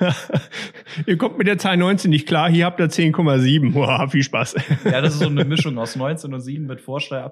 ihr 1.06 1.18
kommt 1.18 1.36
mit 1.36 1.46
der 1.46 1.58
Zahl 1.58 1.76
19 1.76 2.10
nicht 2.10 2.26
klar, 2.26 2.50
hier 2.50 2.64
habt 2.64 2.80
ihr 2.80 2.86
10,7. 2.86 3.74
Wow, 3.74 4.10
viel 4.10 4.22
Spaß. 4.22 4.54
ja, 4.86 5.02
das 5.02 5.14
ist 5.14 5.20
so 5.20 5.26
eine 5.26 5.44
Mischung 5.44 5.76
aus 5.76 5.96
19 5.96 6.32
und 6.32 6.40
7 6.40 6.64
mit 6.64 6.80
Vorsteuer. 6.80 7.30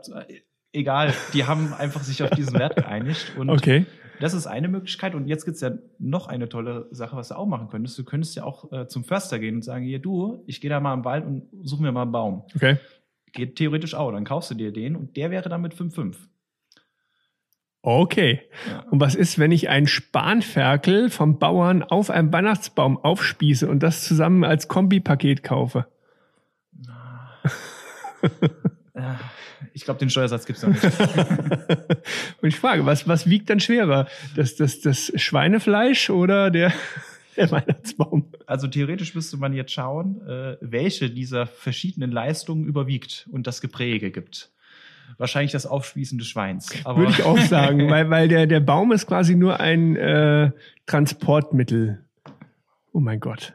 Egal, 0.74 1.14
die 1.32 1.44
haben 1.46 1.72
einfach 1.72 2.02
sich 2.02 2.22
auf 2.22 2.30
diesen 2.30 2.58
Wert 2.58 2.76
geeinigt. 2.76 3.32
Und 3.38 3.48
okay. 3.48 3.86
Das 4.20 4.34
ist 4.34 4.46
eine 4.46 4.68
Möglichkeit. 4.68 5.14
Und 5.14 5.26
jetzt 5.26 5.46
gibt's 5.46 5.62
ja 5.62 5.72
noch 5.98 6.28
eine 6.28 6.48
tolle 6.50 6.86
Sache, 6.90 7.16
was 7.16 7.28
du 7.28 7.34
auch 7.34 7.46
machen 7.46 7.68
könntest. 7.68 7.98
Du 7.98 8.04
könntest 8.04 8.36
ja 8.36 8.44
auch 8.44 8.70
äh, 8.70 8.86
zum 8.86 9.04
Förster 9.04 9.38
gehen 9.38 9.56
und 9.56 9.62
sagen, 9.64 9.84
hier 9.84 9.98
du, 9.98 10.44
ich 10.46 10.60
gehe 10.60 10.70
da 10.70 10.80
mal 10.80 10.94
im 10.94 11.04
Wald 11.04 11.26
und 11.26 11.48
suche 11.62 11.82
mir 11.82 11.92
mal 11.92 12.02
einen 12.02 12.12
Baum. 12.12 12.44
Okay. 12.54 12.76
Geht 13.32 13.56
theoretisch 13.56 13.94
auch. 13.94 14.12
Dann 14.12 14.24
kaufst 14.24 14.50
du 14.50 14.54
dir 14.54 14.72
den 14.72 14.96
und 14.96 15.16
der 15.16 15.30
wäre 15.30 15.48
dann 15.48 15.62
mit 15.62 15.74
5,5. 15.74 16.16
Okay. 17.82 18.42
Ja. 18.68 18.84
Und 18.90 19.00
was 19.00 19.14
ist, 19.14 19.38
wenn 19.38 19.50
ich 19.50 19.68
ein 19.68 19.86
Spanferkel 19.86 21.10
vom 21.10 21.38
Bauern 21.38 21.82
auf 21.82 22.10
einem 22.10 22.32
Weihnachtsbaum 22.32 22.96
aufspieße 22.96 23.68
und 23.68 23.82
das 23.82 24.04
zusammen 24.04 24.44
als 24.44 24.68
Kombipaket 24.68 25.42
kaufe? 25.42 25.86
Ich 29.74 29.84
glaube, 29.84 29.98
den 29.98 30.10
Steuersatz 30.10 30.44
gibt's 30.44 30.62
noch 30.62 30.70
nicht. 30.70 30.84
Und 32.42 32.48
ich 32.48 32.56
frage, 32.56 32.84
was, 32.84 33.08
was 33.08 33.28
wiegt 33.28 33.48
dann 33.48 33.60
schwerer? 33.60 34.06
Das, 34.36 34.56
das, 34.56 34.80
das 34.80 35.12
Schweinefleisch 35.16 36.10
oder 36.10 36.50
der, 36.50 36.72
der 37.36 37.50
Weihnachtsbaum? 37.50 38.32
Also 38.46 38.68
theoretisch 38.68 39.14
müsste 39.14 39.36
man 39.36 39.52
jetzt 39.52 39.72
schauen, 39.72 40.20
äh, 40.26 40.56
welche 40.60 41.10
dieser 41.10 41.46
verschiedenen 41.46 42.10
Leistungen 42.10 42.64
überwiegt 42.64 43.28
und 43.30 43.46
das 43.46 43.60
Gepräge 43.60 44.10
gibt. 44.10 44.50
Wahrscheinlich 45.18 45.52
das 45.52 45.66
Aufspießen 45.66 46.18
des 46.18 46.28
Schweins. 46.28 46.72
Aber 46.84 47.00
Würde 47.00 47.12
ich 47.12 47.22
auch 47.22 47.38
sagen, 47.38 47.88
weil, 47.90 48.08
weil 48.10 48.28
der, 48.28 48.46
der 48.46 48.60
Baum 48.60 48.92
ist 48.92 49.06
quasi 49.06 49.34
nur 49.34 49.60
ein 49.60 49.96
äh, 49.96 50.52
Transportmittel. 50.86 52.04
Oh 52.92 53.00
mein 53.00 53.20
Gott. 53.20 53.54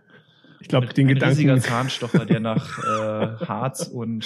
Ich 0.59 0.67
glaube, 0.67 0.87
den 0.87 1.05
ein 1.05 1.15
Gedanken. 1.15 1.23
Ein 1.23 1.29
riesiger 1.29 1.59
Zahnstocher, 1.59 2.25
der 2.25 2.39
nach 2.39 2.79
äh, 2.79 3.45
Harz 3.45 3.87
und 3.87 4.25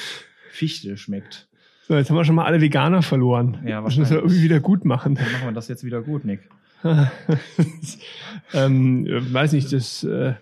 Fichte 0.51 0.97
schmeckt. 0.97 1.47
So, 1.87 1.95
jetzt 1.95 2.09
haben 2.09 2.17
wir 2.17 2.25
schon 2.25 2.35
mal 2.35 2.45
alle 2.45 2.61
Veganer 2.61 3.01
verloren. 3.01 3.59
Ja, 3.65 3.83
wahrscheinlich. 3.83 3.83
Das 3.83 3.97
müssen 3.97 4.11
wir 4.11 4.17
irgendwie 4.19 4.43
wieder 4.43 4.59
gut 4.59 4.85
machen. 4.85 5.15
Dann 5.15 5.31
machen 5.31 5.45
wir 5.45 5.51
das 5.51 5.67
jetzt 5.67 5.83
wieder 5.83 6.01
gut, 6.01 6.25
Nick. 6.25 6.49
ähm, 8.53 9.07
weiß 9.07 9.53
nicht, 9.53 9.71
das, 9.71 10.03
äh, 10.03 10.33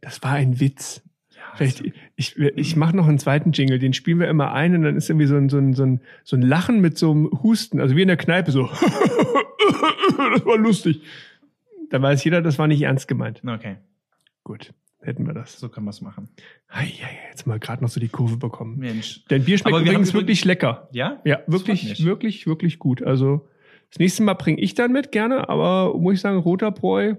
das 0.00 0.22
war 0.22 0.32
ein 0.32 0.60
Witz. 0.60 1.02
Ja, 1.34 1.42
Vielleicht, 1.54 1.82
ich, 2.16 2.36
ich 2.36 2.76
mache 2.76 2.96
noch 2.96 3.08
einen 3.08 3.18
zweiten 3.18 3.52
Jingle, 3.52 3.78
den 3.78 3.92
spielen 3.92 4.20
wir 4.20 4.28
immer 4.28 4.52
ein 4.52 4.74
und 4.74 4.82
dann 4.82 4.96
ist 4.96 5.08
irgendwie 5.08 5.26
so 5.26 5.36
ein, 5.36 5.48
so 5.48 5.58
ein, 5.58 5.74
so 5.74 5.84
ein, 5.84 6.00
so 6.24 6.36
ein 6.36 6.42
Lachen 6.42 6.80
mit 6.80 6.98
so 6.98 7.10
einem 7.10 7.42
Husten, 7.42 7.80
also 7.80 7.96
wie 7.96 8.02
in 8.02 8.08
der 8.08 8.16
Kneipe, 8.16 8.52
so. 8.52 8.66
das 10.34 10.44
war 10.44 10.58
lustig. 10.58 11.02
Da 11.90 12.00
weiß 12.00 12.22
jeder, 12.24 12.42
das 12.42 12.58
war 12.58 12.68
nicht 12.68 12.82
ernst 12.82 13.08
gemeint. 13.08 13.42
Okay. 13.46 13.76
Gut, 14.44 14.72
hätten 15.00 15.26
wir 15.26 15.34
das. 15.34 15.58
So 15.58 15.68
kann 15.68 15.84
man 15.84 15.90
es 15.90 16.00
machen. 16.00 16.28
Ei, 16.68 16.84
ei, 16.84 17.18
jetzt 17.30 17.46
mal 17.46 17.58
gerade 17.58 17.82
noch 17.82 17.90
so 17.90 18.00
die 18.00 18.08
Kurve 18.08 18.36
bekommen. 18.36 18.78
Mensch. 18.78 19.24
Dein 19.28 19.44
Bier 19.44 19.58
schmeckt 19.58 19.76
wir 19.76 19.82
übrigens 19.82 20.14
wirklich 20.14 20.44
lecker. 20.44 20.88
Ja? 20.92 21.20
Ja, 21.24 21.40
wirklich, 21.46 22.04
wirklich, 22.04 22.46
wirklich 22.46 22.78
gut. 22.78 23.02
Also 23.02 23.48
das 23.90 23.98
nächste 23.98 24.22
Mal 24.22 24.34
bringe 24.34 24.60
ich 24.60 24.74
dann 24.74 24.92
mit 24.92 25.12
gerne, 25.12 25.48
aber 25.48 25.96
muss 25.98 26.14
ich 26.14 26.20
sagen, 26.20 26.38
roter 26.38 26.70
Bräu 26.70 27.16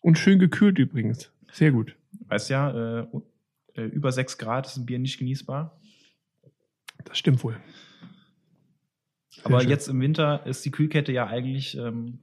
und 0.00 0.18
schön 0.18 0.38
gekühlt 0.38 0.78
übrigens. 0.78 1.32
Sehr 1.50 1.72
gut. 1.72 1.96
Weißt 2.28 2.50
ja, 2.50 3.00
äh, 3.00 3.06
äh, 3.74 3.82
über 3.82 4.12
6 4.12 4.38
Grad 4.38 4.66
ist 4.66 4.76
ein 4.76 4.86
Bier 4.86 4.98
nicht 4.98 5.18
genießbar. 5.18 5.78
Das 7.04 7.18
stimmt 7.18 7.42
wohl. 7.42 7.56
Sehr 9.28 9.46
Aber 9.46 9.60
schön. 9.60 9.70
jetzt 9.70 9.88
im 9.88 10.00
Winter 10.00 10.46
ist 10.46 10.64
die 10.64 10.70
Kühlkette 10.70 11.12
ja 11.12 11.26
eigentlich 11.26 11.76
ähm, 11.76 12.20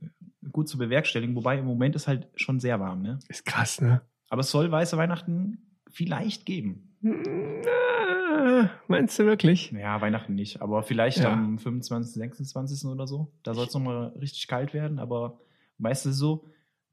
gut 0.51 0.69
zu 0.69 0.77
bewerkstelligen, 0.77 1.35
wobei 1.35 1.57
im 1.57 1.65
Moment 1.65 1.95
ist 1.95 2.07
halt 2.07 2.27
schon 2.35 2.59
sehr 2.59 2.79
warm. 2.79 3.01
Ne? 3.01 3.19
ist 3.27 3.45
krass, 3.45 3.81
ne? 3.81 4.01
Aber 4.29 4.41
es 4.41 4.51
soll 4.51 4.71
weiße 4.71 4.95
Weihnachten 4.95 5.77
vielleicht 5.89 6.45
geben. 6.45 6.95
Meinst 8.87 9.17
du 9.19 9.25
wirklich? 9.25 9.71
Ja, 9.71 10.01
Weihnachten 10.01 10.35
nicht, 10.35 10.61
aber 10.61 10.83
vielleicht 10.83 11.19
Ja. 11.19 11.33
am 11.33 11.57
25., 11.59 12.13
26. 12.13 12.85
oder 12.89 13.07
so. 13.07 13.31
Da 13.43 13.53
soll 13.53 13.65
es 13.67 13.73
nochmal 13.73 14.13
richtig 14.19 14.47
kalt 14.47 14.73
werden, 14.73 14.99
aber 14.99 15.39
meistens 15.77 16.17
so 16.17 16.45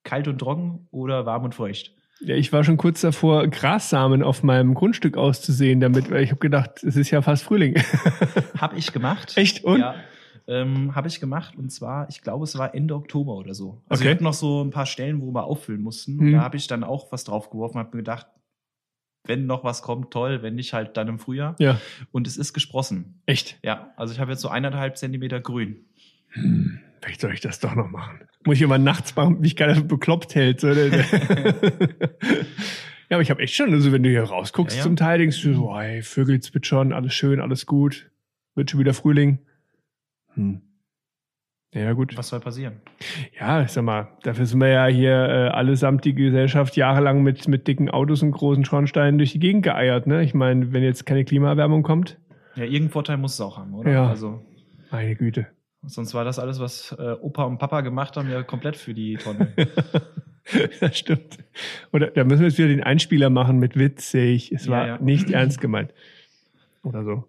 kalt 0.04 0.28
und 0.28 0.38
trocken 0.38 0.86
oder 0.90 1.26
warm 1.26 1.44
und 1.44 1.54
feucht. 1.54 1.94
Ja, 2.20 2.34
ich 2.34 2.52
war 2.52 2.64
schon 2.64 2.76
kurz 2.78 3.00
davor, 3.00 3.46
Grassamen 3.46 4.22
auf 4.24 4.42
meinem 4.42 4.74
Grundstück 4.74 5.16
auszusehen, 5.16 5.78
damit, 5.80 6.10
weil 6.10 6.22
ich 6.24 6.30
habe 6.30 6.40
gedacht, 6.40 6.82
es 6.82 6.96
ist 6.96 7.10
ja 7.10 7.22
fast 7.22 7.44
Frühling. 7.44 7.76
Hab 8.58 8.76
ich 8.76 8.92
gemacht. 8.92 9.36
Echt? 9.36 9.62
Und? 9.64 9.80
Ja. 9.80 9.94
Ähm, 10.48 10.94
habe 10.94 11.08
ich 11.08 11.20
gemacht 11.20 11.56
und 11.58 11.70
zwar, 11.70 12.08
ich 12.08 12.22
glaube, 12.22 12.44
es 12.44 12.56
war 12.56 12.74
Ende 12.74 12.94
Oktober 12.94 13.34
oder 13.34 13.52
so. 13.54 13.82
Also 13.88 14.00
Okay. 14.00 14.04
wir 14.08 14.14
hatten 14.14 14.24
noch 14.24 14.32
so 14.32 14.64
ein 14.64 14.70
paar 14.70 14.86
Stellen, 14.86 15.20
wo 15.20 15.30
wir 15.32 15.44
auffüllen 15.44 15.82
mussten. 15.82 16.18
Und 16.18 16.32
da 16.32 16.40
habe 16.40 16.56
ich 16.56 16.66
dann 16.66 16.84
auch 16.84 17.12
was 17.12 17.24
draufgeworfen, 17.24 17.78
habe 17.78 17.90
mir 17.96 18.02
gedacht, 18.02 18.26
wenn 19.28 19.46
noch 19.46 19.62
was 19.62 19.82
kommt, 19.82 20.10
toll, 20.10 20.42
wenn 20.42 20.54
nicht 20.54 20.72
halt 20.72 20.96
dann 20.96 21.06
im 21.08 21.18
Frühjahr. 21.18 21.54
Ja. 21.58 21.80
Und 22.10 22.26
es 22.26 22.36
ist 22.36 22.52
gesprossen. 22.54 23.20
Echt? 23.26 23.58
Ja, 23.62 23.92
also 23.96 24.12
ich 24.12 24.20
habe 24.20 24.32
jetzt 24.32 24.40
so 24.40 24.48
eineinhalb 24.48 24.96
Zentimeter 24.96 25.40
grün. 25.40 25.84
Hm, 26.30 26.80
vielleicht 27.00 27.20
soll 27.20 27.32
ich 27.32 27.40
das 27.40 27.60
doch 27.60 27.74
noch 27.74 27.90
machen. 27.90 28.20
Muss 28.44 28.56
ich 28.56 28.62
immer 28.62 28.78
nachts 28.78 29.14
machen, 29.14 29.42
wie 29.42 29.48
ich 29.48 29.56
gerade 29.56 29.82
bekloppt 29.82 30.34
hält. 30.34 30.60
So. 30.60 30.68
ja, 30.72 30.74
aber 33.10 33.20
ich 33.22 33.30
habe 33.30 33.42
echt 33.42 33.54
schon, 33.54 33.72
also 33.72 33.92
wenn 33.92 34.02
du 34.02 34.08
hier 34.08 34.22
rausguckst 34.24 34.76
Ja, 34.76 34.80
ja. 34.80 34.84
zum 34.84 34.96
Teil, 34.96 35.18
denkst 35.18 35.40
du 35.42 35.54
so, 35.54 35.76
ey, 35.76 36.02
Vögel 36.02 36.40
zwitschern, 36.40 36.92
alles 36.92 37.14
schön, 37.14 37.40
alles 37.40 37.66
gut. 37.66 38.10
Wird 38.54 38.70
schon 38.70 38.80
wieder 38.80 38.94
Frühling. 38.94 39.38
Hm. 40.34 40.62
Ja, 41.74 41.92
gut. 41.92 42.16
Was 42.16 42.28
soll 42.28 42.40
passieren? 42.40 42.80
Ja, 43.38 43.62
ich 43.62 43.70
sag 43.70 43.84
mal, 43.84 44.08
dafür 44.22 44.46
sind 44.46 44.58
wir 44.60 44.68
ja 44.68 44.86
hier 44.86 45.12
äh, 45.12 45.48
allesamt 45.48 46.04
die 46.06 46.14
Gesellschaft 46.14 46.76
jahrelang 46.76 47.22
mit, 47.22 47.46
mit 47.46 47.68
dicken 47.68 47.90
Autos 47.90 48.22
und 48.22 48.30
großen 48.30 48.64
Schornsteinen 48.64 49.18
durch 49.18 49.32
die 49.32 49.38
Gegend 49.38 49.64
geeiert. 49.64 50.06
Ne? 50.06 50.22
Ich 50.22 50.32
meine, 50.32 50.72
wenn 50.72 50.82
jetzt 50.82 51.04
keine 51.04 51.24
Klimaerwärmung 51.26 51.82
kommt, 51.82 52.18
Ja, 52.56 52.62
irgendeinen 52.64 52.88
Vorteil 52.90 53.16
muss 53.18 53.34
es 53.34 53.40
auch 53.42 53.58
haben, 53.58 53.74
oder? 53.74 53.90
Ja. 53.90 54.08
Also, 54.08 54.40
meine 54.90 55.14
Güte. 55.14 55.46
sonst 55.82 56.14
war 56.14 56.24
das 56.24 56.38
alles, 56.38 56.58
was 56.58 56.96
äh, 56.98 57.12
Opa 57.20 57.44
und 57.44 57.58
Papa 57.58 57.82
gemacht 57.82 58.16
haben, 58.16 58.30
ja 58.30 58.42
komplett 58.42 58.76
für 58.76 58.94
die 58.94 59.16
Tonne. 59.16 59.52
das 60.80 60.96
stimmt. 60.98 61.36
Oder 61.92 62.06
da 62.06 62.24
müssen 62.24 62.40
wir 62.40 62.48
jetzt 62.48 62.56
wieder 62.58 62.68
den 62.68 62.82
Einspieler 62.82 63.28
machen 63.28 63.58
mit 63.58 63.78
witzig. 63.78 64.52
Es 64.52 64.64
Ja, 64.64 64.72
war 64.72 64.86
ja. 64.86 64.98
nicht 64.98 65.30
ernst 65.30 65.60
gemeint. 65.60 65.92
Oder 66.82 67.04
so. 67.04 67.24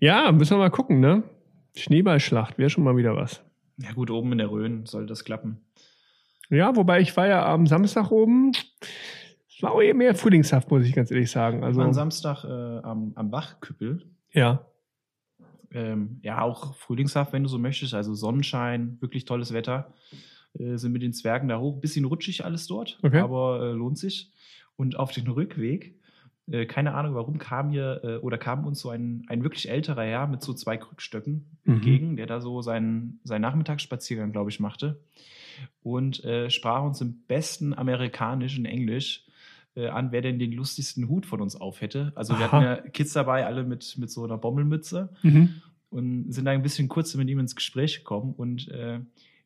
Ja, 0.00 0.30
müssen 0.32 0.52
wir 0.54 0.58
mal 0.58 0.70
gucken, 0.70 1.00
ne? 1.00 1.22
Schneeballschlacht 1.76 2.58
wäre 2.58 2.70
schon 2.70 2.84
mal 2.84 2.96
wieder 2.96 3.16
was. 3.16 3.42
ja 3.78 3.92
gut, 3.92 4.10
oben 4.10 4.32
in 4.32 4.38
der 4.38 4.50
Rhön 4.50 4.86
soll 4.86 5.06
das 5.06 5.24
klappen. 5.24 5.60
Ja, 6.48 6.74
wobei 6.76 7.00
ich 7.00 7.16
war 7.16 7.26
ja 7.26 7.44
am 7.46 7.66
Samstag 7.66 8.10
oben. 8.10 8.52
Es 9.48 9.62
war 9.62 9.72
auch 9.72 9.80
eher 9.80 9.94
mehr 9.94 10.14
frühlingshaft, 10.14 10.70
muss 10.70 10.84
ich 10.84 10.94
ganz 10.94 11.10
ehrlich 11.10 11.30
sagen. 11.30 11.64
Also, 11.64 11.80
am 11.82 11.92
Samstag 11.92 12.44
äh, 12.44 12.78
am, 12.84 13.12
am 13.14 13.30
Bachküppel. 13.30 14.02
ja. 14.32 14.64
Ähm, 15.72 16.20
ja, 16.22 16.40
auch 16.42 16.74
frühlingshaft, 16.76 17.32
wenn 17.32 17.42
du 17.42 17.48
so 17.48 17.58
möchtest. 17.58 17.92
Also 17.92 18.14
Sonnenschein, 18.14 18.96
wirklich 19.00 19.24
tolles 19.24 19.52
Wetter. 19.52 19.92
Äh, 20.58 20.76
sind 20.78 20.92
mit 20.92 21.02
den 21.02 21.12
Zwergen 21.12 21.48
da 21.48 21.58
hoch. 21.58 21.80
Bisschen 21.80 22.04
rutschig 22.04 22.44
alles 22.44 22.66
dort, 22.68 22.98
Okay. 23.02 23.18
aber 23.18 23.60
äh, 23.62 23.72
lohnt 23.72 23.98
sich. 23.98 24.30
Und 24.76 24.96
auf 24.96 25.10
den 25.10 25.26
Rückweg, 25.26 25.98
äh, 26.50 26.66
keine 26.66 26.94
Ahnung 26.94 27.14
warum, 27.14 27.38
kam 27.38 27.70
hier 27.70 28.00
äh, 28.04 28.16
oder 28.18 28.38
kam 28.38 28.66
uns 28.66 28.80
so 28.80 28.90
ein, 28.90 29.24
ein 29.28 29.42
wirklich 29.42 29.68
älterer 29.68 30.04
Herr 30.04 30.26
mit 30.26 30.42
so 30.42 30.52
zwei 30.54 30.76
Krückstöcken 30.76 31.46
Mhm. 31.64 31.74
entgegen, 31.74 32.16
der 32.16 32.26
da 32.26 32.40
so 32.40 32.62
seinen, 32.62 33.20
seinen 33.24 33.42
Nachmittagsspaziergang, 33.42 34.32
glaube 34.32 34.50
ich, 34.50 34.60
machte. 34.60 35.00
Und 35.82 36.22
äh, 36.24 36.50
sprach 36.50 36.82
uns 36.84 37.00
im 37.00 37.22
besten 37.26 37.72
amerikanischen 37.74 38.64
Englisch 38.66 39.24
äh, 39.74 39.88
an, 39.88 40.12
wer 40.12 40.22
denn 40.22 40.38
den 40.38 40.52
lustigsten 40.52 41.08
Hut 41.08 41.26
von 41.26 41.40
uns 41.40 41.56
auf 41.56 41.80
hätte. 41.80 42.12
Also 42.14 42.38
wir 42.38 42.46
Aha. 42.46 42.52
hatten 42.52 42.64
ja 42.64 42.90
Kids 42.90 43.12
dabei, 43.12 43.46
alle 43.46 43.64
mit, 43.64 43.96
mit 43.98 44.10
so 44.10 44.24
einer 44.24 44.38
Bommelmütze 44.38 45.10
Mhm. 45.22 45.60
und 45.90 46.32
sind 46.32 46.44
da 46.44 46.50
ein 46.52 46.62
bisschen 46.62 46.88
kurz 46.88 47.14
mit 47.14 47.28
ihm 47.28 47.38
ins 47.38 47.56
Gespräch 47.56 47.98
gekommen. 47.98 48.34
Und 48.36 48.68
äh, 48.68 49.00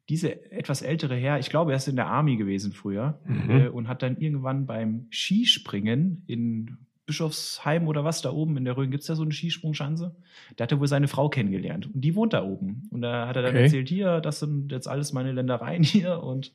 diese 0.08 0.50
etwas 0.52 0.82
ältere 0.82 1.14
Herr, 1.14 1.38
ich 1.38 1.48
glaube, 1.50 1.70
er 1.72 1.76
ist 1.76 1.88
in 1.88 1.96
der 1.96 2.08
Army 2.08 2.36
gewesen 2.36 2.72
früher 2.72 3.20
Mhm. 3.26 3.50
äh, 3.50 3.68
und 3.68 3.88
hat 3.88 4.02
dann 4.02 4.16
irgendwann 4.18 4.66
beim 4.66 5.06
Skispringen 5.10 6.24
in 6.26 6.78
Bischofsheim 7.11 7.88
oder 7.88 8.05
was 8.05 8.23
da 8.23 8.31
oben 8.31 8.57
in 8.57 8.64
der 8.64 8.77
Rhön 8.77 8.90
gibt 8.90 9.03
es 9.03 9.09
ja 9.09 9.14
so 9.16 9.23
eine 9.23 9.33
Skisprungschanze. 9.33 10.14
Da 10.57 10.62
hat 10.64 10.73
er 10.73 10.79
wohl 10.81 10.87
seine 10.87 11.09
Frau 11.09 11.29
kennengelernt 11.29 11.88
und 11.92 12.01
die 12.01 12.14
wohnt 12.14 12.33
da 12.33 12.44
oben. 12.44 12.88
Und 12.90 13.03
da 13.03 13.27
hat 13.27 13.37
er 13.37 13.42
dann 13.42 13.51
Okay. 13.53 13.64
erzählt, 13.64 13.88
hier, 13.88 14.20
das 14.20 14.38
sind 14.38 14.70
jetzt 14.70 14.87
alles 14.88 15.12
meine 15.12 15.33
Ländereien 15.33 15.83
hier 15.83 16.23
und 16.23 16.53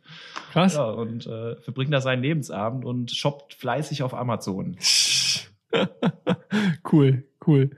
Krass. 0.52 0.76
ja, 0.76 0.86
und 0.86 1.28
äh, 1.28 1.56
verbringt 1.62 1.94
da 1.94 2.00
seinen 2.02 2.22
Lebensabend 2.22 2.86
und 2.86 3.12
shoppt 3.12 3.54
fleißig 3.54 4.02
auf 4.04 4.14
Amazon. 4.14 4.78
cool, 6.92 7.24
cool. 7.46 7.70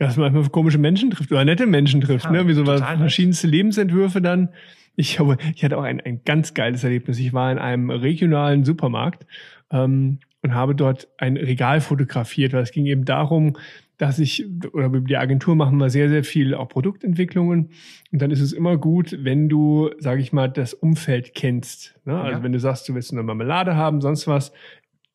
Ja, 0.00 0.06
dass 0.06 0.16
man 0.16 0.32
manchmal 0.32 0.50
komische 0.50 0.78
Menschen 0.78 1.10
trifft 1.10 1.30
oder 1.30 1.44
nette 1.44 1.66
Menschen 1.66 2.00
trifft, 2.00 2.24
Ja, 2.24 2.30
ne? 2.32 2.48
Wie 2.48 2.54
so 2.54 2.64
verschiedenste 2.64 3.46
Lebensentwürfe 3.46 4.20
dann. 4.20 4.48
Ich, 4.96 5.18
habe, 5.18 5.38
ich 5.54 5.64
hatte 5.64 5.78
auch 5.78 5.82
ein, 5.82 6.00
ein 6.00 6.22
ganz 6.24 6.54
geiles 6.54 6.84
Erlebnis. 6.84 7.18
Ich 7.18 7.32
war 7.32 7.50
in 7.50 7.58
einem 7.58 7.90
regionalen 7.90 8.64
Supermarkt 8.64 9.26
ähm, 9.70 10.18
und 10.42 10.54
habe 10.54 10.74
dort 10.74 11.08
ein 11.18 11.36
Regal 11.36 11.80
fotografiert, 11.80 12.52
weil 12.52 12.62
es 12.62 12.72
ging 12.72 12.86
eben 12.86 13.04
darum, 13.04 13.56
dass 13.96 14.18
ich, 14.18 14.44
oder 14.72 14.88
der 14.88 15.20
Agentur 15.20 15.54
machen 15.54 15.78
wir 15.78 15.88
sehr, 15.88 16.08
sehr 16.08 16.24
viel 16.24 16.54
auch 16.54 16.68
Produktentwicklungen. 16.68 17.70
Und 18.10 18.22
dann 18.22 18.32
ist 18.32 18.40
es 18.40 18.52
immer 18.52 18.76
gut, 18.76 19.16
wenn 19.20 19.48
du, 19.48 19.90
sage 19.98 20.20
ich 20.20 20.32
mal, 20.32 20.48
das 20.48 20.74
Umfeld 20.74 21.34
kennst. 21.34 21.94
Ne? 22.04 22.18
Also 22.20 22.38
Ja. 22.38 22.42
wenn 22.42 22.52
du 22.52 22.58
sagst, 22.58 22.88
du 22.88 22.94
willst 22.94 23.12
eine 23.12 23.22
Marmelade 23.22 23.76
haben, 23.76 24.00
sonst 24.00 24.26
was, 24.26 24.52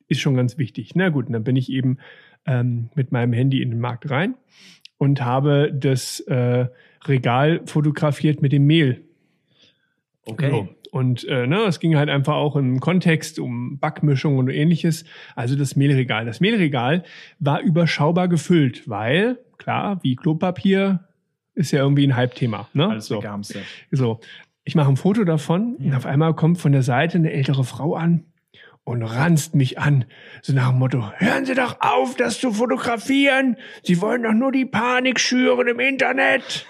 ist 0.07 0.21
schon 0.21 0.35
ganz 0.35 0.57
wichtig. 0.57 0.95
Na 0.95 1.09
gut, 1.09 1.27
und 1.27 1.33
dann 1.33 1.43
bin 1.43 1.57
ich 1.57 1.69
eben 1.69 1.97
ähm, 2.45 2.89
mit 2.95 3.11
meinem 3.11 3.33
Handy 3.33 3.61
in 3.61 3.71
den 3.71 3.81
Markt 3.81 4.09
rein 4.09 4.35
und 4.97 5.21
habe 5.23 5.71
das 5.73 6.21
äh, 6.21 6.67
Regal 7.05 7.61
fotografiert 7.65 8.41
mit 8.41 8.53
dem 8.53 8.65
Mehl. 8.65 9.03
Okay. 10.27 10.49
So. 10.49 10.69
Und 10.91 11.25
äh, 11.27 11.47
ne, 11.47 11.63
es 11.67 11.79
ging 11.79 11.95
halt 11.97 12.09
einfach 12.09 12.35
auch 12.35 12.55
im 12.55 12.79
Kontext 12.79 13.39
um 13.39 13.77
Backmischung 13.79 14.37
und 14.37 14.49
ähnliches. 14.49 15.05
Also 15.35 15.55
das 15.55 15.75
Mehlregal. 15.75 16.25
Das 16.25 16.39
Mehlregal 16.39 17.03
war 17.39 17.61
überschaubar 17.61 18.27
gefüllt, 18.27 18.87
weil, 18.89 19.37
klar, 19.57 19.99
wie 20.03 20.15
Klopapier 20.15 21.01
ist 21.55 21.71
ja 21.71 21.79
irgendwie 21.81 22.05
ein 22.07 22.15
Halbthema. 22.15 22.69
Ne? 22.73 22.87
Alles 22.87 23.07
so. 23.07 23.21
So, 23.91 24.19
ich 24.63 24.75
mache 24.75 24.89
ein 24.89 24.97
Foto 24.97 25.23
davon 25.23 25.75
und 25.75 25.91
Ja. 25.91 25.97
auf 25.97 26.05
einmal 26.05 26.33
kommt 26.35 26.57
von 26.59 26.71
der 26.71 26.83
Seite 26.83 27.17
eine 27.17 27.31
ältere 27.31 27.63
Frau 27.63 27.95
an 27.95 28.23
und 28.87 29.03
ranzt 29.03 29.53
mich 29.53 29.79
an. 29.79 30.05
So 30.41 30.53
nach 30.53 30.69
dem 30.69 30.79
Motto, 30.79 31.11
hören 31.17 31.45
Sie 31.45 31.55
doch 31.55 31.81
auf, 31.81 32.15
das 32.15 32.39
zu 32.39 32.53
fotografieren. 32.53 33.57
Sie 33.83 33.99
wollen 33.99 34.23
doch 34.23 34.31
nur 34.31 34.53
die 34.53 34.65
Panik 34.65 35.19
schüren 35.19 35.67
im 35.67 35.81
Internet. 35.81 36.65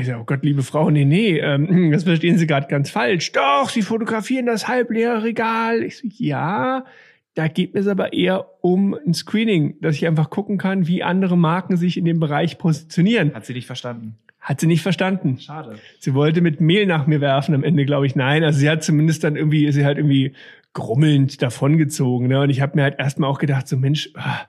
ich 0.00 0.06
sag, 0.06 0.18
oh 0.18 0.24
Gott, 0.24 0.42
liebe 0.42 0.64
Frau, 0.64 0.90
nee, 0.90 1.04
nee, 1.04 1.38
ähm, 1.38 1.92
das 1.92 2.02
verstehen 2.02 2.38
Sie 2.38 2.48
gerade 2.48 2.66
ganz 2.66 2.90
falsch. 2.90 3.30
Doch, 3.30 3.68
Sie 3.70 3.82
fotografieren 3.82 4.46
das 4.46 4.66
halbleere 4.66 5.22
Regal. 5.22 5.84
Ich 5.84 5.98
so, 5.98 6.08
ja, 6.10 6.84
da 7.34 7.46
geht 7.46 7.72
mir 7.72 7.80
es 7.80 7.86
aber 7.86 8.12
eher 8.12 8.46
um 8.60 8.94
ein 8.94 9.14
Screening, 9.14 9.76
dass 9.80 9.94
ich 9.94 10.08
einfach 10.08 10.30
gucken 10.30 10.58
kann, 10.58 10.88
wie 10.88 11.04
andere 11.04 11.38
Marken 11.38 11.76
sich 11.76 11.96
in 11.96 12.04
dem 12.04 12.18
Bereich 12.18 12.58
positionieren. 12.58 13.32
Hat 13.32 13.46
sie 13.46 13.54
dich 13.54 13.66
verstanden? 13.66 14.16
Hat 14.40 14.60
sie 14.60 14.66
nicht 14.66 14.82
verstanden. 14.82 15.38
Schade. 15.38 15.78
Sie 16.00 16.14
wollte 16.14 16.40
mit 16.40 16.60
Mehl 16.60 16.86
nach 16.86 17.06
mir 17.06 17.20
werfen 17.20 17.54
am 17.54 17.64
Ende, 17.64 17.84
glaube 17.84 18.06
ich. 18.06 18.16
Nein, 18.16 18.42
also 18.42 18.58
sie 18.58 18.70
hat 18.70 18.82
zumindest 18.82 19.22
dann 19.22 19.36
irgendwie, 19.36 19.70
sie 19.70 19.84
halt 19.84 19.98
irgendwie 19.98 20.32
grummelnd 20.72 21.42
davongezogen. 21.42 22.28
Ne? 22.28 22.40
Und 22.40 22.50
ich 22.50 22.60
habe 22.60 22.76
mir 22.76 22.82
halt 22.82 22.98
erstmal 22.98 23.30
auch 23.30 23.38
gedacht, 23.38 23.66
so 23.66 23.76
Mensch, 23.76 24.10
ah, 24.14 24.40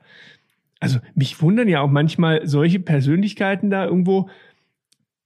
also 0.80 1.00
mich 1.16 1.42
wundern 1.42 1.68
ja 1.68 1.82
auch 1.82 1.90
manchmal 1.90 2.48
solche 2.48 2.80
Persönlichkeiten 2.80 3.70
da 3.70 3.86
irgendwo. 3.86 4.30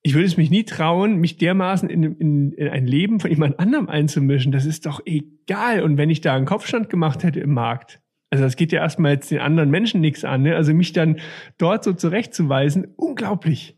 Ich 0.02 0.14
würde 0.14 0.26
es 0.26 0.38
mich 0.38 0.50
nie 0.50 0.64
trauen, 0.64 1.18
mich 1.18 1.38
dermaßen 1.38 1.90
in, 1.90 2.04
in, 2.04 2.52
in 2.54 2.68
ein 2.70 2.88
Leben 2.88 3.20
von 3.20 3.30
jemand 3.30 3.60
anderem 3.60 3.88
einzumischen. 3.88 4.52
Das 4.52 4.66
ist 4.66 4.86
doch 4.86 5.02
egal. 5.06 5.82
Und 5.82 5.98
wenn 5.98 6.10
ich 6.10 6.22
da 6.22 6.36
einen 6.36 6.46
Kopfstand 6.46 6.90
gemacht 6.90 7.24
hätte 7.24 7.40
im 7.40 7.54
Markt, 7.54 8.02
Also 8.30 8.44
das 8.44 8.56
geht 8.56 8.72
ja 8.72 8.82
erstmal 8.82 9.14
jetzt 9.14 9.30
den 9.30 9.40
anderen 9.40 9.70
Menschen 9.70 10.02
nichts 10.02 10.26
an. 10.26 10.42
Ne? 10.42 10.56
Also 10.56 10.74
mich 10.74 10.92
dann 10.92 11.20
dort 11.60 11.84
so 11.84 11.94
zurechtzuweisen, 11.94 12.88
unglaublich. 12.96 13.78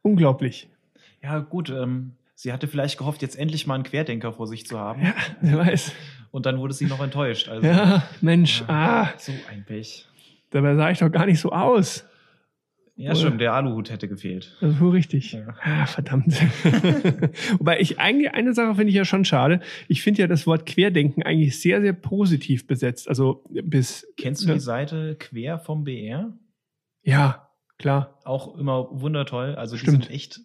Unglaublich. 0.00 0.70
Ja, 1.22 1.40
gut. 1.40 1.68
Ähm, 1.68 2.12
sie 2.34 2.52
hatte 2.54 2.68
vielleicht 2.68 2.96
gehofft, 2.96 3.20
jetzt 3.20 3.38
endlich 3.38 3.66
mal 3.66 3.74
einen 3.74 3.84
Querdenker 3.84 4.32
vor 4.32 4.46
sich 4.46 4.66
zu 4.66 4.78
haben. 4.78 5.02
Ja, 5.02 5.14
wer 5.42 5.58
weiß. 5.58 5.92
Und 6.32 6.46
dann 6.46 6.58
wurde 6.58 6.72
sie 6.74 6.86
noch 6.86 7.00
enttäuscht. 7.00 7.48
Also, 7.48 7.66
ja, 7.66 8.02
Mensch, 8.20 8.62
ja, 8.62 8.66
ah. 8.68 9.14
So 9.18 9.32
ein 9.50 9.64
Pech. 9.64 10.08
Dabei 10.50 10.74
sah 10.74 10.90
ich 10.90 10.98
doch 10.98 11.12
gar 11.12 11.26
nicht 11.26 11.38
so 11.38 11.52
aus. 11.52 12.04
Ja, 12.94 13.14
stimmt, 13.14 13.40
der 13.40 13.54
Aluhut 13.54 13.90
hätte 13.90 14.06
gefehlt. 14.06 14.56
Das 14.60 14.78
wohl 14.78 14.90
richtig. 14.90 15.32
Ja. 15.32 15.54
Ah, 15.62 15.86
verdammt. 15.86 16.32
Wobei 17.58 17.80
ich 17.80 17.98
eigentlich, 17.98 18.32
eine 18.32 18.52
Sache 18.54 18.74
finde 18.74 18.90
ich 18.90 18.94
ja 18.94 19.04
schon 19.04 19.24
schade. 19.24 19.60
Ich 19.88 20.02
finde 20.02 20.22
ja 20.22 20.26
das 20.26 20.46
Wort 20.46 20.66
Querdenken 20.66 21.22
eigentlich 21.22 21.60
sehr, 21.60 21.80
sehr 21.80 21.94
positiv 21.94 22.66
besetzt. 22.66 23.08
Also 23.08 23.44
bis. 23.50 24.06
Kennst 24.16 24.46
du 24.46 24.52
die 24.52 24.60
Seite 24.60 25.16
Quer 25.18 25.58
vom 25.58 25.84
BR? 25.84 26.38
Ja, 27.02 27.48
klar. 27.78 28.18
Auch 28.24 28.56
immer 28.56 28.88
wundertoll. 28.90 29.54
Also 29.54 29.74
die 29.74 29.80
Stimmt. 29.80 30.04
sind 30.04 30.14
echt 30.14 30.40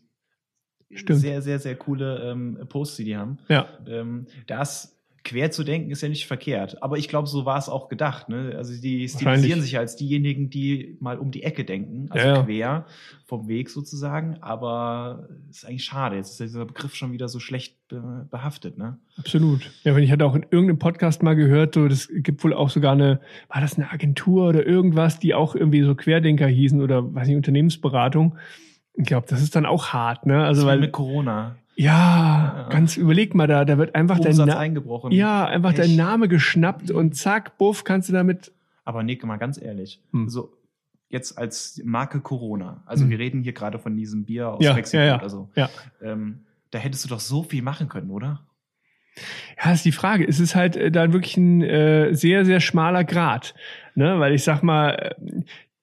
Stimmt. 0.93 1.19
sehr, 1.19 1.41
sehr, 1.41 1.59
sehr 1.59 1.75
coole 1.75 2.31
ähm, 2.31 2.65
Posts, 2.67 2.97
die 2.97 3.03
die 3.03 3.17
haben. 3.17 3.39
Ja. 3.49 3.67
Ähm, 3.87 4.27
das 4.47 4.96
quer 5.27 5.51
zu 5.51 5.65
denken 5.65 5.91
ist 5.91 6.01
ja 6.01 6.07
nicht 6.07 6.25
verkehrt. 6.25 6.81
Aber 6.81 6.97
ich 6.97 7.09
glaube, 7.09 7.27
so 7.27 7.45
war 7.45 7.57
es 7.57 7.67
auch 7.67 7.89
gedacht. 7.89 8.29
Ne? 8.29 8.53
Also 8.55 8.79
die 8.79 9.07
stilisieren 9.09 9.61
sich 9.61 9.77
als 9.77 9.97
diejenigen, 9.97 10.49
die 10.49 10.95
mal 11.01 11.19
um 11.19 11.31
die 11.31 11.43
Ecke 11.43 11.65
denken, 11.65 12.07
also 12.09 12.25
Ja, 12.25 12.43
quer 12.43 12.85
vom 13.25 13.49
Weg 13.49 13.69
sozusagen. 13.69 14.37
Aber 14.39 15.27
es 15.49 15.57
ist 15.57 15.65
eigentlich 15.65 15.83
schade. 15.83 16.15
Jetzt 16.15 16.31
ist 16.31 16.39
dieser 16.39 16.65
Begriff 16.65 16.95
schon 16.95 17.11
wieder 17.11 17.27
so 17.27 17.39
schlecht 17.39 17.75
be 17.89 18.25
behaftet. 18.31 18.77
Ne? 18.77 18.97
Absolut. 19.17 19.69
Ja, 19.83 19.95
wenn 19.95 20.03
ich 20.03 20.11
hatte 20.11 20.25
auch 20.25 20.35
in 20.35 20.43
irgendeinem 20.43 20.79
Podcast 20.79 21.21
mal 21.23 21.35
gehört, 21.35 21.75
so 21.75 21.89
das 21.89 22.07
gibt 22.09 22.43
wohl 22.45 22.53
auch 22.53 22.69
sogar 22.69 22.93
eine, 22.93 23.19
war 23.49 23.59
das 23.59 23.75
eine 23.75 23.91
Agentur 23.91 24.47
oder 24.47 24.65
irgendwas, 24.65 25.19
die 25.19 25.33
auch 25.33 25.55
irgendwie 25.55 25.83
so 25.83 25.93
Querdenker 25.93 26.47
hießen 26.47 26.81
oder 26.81 27.13
weiß 27.13 27.27
nicht, 27.27 27.35
Unternehmensberatung. 27.35 28.37
Ich 28.93 29.05
glaube, 29.05 29.27
das 29.29 29.41
ist 29.41 29.55
dann 29.57 29.65
auch 29.65 29.89
hart, 29.89 30.25
ne? 30.25 30.43
Also 30.43 30.65
weil 30.65 30.79
mit 30.79 30.93
Corona. 30.93 31.57
Ja, 31.77 32.63
Ja. 32.63 32.69
ganz 32.69 32.97
überleg 32.97 33.35
mal 33.35 33.47
da, 33.47 33.63
da 33.65 33.77
wird 33.77 33.95
einfach 33.95 34.17
dein 34.19 34.31
Umsatz 34.31 34.47
Na 34.47 34.57
eingebrochen. 34.59 35.11
ja, 35.11 35.45
einfach 35.45 35.73
dein 35.73 35.87
Pech. 35.87 35.97
Name 35.97 36.27
geschnappt 36.27 36.91
und 36.91 37.15
zack, 37.15 37.57
buff, 37.57 37.83
kannst 37.83 38.09
du 38.09 38.13
damit 38.13 38.51
Aber 38.85 39.03
Nick, 39.03 39.23
mal 39.25 39.37
ganz 39.37 39.61
ehrlich. 39.61 40.01
Hm. 40.11 40.27
So, 40.29 40.53
jetzt 41.09 41.37
als 41.37 41.81
Marke 41.85 42.19
Corona. 42.21 42.83
Also 42.85 43.03
Hm. 43.03 43.11
wir 43.11 43.19
reden 43.19 43.43
hier 43.43 43.53
gerade 43.53 43.79
von 43.79 43.95
diesem 43.95 44.25
Bier 44.25 44.49
aus 44.53 44.63
Ja, 44.63 44.73
Mexiko 44.73 44.97
ja, 44.97 45.05
ja. 45.05 45.15
oder 45.17 45.29
so. 45.29 45.49
Ja. 45.55 45.69
Ähm, 46.01 46.39
da 46.71 46.79
hättest 46.79 47.05
du 47.05 47.09
doch 47.09 47.19
so 47.19 47.43
viel 47.43 47.61
machen 47.61 47.87
können, 47.89 48.09
oder? 48.09 48.41
Ja, 49.63 49.71
ist 49.71 49.85
die 49.85 49.91
Frage. 49.91 50.27
Es 50.27 50.39
ist 50.39 50.53
halt 50.55 50.75
äh, 50.75 50.91
dann 50.91 51.11
wirklich 51.13 51.37
ein 51.37 51.61
äh, 51.63 52.13
sehr, 52.13 52.45
sehr 52.45 52.59
schmaler 52.59 53.03
Grad. 53.03 53.55
Ne? 53.95 54.19
Weil 54.19 54.33
ich 54.33 54.43
sag 54.43 54.61
mal, 54.63 54.91
äh, 54.91 55.15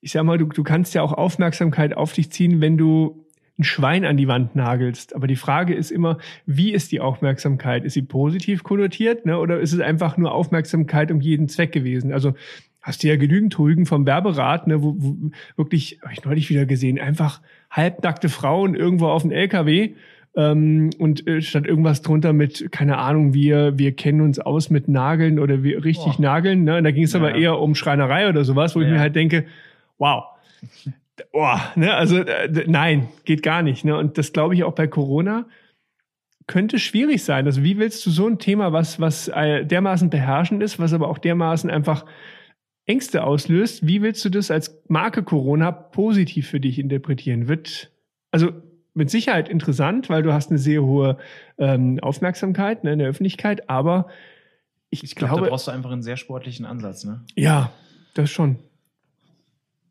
ich 0.01 0.13
sag 0.13 0.23
mal, 0.25 0.39
du, 0.39 0.47
du 0.47 0.63
kannst 0.63 0.95
ja 0.95 1.03
auch 1.03 1.13
Aufmerksamkeit 1.13 1.97
auf 1.97 2.13
dich 2.13 2.31
ziehen, 2.31 2.61
wenn 2.61 2.77
du 2.77 3.24
ein 3.59 3.65
Schwein 3.65 4.05
an 4.05 4.17
die 4.17 4.27
Wand 4.29 4.57
nagelst. 4.57 5.15
Aber 5.15 5.27
die 5.27 5.37
Frage 5.37 5.75
ist 5.75 5.91
immer, 5.93 6.19
wie 6.47 6.73
ist 6.73 6.91
die 6.93 7.01
Aufmerksamkeit? 7.01 7.85
Ist 7.85 7.95
sie 7.95 8.03
positiv 8.03 8.65
konnotiert, 8.65 9.27
ne? 9.27 9.39
Oder 9.39 9.61
ist 9.61 9.73
es 9.73 9.81
einfach 9.81 10.17
nur 10.17 10.33
Aufmerksamkeit 10.33 11.11
um 11.13 11.21
jeden 11.21 11.49
Zweck 11.49 11.71
gewesen? 11.73 12.13
Also 12.13 12.35
hast 12.83 13.03
du 13.03 13.09
ja 13.09 13.17
genügend 13.17 13.59
Rügen 13.59 13.87
vom 13.87 14.07
Werberat, 14.07 14.67
ne, 14.67 14.83
wo, 14.83 14.95
wo 14.99 15.31
wirklich, 15.57 16.01
habe 16.03 16.13
ich 16.13 16.25
neulich 16.25 16.51
wieder 16.51 16.67
gesehen, 16.67 16.99
einfach 17.01 17.41
halbnackte 17.71 18.29
Frauen 18.29 18.75
irgendwo 18.75 19.07
auf 19.07 19.23
dem 19.23 19.31
LKW 19.31 19.95
ähm, 20.37 20.91
und 20.99 21.27
äh, 21.27 21.41
stand 21.41 21.67
irgendwas 21.67 22.03
drunter 22.03 22.33
mit, 22.35 22.71
keine 22.73 22.99
Ahnung, 22.99 23.33
wir, 23.33 23.79
wir 23.79 23.93
kennen 23.93 24.21
uns 24.21 24.39
aus 24.39 24.69
mit 24.69 24.89
Nageln 24.89 25.39
oder 25.39 25.63
wir 25.63 25.83
richtig 25.85 26.17
Boah. 26.17 26.23
nageln. 26.23 26.65
Ne? 26.65 26.77
Und 26.77 26.85
da 26.85 26.91
ging 26.91 27.05
es 27.05 27.13
Ja. 27.15 27.21
aber 27.21 27.35
eher 27.37 27.59
um 27.59 27.75
Schreinerei 27.75 28.29
oder 28.29 28.45
sowas, 28.45 28.75
wo 28.77 28.81
ich 28.81 28.89
Ja. 28.89 28.95
mir 28.95 29.01
halt 29.01 29.15
denke, 29.17 29.47
wow. 29.97 30.25
Oh, 31.33 31.57
ne, 31.77 31.95
also 31.95 32.19
äh, 32.19 32.65
nein, 32.67 33.09
geht 33.25 33.43
gar 33.43 33.63
nicht. 33.63 33.85
Ne? 33.85 33.97
Und 33.97 34.19
das 34.19 34.33
glaube 34.33 34.55
ich 34.55 34.65
auch 34.65 34.75
bei 34.75 34.87
Corona 34.87 35.47
könnte 36.47 36.79
schwierig 36.79 37.25
sein. 37.25 37.47
Also 37.47 37.63
wie 37.63 37.79
willst 37.79 38.05
du 38.05 38.11
so 38.11 38.27
ein 38.27 38.39
Thema, 38.39 38.73
was, 38.73 39.01
was 39.01 39.29
äh, 39.29 39.65
dermaßen 39.65 40.11
beherrschend 40.11 40.63
ist, 40.63 40.79
was 40.79 40.93
aber 40.93 41.09
auch 41.09 41.19
dermaßen 41.19 41.71
einfach 41.71 42.05
Ängste 42.87 43.25
auslöst, 43.25 43.87
wie 43.87 44.03
willst 44.03 44.25
du 44.25 44.29
das 44.29 44.51
als 44.51 44.83
Marke 44.89 45.23
Corona 45.23 45.73
positiv 45.73 46.49
für 46.49 46.61
dich 46.61 46.79
interpretieren? 46.79 47.49
Wird, 47.49 47.91
also 48.31 48.53
mit 48.93 49.11
Sicherheit 49.11 49.49
interessant, 49.49 50.11
weil 50.11 50.23
du 50.23 50.33
hast 50.35 50.51
eine 50.51 50.59
sehr 50.59 50.83
hohe 50.83 51.17
ähm, 51.57 51.99
Aufmerksamkeit 52.01 52.85
ne, 52.85 52.93
in 52.93 52.99
der 52.99 53.09
Öffentlichkeit, 53.09 53.71
aber 53.71 54.09
ich, 54.91 55.03
Ich 55.03 55.15
glaube, 55.15 55.31
glaube, 55.31 55.45
da 55.47 55.51
brauchst 55.51 55.67
du 55.67 55.71
einfach 55.71 55.91
einen 55.91 56.03
sehr 56.03 56.17
sportlichen 56.17 56.67
Ansatz, 56.67 57.05
ne? 57.05 57.25
ja, 57.35 57.73
das 58.13 58.31
schon. 58.31 58.59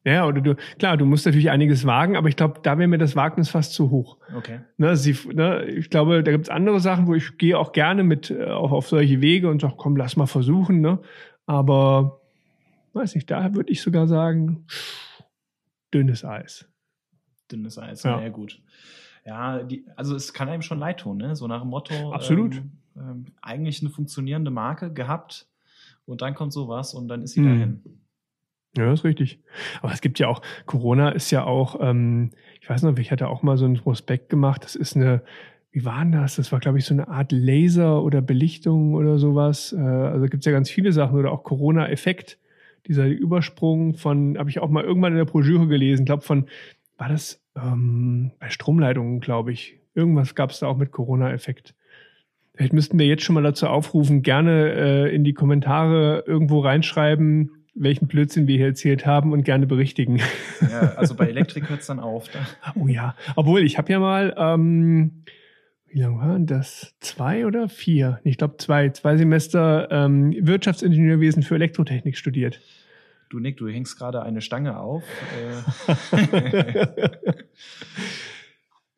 Ja, 0.05 0.25
oder 0.27 0.41
du, 0.41 0.55
klar, 0.79 0.97
du 0.97 1.05
musst 1.05 1.25
natürlich 1.25 1.49
einiges 1.49 1.85
wagen, 1.85 2.17
aber 2.17 2.27
ich 2.27 2.35
glaube, 2.35 2.59
da 2.61 2.77
wäre 2.77 2.87
mir 2.89 2.97
das 2.97 3.15
Wagnis 3.15 3.49
fast 3.49 3.73
zu 3.73 3.89
hoch. 3.89 4.17
Okay. 4.35 4.59
Ne, 4.77 4.97
sie, 4.97 5.17
ne, 5.33 5.63
ich 5.65 5.89
glaube, 5.89 6.23
da 6.23 6.31
gibt's 6.31 6.49
andere 6.49 6.81
Sachen, 6.81 7.07
wo 7.07 7.13
ich 7.15 7.37
gehe 7.37 7.57
auch 7.57 7.71
gerne 7.71 8.03
mit 8.03 8.29
äh, 8.29 8.45
auf, 8.47 8.71
auf 8.73 8.87
solche 8.89 9.21
Wege 9.21 9.49
und 9.49 9.61
sage, 9.61 9.75
komm, 9.77 9.95
lass 9.95 10.17
mal 10.17 10.25
versuchen. 10.25 10.81
Ne? 10.81 10.99
Aber 11.45 12.19
weiß 12.93 13.15
nicht, 13.15 13.31
da 13.31 13.55
würde 13.55 13.71
ich 13.71 13.81
sogar 13.81 14.07
sagen, 14.07 14.65
dünnes 15.93 16.25
Eis. 16.25 16.67
Dünnes 17.51 17.77
Eis, 17.77 18.03
Ja. 18.03 18.21
ja 18.21 18.29
gut. 18.29 18.61
Ja, 19.25 19.63
die, 19.63 19.85
also 19.95 20.15
es 20.15 20.33
kann 20.33 20.49
einem 20.49 20.61
schon 20.61 20.79
leid 20.79 20.99
tun, 20.99 21.15
ne? 21.17 21.33
So 21.37 21.47
nach 21.47 21.61
dem 21.61 21.69
Motto. 21.69 22.11
Absolut. 22.11 22.55
Ähm, 22.55 22.71
ähm, 22.97 23.25
eigentlich 23.41 23.81
eine 23.81 23.89
funktionierende 23.89 24.51
Marke 24.51 24.91
gehabt 24.91 25.47
und 26.05 26.21
dann 26.21 26.35
kommt 26.35 26.51
sowas 26.51 26.93
und 26.93 27.07
dann 27.07 27.23
ist 27.23 27.31
sie 27.33 27.39
Hm. 27.39 27.47
dahin. 27.47 27.83
Ja, 28.75 28.91
ist 28.91 29.03
richtig. 29.03 29.39
Aber 29.81 29.93
es 29.93 30.01
gibt 30.01 30.17
ja 30.19 30.27
auch, 30.27 30.41
Corona 30.65 31.09
ist 31.09 31.29
ja 31.29 31.43
auch, 31.43 31.77
ähm, 31.79 32.31
ich 32.59 32.69
weiß 32.69 32.81
noch, 32.83 32.97
ich 32.97 33.11
hatte 33.11 33.27
auch 33.27 33.43
mal 33.43 33.57
so 33.57 33.65
einen 33.65 33.75
Prospekt 33.75 34.29
gemacht. 34.29 34.63
Das 34.63 34.75
ist 34.75 34.95
eine, 34.95 35.21
wie 35.71 35.85
war 35.85 35.99
denn 35.99 36.11
das? 36.11 36.37
Das 36.37 36.51
war, 36.51 36.59
glaube 36.59 36.79
ich, 36.79 36.85
so 36.85 36.93
eine 36.93 37.07
Art 37.07 37.31
Laser 37.31 38.03
oder 38.03 38.21
Belichtung 38.21 38.95
oder 38.95 39.19
sowas. 39.19 39.73
Äh, 39.73 39.79
also 39.79 40.25
gibt's 40.25 40.45
ja 40.45 40.51
ganz 40.51 40.71
viele 40.71 40.91
Sachen 40.91 41.19
oder 41.19 41.31
auch 41.31 41.43
Corona-Effekt. 41.43 42.39
Dieser 42.87 43.07
Übersprung 43.07 43.95
von, 43.95 44.37
habe 44.37 44.49
ich 44.49 44.59
auch 44.59 44.69
mal 44.69 44.83
irgendwann 44.83 45.13
in 45.13 45.19
der 45.19 45.25
Broschüre 45.25 45.67
gelesen, 45.67 46.05
glaube 46.05 46.23
von, 46.23 46.47
war 46.97 47.09
das 47.09 47.41
ähm, 47.55 48.31
bei 48.39 48.49
Stromleitungen, 48.49 49.19
glaube 49.19 49.51
ich. 49.51 49.77
Irgendwas 49.93 50.35
gab's 50.35 50.59
da 50.59 50.67
auch 50.67 50.77
mit 50.77 50.91
Corona-Effekt. 50.91 51.75
Vielleicht 52.55 52.73
müssten 52.73 52.99
wir 52.99 53.05
jetzt 53.05 53.23
schon 53.23 53.35
mal 53.35 53.43
dazu 53.43 53.67
aufrufen, 53.67 54.21
gerne 54.21 54.73
äh, 54.73 55.15
in 55.15 55.23
die 55.23 55.33
Kommentare 55.33 56.23
irgendwo 56.27 56.59
reinschreiben, 56.59 57.62
welchen 57.75 58.07
Blödsinn 58.07 58.47
wir 58.47 58.57
hier 58.57 58.67
erzählt 58.67 59.05
haben 59.05 59.31
und 59.31 59.43
gerne 59.43 59.65
berichtigen. 59.65 60.19
Ja, 60.61 60.93
also 60.95 61.15
bei 61.15 61.27
Elektrik 61.29 61.69
hört 61.69 61.81
es 61.81 61.87
dann 61.87 61.99
auf. 61.99 62.29
Da. 62.29 62.39
Oh 62.75 62.87
ja, 62.87 63.15
obwohl 63.35 63.63
ich 63.63 63.77
habe 63.77 63.91
ja 63.91 63.99
mal, 63.99 64.33
ähm, 64.37 65.23
wie 65.87 65.99
lange 65.99 66.17
waren 66.17 66.45
das? 66.45 66.95
Zwei 66.99 67.45
oder 67.45 67.69
vier? 67.69 68.19
Ich 68.23 68.37
glaube 68.37 68.57
zwei, 68.57 68.89
zwei 68.89 69.17
Semester 69.17 69.87
ähm, 69.91 70.35
Wirtschaftsingenieurwesen 70.39 71.43
für 71.43 71.55
Elektrotechnik 71.55 72.17
studiert. 72.17 72.61
Du, 73.29 73.39
Nick, 73.39 73.57
du 73.57 73.67
hängst 73.67 73.97
gerade 73.97 74.21
eine 74.21 74.41
Stange 74.41 74.79
auf. 74.79 75.03
Äh, 75.91 75.95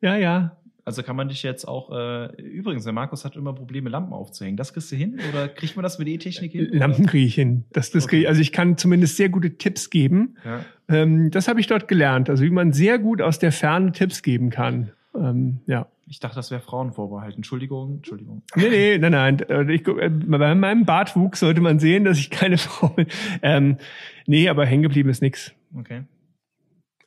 ja, 0.00 0.16
ja. 0.16 0.56
Also 0.86 1.02
kann 1.02 1.16
man 1.16 1.28
dich 1.28 1.42
jetzt 1.42 1.66
auch. 1.68 1.90
Äh, 1.90 2.40
übrigens, 2.40 2.84
der 2.84 2.92
Markus 2.94 3.24
hat 3.24 3.36
immer 3.36 3.52
Probleme, 3.52 3.90
Lampen 3.90 4.12
aufzuhängen. 4.14 4.56
Das 4.56 4.72
kriegst 4.72 4.90
du 4.92 4.96
hin? 4.96 5.20
Oder 5.30 5.48
kriegt 5.48 5.76
man 5.76 5.82
das 5.82 5.98
mit 5.98 6.08
E-Technik 6.08 6.52
hin? 6.52 6.68
oder? 6.70 6.78
Lampen 6.78 7.04
kriege 7.06 7.26
ich 7.26 7.34
hin. 7.34 7.64
Das, 7.72 7.90
das 7.90 8.06
krieg 8.08 8.20
ich, 8.20 8.24
Okay. 8.24 8.28
also 8.28 8.40
ich 8.40 8.52
kann 8.52 8.78
zumindest 8.78 9.16
sehr 9.16 9.28
gute 9.28 9.58
Tipps 9.58 9.90
geben. 9.90 10.36
Ja. 10.44 10.64
Ähm, 10.88 11.30
das 11.30 11.48
habe 11.48 11.60
ich 11.60 11.66
dort 11.66 11.88
gelernt. 11.88 12.30
Also 12.30 12.44
wie 12.44 12.50
man 12.50 12.72
sehr 12.72 12.98
gut 12.98 13.20
aus 13.20 13.38
der 13.38 13.52
Ferne 13.52 13.92
Tipps 13.92 14.22
geben 14.22 14.48
kann. 14.50 14.92
Ähm, 15.14 15.60
ja. 15.66 15.88
Ich 16.08 16.20
dachte, 16.20 16.36
das 16.36 16.52
wäre 16.52 16.60
Frauen 16.60 16.92
vorbehalten. 16.92 17.38
Entschuldigung, 17.38 17.96
Entschuldigung. 17.96 18.42
Nee, 18.54 18.68
nee, 18.68 18.98
nein, 18.98 19.10
nein. 19.10 19.38
Äh, 19.40 19.72
Ich, 19.74 19.86
äh, 19.88 20.08
bei 20.08 20.54
meinem 20.54 20.84
Bartwuchs 20.84 21.40
sollte 21.40 21.60
man 21.60 21.80
sehen, 21.80 22.04
dass 22.04 22.16
ich 22.18 22.30
keine 22.30 22.58
Frau 22.58 22.90
bin. 22.90 23.08
Ähm, 23.42 23.78
nee, 24.26 24.48
aber 24.48 24.64
hängen 24.66 24.84
geblieben 24.84 25.08
ist 25.10 25.20
nix. 25.20 25.52
Okay. 25.76 26.04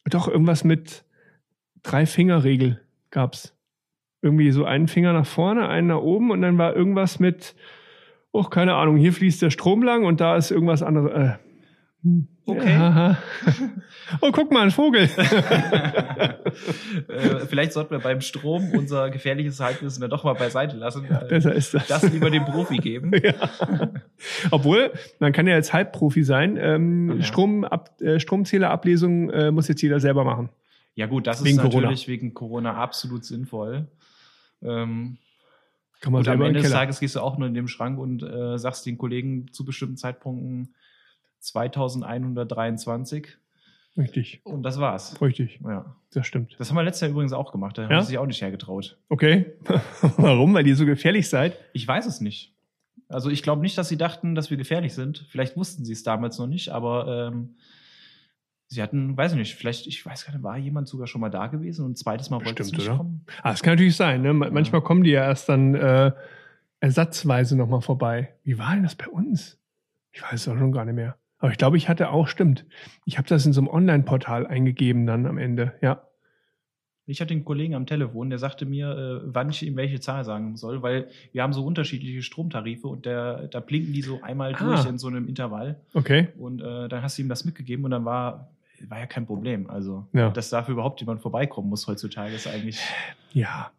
Doch, 0.10 0.28
irgendwas 0.28 0.66
mit 0.66 1.06
Drei-Finger-Regel 1.84 2.82
gab's. 3.12 3.56
Irgendwie 4.22 4.52
so 4.52 4.66
einen 4.66 4.88
Finger 4.88 5.14
nach 5.14 5.26
vorne, 5.26 5.68
einen 5.70 5.88
nach 5.88 6.02
oben 6.02 6.32
und 6.32 6.42
dann 6.42 6.58
war 6.58 6.76
irgendwas 6.76 7.20
mit, 7.20 7.56
oh, 8.32 8.44
keine 8.44 8.76
Ahnung, 8.76 8.98
hier 8.98 9.14
fließt 9.14 9.42
der 9.42 9.50
Strom 9.50 9.82
lang 9.84 10.06
und 10.06 10.20
da 10.20 10.36
ist 10.36 10.52
irgendwas 10.52 10.84
anderes. 10.84 11.12
Äh, 11.12 11.38
hm, 12.04 12.28
Okay. 12.50 12.70
Ja. 12.74 13.18
Oh, 14.22 14.32
guck 14.32 14.52
mal, 14.52 14.64
ein 14.64 14.72
Vogel. 14.72 15.04
äh, 17.08 17.46
vielleicht 17.48 17.74
sollten 17.74 17.92
wir 17.92 18.00
beim 18.00 18.22
Strom 18.22 18.72
unser 18.72 19.12
gefährliches 19.12 19.60
Halbwissen 19.60 20.02
dann 20.02 20.10
doch 20.10 20.24
mal 20.24 20.34
beiseite 20.34 20.78
lassen. 20.78 21.06
Ja, 21.08 21.20
besser 21.20 21.54
ist 21.54 21.76
das. 21.76 21.86
das 21.86 22.12
lieber 22.12 22.32
dem 22.32 22.44
Profi 22.46 22.78
geben. 22.78 23.12
Ja. 23.24 23.34
Obwohl, 24.50 24.92
man 25.20 25.32
kann 25.32 25.46
ja 25.46 25.54
jetzt 25.56 25.74
Halbprofi 25.74 26.24
sein. 26.24 26.58
Ähm, 26.60 27.18
Ja. 27.18 27.24
Strom, 27.24 27.64
ab, 27.64 28.02
äh, 28.02 28.20
Stromzählerablesung 28.20 29.30
äh, 29.30 29.52
muss 29.52 29.68
jetzt 29.68 29.84
jeder 29.84 30.00
selber 30.00 30.24
machen. 30.24 30.50
Ja 30.96 31.06
gut, 31.06 31.28
das 31.28 31.44
Wegen 31.44 31.58
ist 31.60 31.64
natürlich 31.64 32.06
Corona. 32.06 32.08
wegen 32.08 32.34
Corona 32.34 32.74
absolut 32.74 33.26
sinnvoll. 33.26 33.86
Ähm, 34.62 35.18
Kann 36.02 36.14
man 36.14 36.20
und 36.22 36.28
am 36.28 36.42
Ende 36.42 36.62
des. 36.62 36.72
Tages 36.72 37.00
gehst 37.00 37.16
du 37.16 37.22
auch 37.22 37.38
nur 37.38 37.48
in 37.48 37.54
dem 37.54 37.68
Schrank 37.68 38.00
und 38.00 38.24
äh, 38.24 38.58
sagst 38.58 38.86
den 38.86 38.98
Kollegen 38.98 39.52
zu 39.52 39.66
bestimmten 39.66 39.98
Zeitpunkten, 39.98 40.76
2123. 41.40 43.38
Richtig. 43.98 44.42
Und 44.46 44.64
das 44.64 44.80
war's. 44.80 45.22
Richtig. 45.22 45.60
Ja. 45.64 45.96
Das 46.14 46.26
stimmt. 46.26 46.56
Das 46.58 46.70
haben 46.70 46.78
wir 46.78 46.84
letztes 46.84 47.02
Jahr 47.02 47.12
übrigens 47.12 47.34
auch 47.34 47.52
gemacht. 47.52 47.78
Da 47.78 47.84
haben 47.84 47.92
Ja? 47.92 48.02
sie 48.02 48.08
sich 48.08 48.18
auch 48.18 48.26
nicht 48.28 48.42
hergetraut. 48.42 48.98
Okay. 49.10 49.54
Warum? 50.18 50.54
Weil 50.54 50.66
ihr 50.68 50.76
so 50.76 50.86
gefährlich 50.86 51.28
seid? 51.28 51.58
Ich 51.74 51.88
weiß 51.88 52.06
es 52.06 52.22
nicht. 52.22 52.56
Also 53.10 53.30
ich 53.30 53.44
glaube 53.44 53.62
nicht, 53.62 53.78
dass 53.78 53.90
sie 53.90 53.98
dachten, 53.98 54.36
dass 54.36 54.50
wir 54.52 54.58
gefährlich 54.58 54.94
sind. 54.94 55.26
Vielleicht 55.30 55.58
wussten 55.58 55.84
sie 55.84 55.94
es 55.94 56.04
damals 56.04 56.38
noch 56.38 56.48
nicht, 56.48 56.70
aber 56.70 57.30
ähm, 57.34 57.56
sie 58.72 58.82
hatten, 58.82 59.18
weiß 59.18 59.34
ich 59.34 59.38
nicht, 59.38 59.56
vielleicht, 59.56 59.86
ich 59.88 60.06
weiß 60.06 60.26
gar 60.26 60.34
nicht, 60.34 60.44
war 60.44 60.58
jemand 60.58 60.88
sogar 60.88 61.08
schon 61.08 61.22
mal 61.22 61.30
da 61.30 61.48
gewesen 61.48 61.86
und 61.86 61.92
ein 61.92 61.96
zweites 61.96 62.30
Mal 62.30 62.38
wollte 62.46 62.64
es 62.64 62.70
Bestimmt, 62.72 62.78
nicht 62.78 62.88
oder? 62.90 62.98
kommen. 62.98 63.26
Ah, 63.44 63.52
das 63.52 63.62
kann 63.64 63.74
natürlich 63.74 63.96
sein. 63.96 64.22
Ne? 64.22 64.34
Ma- 64.34 64.50
Manchmal 64.52 64.82
kommen 64.82 65.04
die 65.04 65.10
ja 65.12 65.24
erst 65.26 65.50
dann 65.50 65.76
äh, 65.76 66.12
ersatzweise 66.80 67.58
nochmal 67.58 67.82
vorbei. 67.82 68.36
Wie 68.44 68.58
war 68.58 68.74
denn 68.74 68.84
das 68.84 68.96
bei 68.96 69.08
uns? 69.08 69.58
Ich 70.12 70.22
weiß 70.22 70.34
es 70.34 70.48
auch 70.48 70.58
schon 70.58 70.72
gar 70.72 70.86
nicht 70.86 70.96
mehr. 70.96 71.18
Aber 71.40 71.52
ich 71.52 71.58
glaube, 71.58 71.78
ich 71.78 71.88
hatte 71.90 72.10
auch, 72.12 72.28
stimmt. 72.28 72.66
Ich 73.06 73.18
habe 73.18 73.28
das 73.28 73.46
in 73.46 73.54
so 73.54 73.62
einem 73.62 73.70
Online-Portal 73.70 74.46
eingegeben 74.48 75.06
dann 75.06 75.26
am 75.26 75.38
Ende. 75.38 75.74
Ja. 75.82 76.04
Ich 77.06 77.22
hatte 77.22 77.34
einen 77.34 77.46
Kollegen 77.46 77.74
am 77.74 77.88
Telefon, 77.88 78.30
der 78.30 78.38
sagte 78.38 78.66
mir, 78.68 78.92
äh, 78.92 79.22
wann 79.34 79.50
ich 79.50 79.66
ihm 79.66 79.76
welche 79.78 80.00
Zahl 80.00 80.24
sagen 80.26 80.58
soll, 80.58 80.84
weil 80.84 81.08
wir 81.32 81.42
haben 81.42 81.54
so 81.54 81.66
unterschiedliche 81.66 82.22
Stromtarife 82.22 82.88
und 82.88 83.06
der, 83.08 83.48
da 83.48 83.62
blinken 83.62 83.94
die 83.94 84.04
so 84.04 84.22
einmal 84.22 84.54
Ah. 84.54 84.58
durch 84.64 84.86
in 84.86 85.00
so 85.00 85.08
einem 85.08 85.28
Intervall 85.28 85.80
Okay. 85.96 86.28
und 86.38 86.62
äh, 86.62 86.88
dann 86.88 87.02
hast 87.02 87.18
du 87.18 87.24
ihm 87.24 87.30
das 87.30 87.46
mitgegeben 87.46 87.84
und 87.86 87.92
dann 87.92 88.06
war, 88.06 88.52
war 88.88 89.00
ja 89.00 89.06
kein 89.06 89.26
Problem. 89.26 89.70
Also, 89.70 90.08
Ja. 90.14 90.30
dass 90.30 90.50
dafür 90.50 90.74
überhaupt 90.74 91.00
jemand 91.02 91.22
vorbeikommen 91.22 91.70
muss 91.70 91.88
heutzutage, 91.88 92.34
ist 92.34 92.48
eigentlich. 92.48 92.80
Ja. 93.34 93.72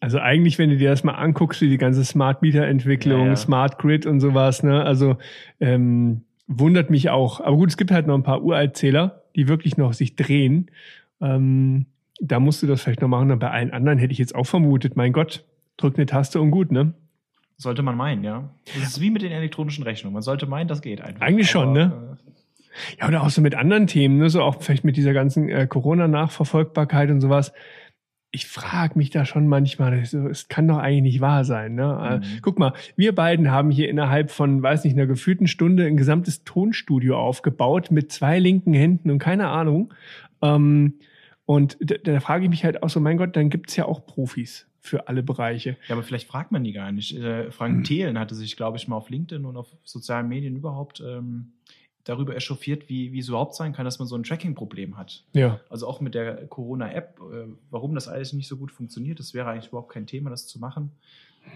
Also 0.00 0.18
eigentlich, 0.20 0.58
wenn 0.58 0.70
du 0.70 0.76
dir 0.76 0.90
das 0.90 1.02
mal 1.02 1.14
anguckst, 1.14 1.60
wie 1.60 1.68
die 1.68 1.76
ganze 1.78 2.04
Smart 2.04 2.40
Meter 2.42 2.64
Entwicklung, 2.66 3.22
Ja, 3.22 3.26
ja. 3.28 3.36
Smart 3.36 3.78
Grid 3.78 4.06
und 4.06 4.20
sowas, 4.20 4.62
ne? 4.62 4.82
Also 4.84 5.16
ähm, 5.60 6.22
wundert 6.46 6.88
mich 6.90 7.10
auch. 7.10 7.40
Aber 7.40 7.56
gut, 7.56 7.70
es 7.70 7.76
gibt 7.76 7.90
halt 7.90 8.06
noch 8.06 8.14
ein 8.14 8.22
paar 8.22 8.42
Uraltzähler, 8.42 9.22
die 9.34 9.48
wirklich 9.48 9.76
noch 9.76 9.92
sich 9.92 10.14
drehen. 10.14 10.70
Ähm, 11.20 11.86
da 12.20 12.38
musst 12.40 12.62
du 12.62 12.66
das 12.68 12.82
vielleicht 12.82 13.00
noch 13.02 13.08
machen. 13.08 13.30
Und 13.32 13.38
bei 13.40 13.50
allen 13.50 13.72
anderen 13.72 13.98
hätte 13.98 14.12
ich 14.12 14.18
jetzt 14.18 14.34
auch 14.36 14.46
vermutet, 14.46 14.96
mein 14.96 15.12
Gott, 15.12 15.44
drück 15.76 15.96
eine 15.96 16.06
Taste 16.06 16.40
und 16.40 16.50
gut, 16.52 16.70
ne? 16.72 16.94
Sollte 17.56 17.82
man 17.82 17.96
meinen, 17.96 18.22
ja. 18.22 18.48
Das 18.66 18.90
ist 18.90 19.00
wie 19.00 19.10
mit 19.10 19.22
den 19.22 19.32
elektronischen 19.32 19.82
Rechnungen. 19.82 20.14
Man 20.14 20.22
sollte 20.22 20.46
meinen, 20.46 20.68
das 20.68 20.80
geht 20.80 21.00
einfach. 21.00 21.22
Eigentlich 21.22 21.50
schon, 21.50 21.72
ne? 21.72 22.16
Äh, 22.24 22.30
Ja, 23.00 23.08
oder 23.08 23.22
auch 23.22 23.30
so 23.30 23.40
mit 23.40 23.54
anderen 23.54 23.86
Themen, 23.86 24.18
ne? 24.18 24.30
so 24.30 24.42
auch 24.42 24.62
vielleicht 24.62 24.84
mit 24.84 24.96
dieser 24.96 25.12
ganzen 25.12 25.48
äh, 25.48 25.66
Corona-Nachverfolgbarkeit 25.66 27.10
und 27.10 27.20
sowas. 27.20 27.52
Ich 28.30 28.46
frage 28.46 28.98
mich 28.98 29.08
da 29.08 29.24
schon 29.24 29.48
manchmal, 29.48 30.04
so, 30.04 30.28
es 30.28 30.48
kann 30.48 30.68
doch 30.68 30.76
eigentlich 30.76 31.14
nicht 31.14 31.20
wahr 31.22 31.44
sein. 31.44 31.74
Ne? 31.74 32.20
Äh, 32.22 32.26
Mhm. 32.26 32.38
guck 32.42 32.58
mal, 32.58 32.74
wir 32.94 33.14
beiden 33.14 33.50
haben 33.50 33.70
hier 33.70 33.88
innerhalb 33.88 34.30
von, 34.30 34.62
weiß 34.62 34.84
nicht, 34.84 34.94
einer 34.94 35.06
gefühlten 35.06 35.46
Stunde 35.46 35.86
ein 35.86 35.96
gesamtes 35.96 36.44
Tonstudio 36.44 37.18
aufgebaut 37.18 37.90
mit 37.90 38.12
zwei 38.12 38.38
linken 38.38 38.74
Händen 38.74 39.10
und 39.10 39.18
keine 39.18 39.48
Ahnung. 39.48 39.94
Ähm, 40.42 40.94
und 41.46 41.78
da, 41.80 41.94
da 42.04 42.20
frage 42.20 42.44
ich 42.44 42.50
mich 42.50 42.64
halt 42.64 42.82
auch 42.82 42.90
so, 42.90 43.00
mein 43.00 43.16
Gott, 43.16 43.34
dann 43.34 43.48
gibt's 43.48 43.74
ja 43.76 43.86
auch 43.86 44.04
Profis 44.04 44.66
für 44.80 45.08
alle 45.08 45.22
Bereiche. 45.22 45.76
Ja, 45.88 45.94
aber 45.94 46.02
vielleicht 46.02 46.28
fragt 46.28 46.52
man 46.52 46.64
die 46.64 46.72
gar 46.72 46.92
nicht. 46.92 47.16
Äh, 47.16 47.50
Frank 47.50 47.84
Thelen 47.84 48.18
hatte 48.18 48.34
sich, 48.34 48.56
glaube 48.56 48.76
ich, 48.76 48.88
mal 48.88 48.96
auf 48.96 49.08
LinkedIn 49.08 49.46
und 49.46 49.56
auf 49.56 49.68
sozialen 49.84 50.28
Medien 50.28 50.54
überhaupt 50.56 51.02
ähm, 51.06 51.52
darüber 52.08 52.34
echauffiert, 52.36 52.88
wie, 52.88 53.12
wie 53.12 53.18
es 53.18 53.28
überhaupt 53.28 53.54
sein 53.54 53.72
kann, 53.72 53.84
dass 53.84 53.98
man 53.98 54.08
so 54.08 54.16
ein 54.16 54.22
Tracking-Problem 54.22 54.96
hat. 54.96 55.24
Ja. 55.34 55.60
Also 55.68 55.86
auch 55.86 56.00
mit 56.00 56.14
der 56.14 56.46
Corona-App, 56.46 57.20
äh, 57.32 57.46
warum 57.70 57.94
das 57.94 58.08
alles 58.08 58.32
nicht 58.32 58.48
so 58.48 58.56
gut 58.56 58.72
funktioniert, 58.72 59.18
das 59.18 59.34
wäre 59.34 59.48
eigentlich 59.50 59.68
überhaupt 59.68 59.92
kein 59.92 60.06
Thema, 60.06 60.30
das 60.30 60.46
zu 60.46 60.58
machen. 60.58 60.90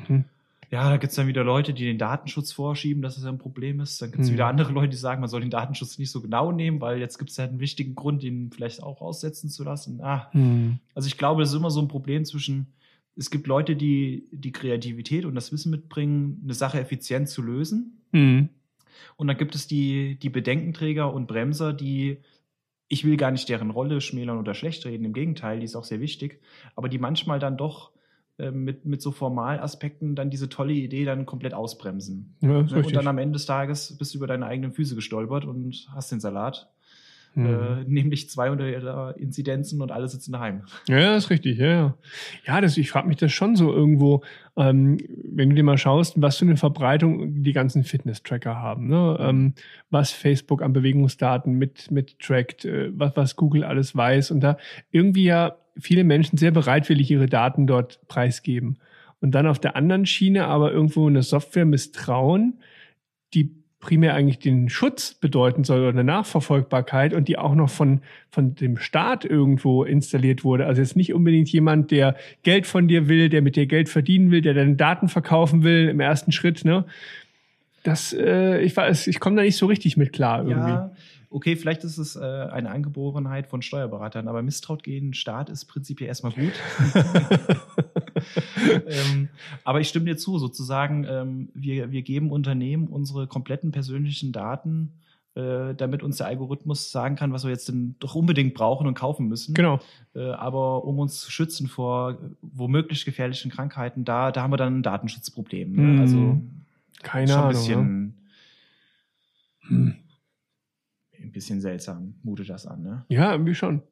Hm. 0.06 0.24
Ja, 0.70 0.88
da 0.88 0.96
gibt's 0.96 1.16
dann 1.16 1.26
wieder 1.26 1.44
Leute, 1.44 1.74
die 1.74 1.84
den 1.84 1.98
Datenschutz 1.98 2.50
vorschieben, 2.52 3.02
dass 3.02 3.18
es 3.18 3.26
ein 3.26 3.36
Problem 3.36 3.80
ist. 3.80 4.00
Dann 4.00 4.10
gibt's 4.10 4.28
Hm. 4.28 4.34
wieder 4.34 4.46
andere 4.46 4.72
Leute, 4.72 4.88
die 4.90 4.96
sagen, 4.96 5.20
man 5.20 5.28
soll 5.28 5.42
den 5.42 5.50
Datenschutz 5.50 5.98
nicht 5.98 6.10
so 6.10 6.22
genau 6.22 6.50
nehmen, 6.50 6.80
weil 6.80 6.98
jetzt 6.98 7.18
gibt's 7.18 7.38
halt 7.38 7.50
einen 7.50 7.60
wichtigen 7.60 7.94
Grund, 7.94 8.22
den 8.22 8.50
vielleicht 8.50 8.82
auch 8.82 9.02
aussetzen 9.02 9.50
zu 9.50 9.64
lassen. 9.64 10.00
Ah, 10.02 10.28
Hm. 10.32 10.78
also 10.94 11.06
ich 11.08 11.18
glaube, 11.18 11.42
das 11.42 11.50
ist 11.50 11.56
immer 11.56 11.70
so 11.70 11.80
ein 11.80 11.88
Problem 11.88 12.24
zwischen, 12.24 12.68
es 13.16 13.30
gibt 13.30 13.46
Leute, 13.46 13.76
die 13.76 14.24
die 14.32 14.52
Kreativität 14.52 15.26
und 15.26 15.34
das 15.34 15.52
Wissen 15.52 15.70
mitbringen, 15.70 16.40
eine 16.44 16.54
Sache 16.54 16.80
effizient 16.80 17.28
zu 17.28 17.42
lösen. 17.42 17.98
Hm. 18.12 18.48
Und 19.16 19.28
dann 19.28 19.36
gibt 19.36 19.54
es 19.54 19.66
die, 19.66 20.18
die 20.18 20.30
Bedenkenträger 20.30 21.12
und 21.12 21.26
Bremser, 21.26 21.72
die, 21.72 22.18
ich 22.88 23.04
will 23.04 23.16
gar 23.16 23.30
nicht 23.30 23.48
deren 23.48 23.70
Rolle 23.70 24.00
schmälern 24.00 24.38
oder 24.38 24.54
schlecht 24.54 24.84
reden, 24.84 25.04
im 25.04 25.12
Gegenteil, 25.12 25.60
die 25.60 25.64
ist 25.64 25.76
auch 25.76 25.84
sehr 25.84 26.00
wichtig, 26.00 26.40
aber 26.76 26.88
die 26.88 26.98
manchmal 26.98 27.38
dann 27.38 27.56
doch 27.56 27.92
äh, 28.38 28.50
mit, 28.50 28.84
mit 28.84 29.02
so 29.02 29.12
Formalaspekten 29.12 30.14
dann 30.14 30.30
diese 30.30 30.48
tolle 30.48 30.72
Idee 30.72 31.04
dann 31.04 31.26
komplett 31.26 31.54
ausbremsen. 31.54 32.36
Ja, 32.40 32.62
Ne? 32.62 32.82
Und 32.84 32.96
dann 32.96 33.06
am 33.06 33.18
Ende 33.18 33.34
des 33.34 33.46
Tages 33.46 33.96
bist 33.98 34.14
du 34.14 34.18
über 34.18 34.26
deine 34.26 34.46
eigenen 34.46 34.72
Füße 34.72 34.94
gestolpert 34.94 35.44
und 35.44 35.88
hast 35.94 36.12
den 36.12 36.20
Salat. 36.20 36.70
Hm. 37.34 37.46
Äh, 37.46 37.84
nämlich 37.86 38.28
200 38.28 39.16
Inzidenzen 39.16 39.80
und 39.80 39.90
alle 39.90 40.06
sitzen 40.08 40.32
daheim. 40.32 40.62
Ja, 40.86 41.16
ist 41.16 41.30
richtig, 41.30 41.58
ja, 41.58 41.68
ja. 41.68 41.94
Ja, 42.46 42.60
das, 42.60 42.76
ich 42.76 42.90
frage 42.90 43.08
mich 43.08 43.16
das 43.16 43.32
schon 43.32 43.56
so 43.56 43.72
irgendwo, 43.72 44.22
ähm, 44.56 44.98
wenn 45.24 45.48
du 45.48 45.56
dir 45.56 45.62
mal 45.62 45.78
schaust, 45.78 46.20
was 46.20 46.36
für 46.36 46.44
eine 46.44 46.58
Verbreitung 46.58 47.42
die 47.42 47.52
ganzen 47.52 47.84
Fitness-Tracker 47.84 48.56
haben, 48.56 48.88
ne? 48.88 49.16
Ähm, 49.18 49.54
was 49.88 50.12
Facebook 50.12 50.60
an 50.60 50.74
Bewegungsdaten 50.74 51.54
mit, 51.54 51.90
mit 51.90 52.18
trackt, 52.18 52.66
äh, 52.66 52.90
was, 52.92 53.16
was 53.16 53.36
Google 53.36 53.64
alles 53.64 53.96
weiß 53.96 54.30
und 54.30 54.40
da 54.40 54.58
irgendwie 54.90 55.24
ja 55.24 55.56
viele 55.78 56.04
Menschen 56.04 56.36
sehr 56.36 56.50
bereitwillig 56.50 57.10
ihre 57.10 57.26
Daten 57.26 57.66
dort 57.66 58.06
preisgeben. 58.08 58.78
Und 59.20 59.30
dann 59.30 59.46
auf 59.46 59.58
der 59.58 59.76
anderen 59.76 60.04
Schiene 60.04 60.46
aber 60.46 60.72
irgendwo 60.72 61.06
eine 61.06 61.22
Software 61.22 61.64
misstrauen, 61.64 62.58
die 63.32 63.61
primär 63.82 64.14
eigentlich 64.14 64.38
den 64.38 64.70
Schutz 64.70 65.12
bedeuten 65.12 65.64
soll 65.64 65.80
oder 65.80 65.90
eine 65.90 66.04
Nachverfolgbarkeit 66.04 67.12
und 67.12 67.26
die 67.26 67.36
auch 67.36 67.54
noch 67.54 67.68
von, 67.68 68.00
von 68.30 68.54
dem 68.54 68.78
Staat 68.78 69.24
irgendwo 69.24 69.82
installiert 69.82 70.44
wurde. 70.44 70.66
Also 70.66 70.80
jetzt 70.80 70.96
nicht 70.96 71.12
unbedingt 71.12 71.48
jemand, 71.50 71.90
der 71.90 72.16
Geld 72.44 72.66
von 72.66 72.86
dir 72.88 73.08
will, 73.08 73.28
der 73.28 73.42
mit 73.42 73.56
dir 73.56 73.66
Geld 73.66 73.88
verdienen 73.88 74.30
will, 74.30 74.40
der 74.40 74.54
deine 74.54 74.76
Daten 74.76 75.08
verkaufen 75.08 75.64
will 75.64 75.88
im 75.88 76.00
ersten 76.00 76.32
Schritt, 76.32 76.64
ne? 76.64 76.84
Das, 77.82 78.12
äh, 78.12 78.60
ich 78.60 78.76
weiß, 78.76 79.08
ich 79.08 79.18
komme 79.18 79.34
da 79.34 79.42
nicht 79.42 79.56
so 79.56 79.66
richtig 79.66 79.96
mit 79.96 80.12
klar 80.12 80.46
irgendwie. 80.46 80.70
Ja, 80.70 80.92
okay, 81.30 81.56
vielleicht 81.56 81.82
ist 81.82 81.98
es 81.98 82.14
äh, 82.14 82.20
eine 82.20 82.70
Angeborenheit 82.70 83.48
von 83.48 83.62
Steuerberatern, 83.62 84.28
aber 84.28 84.42
misstraut 84.42 84.84
gegen 84.84 85.12
Staat 85.12 85.50
ist 85.50 85.64
prinzipiell 85.64 86.06
erstmal 86.06 86.32
gut. 86.32 86.52
ähm, 88.86 89.28
aber 89.64 89.80
ich 89.80 89.88
stimme 89.88 90.06
dir 90.06 90.16
zu, 90.16 90.38
sozusagen, 90.38 91.04
ähm, 91.08 91.48
wir, 91.54 91.90
wir 91.90 92.02
geben 92.02 92.30
Unternehmen 92.30 92.88
unsere 92.88 93.26
kompletten 93.26 93.72
persönlichen 93.72 94.32
Daten, 94.32 94.92
äh, 95.34 95.74
damit 95.74 96.02
uns 96.02 96.18
der 96.18 96.26
Algorithmus 96.26 96.90
sagen 96.90 97.16
kann, 97.16 97.32
was 97.32 97.44
wir 97.44 97.50
jetzt 97.50 97.68
denn 97.68 97.96
doch 98.00 98.14
unbedingt 98.14 98.54
brauchen 98.54 98.86
und 98.86 98.94
kaufen 98.94 99.28
müssen. 99.28 99.54
Genau. 99.54 99.80
Äh, 100.14 100.30
aber 100.32 100.84
um 100.84 100.98
uns 100.98 101.20
zu 101.20 101.30
schützen 101.30 101.68
vor 101.68 102.18
womöglich 102.42 103.04
gefährlichen 103.04 103.50
Krankheiten, 103.50 104.04
da, 104.04 104.30
da 104.30 104.42
haben 104.42 104.52
wir 104.52 104.58
dann 104.58 104.78
ein 104.78 104.82
Datenschutzproblem. 104.82 105.72
Ne? 105.72 105.82
Mhm. 105.82 106.00
Also 106.00 106.40
Keine 107.02 107.28
schon 107.28 107.36
ein 107.36 107.42
Ahnung. 107.44 107.52
bisschen, 107.52 108.14
Ne? 109.68 109.96
ein 111.20 111.32
bisschen 111.32 111.60
seltsam, 111.60 112.14
mutet 112.22 112.50
das 112.50 112.66
an, 112.66 112.82
ne? 112.82 113.04
Ja, 113.08 113.32
irgendwie 113.32 113.54
schon. 113.54 113.82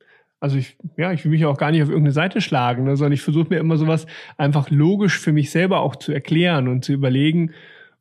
Also 0.41 0.57
ich, 0.57 0.77
ja, 0.97 1.13
ich 1.13 1.23
will 1.25 1.31
mich 1.31 1.45
auch 1.45 1.59
gar 1.59 1.71
nicht 1.71 1.83
auf 1.83 1.89
irgendeine 1.91 2.13
Seite 2.13 2.41
schlagen, 2.41 2.85
ne, 2.85 2.97
sondern 2.97 3.13
ich 3.13 3.21
versuche 3.21 3.49
mir 3.51 3.59
immer 3.59 3.77
sowas 3.77 4.07
einfach 4.39 4.71
logisch 4.71 5.19
für 5.19 5.33
mich 5.33 5.51
selber 5.51 5.81
auch 5.81 5.97
zu 5.97 6.13
erklären 6.13 6.67
und 6.67 6.85
zu 6.85 6.93
überlegen, 6.93 7.53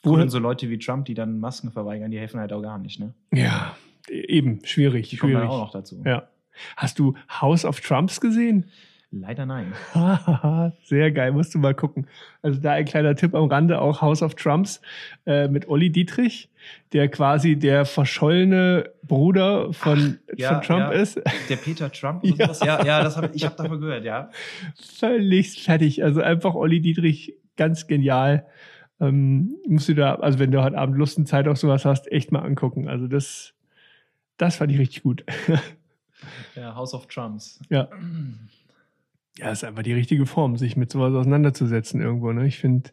wo 0.02 0.16
denn 0.16 0.30
so 0.30 0.40
Leute 0.40 0.70
wie 0.70 0.80
Trump, 0.80 1.06
die 1.06 1.14
dann 1.14 1.40
Masken 1.40 1.72
verweigern, 1.72 2.10
die 2.12 2.18
helfen 2.18 2.40
halt 2.40 2.54
auch 2.54 2.62
gar 2.62 2.78
nicht, 2.78 3.00
ne? 3.02 3.14
Ja, 3.34 3.76
eben, 4.08 4.62
schwierig, 4.64 5.10
Die 5.10 5.18
kommen 5.18 5.34
schwierig. 5.34 5.50
dann 5.50 5.52
auch 5.52 5.66
noch 5.66 5.72
dazu. 5.72 6.02
Ja. 6.06 6.30
Hast 6.78 7.00
du 7.00 7.16
House 7.42 7.66
of 7.66 7.82
Trumps 7.82 8.22
gesehen? 8.22 8.66
Leider 9.12 9.48
nein. 9.48 9.74
Sehr 10.84 11.12
geil, 11.12 11.32
musst 11.32 11.56
du 11.56 11.60
mal 11.60 11.74
gucken. 11.74 12.08
Also 12.44 12.60
da 12.62 12.74
ein 12.74 12.86
kleiner 12.86 13.16
Tipp 13.16 13.34
am 13.34 13.46
Rande, 13.46 13.82
auch 13.82 14.02
House 14.02 14.22
of 14.22 14.36
Trumps 14.36 14.82
äh, 15.26 15.48
mit 15.48 15.68
Olli 15.68 15.90
Dietrich, 15.90 16.50
der 16.94 17.10
quasi 17.10 17.56
der 17.56 17.86
verschollene 17.86 18.92
Bruder 19.02 19.74
von, 19.74 20.20
ja, 20.36 20.54
von 20.54 20.62
Trump 20.62 20.94
ja. 20.94 21.02
ist. 21.02 21.20
Der 21.50 21.56
Peter 21.56 21.92
Trump 21.92 22.24
oder 22.24 22.36
Ja. 22.36 22.54
sowas? 22.54 22.60
Ja, 22.60 22.86
ja, 22.86 23.04
das 23.04 23.18
hab, 23.18 23.34
ich 23.34 23.44
habe 23.46 23.56
davon 23.56 23.82
gehört, 23.82 24.06
ja. 24.06 24.30
Völlig 25.00 25.64
fertig. 25.64 26.04
Also 26.04 26.22
einfach 26.22 26.54
Olli 26.54 26.80
Dietrich, 26.80 27.34
ganz 27.58 27.88
genial. 27.88 28.46
Ähm, 29.02 29.56
musst 29.68 29.90
du 29.90 29.96
da, 29.96 30.16
also 30.16 30.38
wenn 30.38 30.52
du 30.52 30.62
heute 30.62 30.78
Abend 30.78 30.98
Lust 30.98 31.18
und 31.18 31.26
Zeit 31.26 31.48
auf 31.48 31.58
sowas 31.58 31.84
hast, 31.84 32.12
echt 32.12 32.32
mal 32.32 32.42
angucken. 32.44 32.88
Also 32.88 33.08
das, 33.08 33.56
das 34.38 34.58
fand 34.58 34.72
ich 34.72 34.78
richtig 34.78 35.02
gut. 35.02 35.26
ja. 36.56 36.76
House 36.76 36.94
of 36.94 37.08
Trumps. 37.08 37.60
Ja. 37.70 37.88
Ja, 39.40 39.52
ist 39.52 39.64
einfach 39.64 39.84
die 39.84 39.94
richtige 39.94 40.26
Form, 40.26 40.58
sich 40.58 40.76
mit 40.76 40.92
sowas 40.92 41.14
auseinanderzusetzen 41.14 42.02
irgendwo. 42.02 42.34
Ne? 42.34 42.46
Ich 42.46 42.58
finde, 42.58 42.90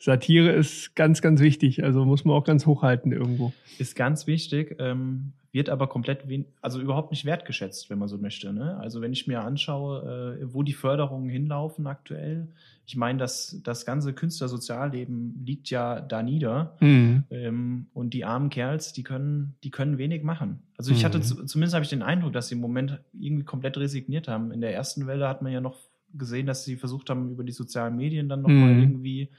Satire 0.00 0.50
ist 0.52 0.96
ganz, 0.96 1.20
ganz 1.20 1.40
wichtig. 1.40 1.84
Also 1.84 2.04
muss 2.04 2.24
man 2.24 2.34
auch 2.34 2.44
ganz 2.44 2.64
hochhalten 2.66 3.12
irgendwo. 3.12 3.52
Ist 3.78 3.94
ganz 3.94 4.26
wichtig. 4.26 4.76
Ähm, 4.78 5.34
wird 5.52 5.68
aber 5.68 5.88
komplett, 5.88 6.20
also 6.62 6.80
überhaupt 6.80 7.10
nicht 7.10 7.24
wertgeschätzt, 7.24 7.90
wenn 7.90 7.98
man 7.98 8.08
so 8.08 8.16
möchte. 8.16 8.52
Ne? 8.52 8.78
Also 8.78 9.00
wenn 9.00 9.12
ich 9.12 9.26
mir 9.26 9.42
anschaue, 9.42 10.38
äh, 10.40 10.54
wo 10.54 10.62
die 10.62 10.72
Förderungen 10.72 11.28
hinlaufen 11.28 11.86
aktuell, 11.86 12.48
ich 12.86 12.96
meine, 12.96 13.18
das, 13.18 13.60
das 13.62 13.84
ganze 13.84 14.14
Künstlersozialleben 14.14 15.42
liegt 15.44 15.70
ja 15.70 16.00
da 16.00 16.22
nieder 16.22 16.76
mhm. 16.80 17.24
ähm, 17.30 17.86
und 17.92 18.14
die 18.14 18.24
armen 18.24 18.48
Kerls, 18.48 18.92
die 18.92 19.02
können, 19.02 19.54
die 19.64 19.70
können 19.70 19.98
wenig 19.98 20.22
machen. 20.22 20.62
Also 20.78 20.92
ich 20.92 21.02
mhm. 21.02 21.04
hatte 21.06 21.20
zumindest 21.20 21.74
habe 21.74 21.84
ich 21.84 21.90
den 21.90 22.02
Eindruck, 22.02 22.32
dass 22.32 22.48
sie 22.48 22.54
im 22.54 22.60
Moment 22.60 23.00
irgendwie 23.12 23.44
komplett 23.44 23.76
resigniert 23.76 24.28
haben. 24.28 24.50
In 24.50 24.60
der 24.60 24.72
ersten 24.72 25.06
Welle 25.06 25.28
hat 25.28 25.42
man 25.42 25.52
ja 25.52 25.60
noch 25.60 25.78
gesehen, 26.14 26.46
dass 26.46 26.64
sie 26.64 26.76
versucht 26.76 27.10
haben, 27.10 27.30
über 27.30 27.44
die 27.44 27.52
sozialen 27.52 27.96
Medien 27.96 28.28
dann 28.28 28.42
nochmal 28.42 28.74
mhm. 28.74 28.82
irgendwie 28.82 29.30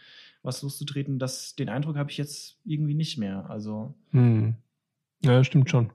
was 0.43 0.61
loszutreten. 0.61 1.19
Das, 1.19 1.55
den 1.55 1.69
Eindruck 1.69 1.97
habe 1.97 2.11
ich 2.11 2.17
jetzt 2.17 2.59
irgendwie 2.65 2.93
nicht 2.93 3.17
mehr. 3.17 3.49
Also. 3.49 3.95
Mhm. 4.11 4.55
Ja, 5.23 5.43
stimmt 5.43 5.69
schon. 5.69 5.91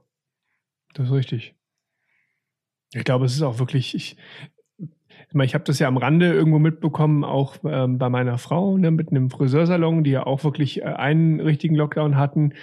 Das 0.93 1.07
ist 1.07 1.13
richtig. 1.13 1.55
Ich 2.93 3.03
glaube, 3.03 3.25
es 3.25 3.35
ist 3.35 3.41
auch 3.41 3.59
wirklich, 3.59 3.93
ich, 3.93 4.15
ich 4.77 5.53
habe 5.53 5.63
das 5.65 5.79
ja 5.79 5.87
am 5.87 5.97
Rande 5.97 6.33
irgendwo 6.33 6.59
mitbekommen, 6.59 7.25
auch 7.25 7.57
ähm, 7.65 7.97
bei 7.97 8.09
meiner 8.09 8.37
Frau, 8.37 8.77
ne, 8.77 8.91
mit 8.91 9.09
einem 9.09 9.29
Friseursalon, 9.29 10.03
die 10.03 10.11
ja 10.11 10.25
auch 10.25 10.43
wirklich 10.43 10.81
äh, 10.81 10.85
einen 10.85 11.41
richtigen 11.41 11.75
Lockdown 11.75 12.15
hatten 12.15 12.53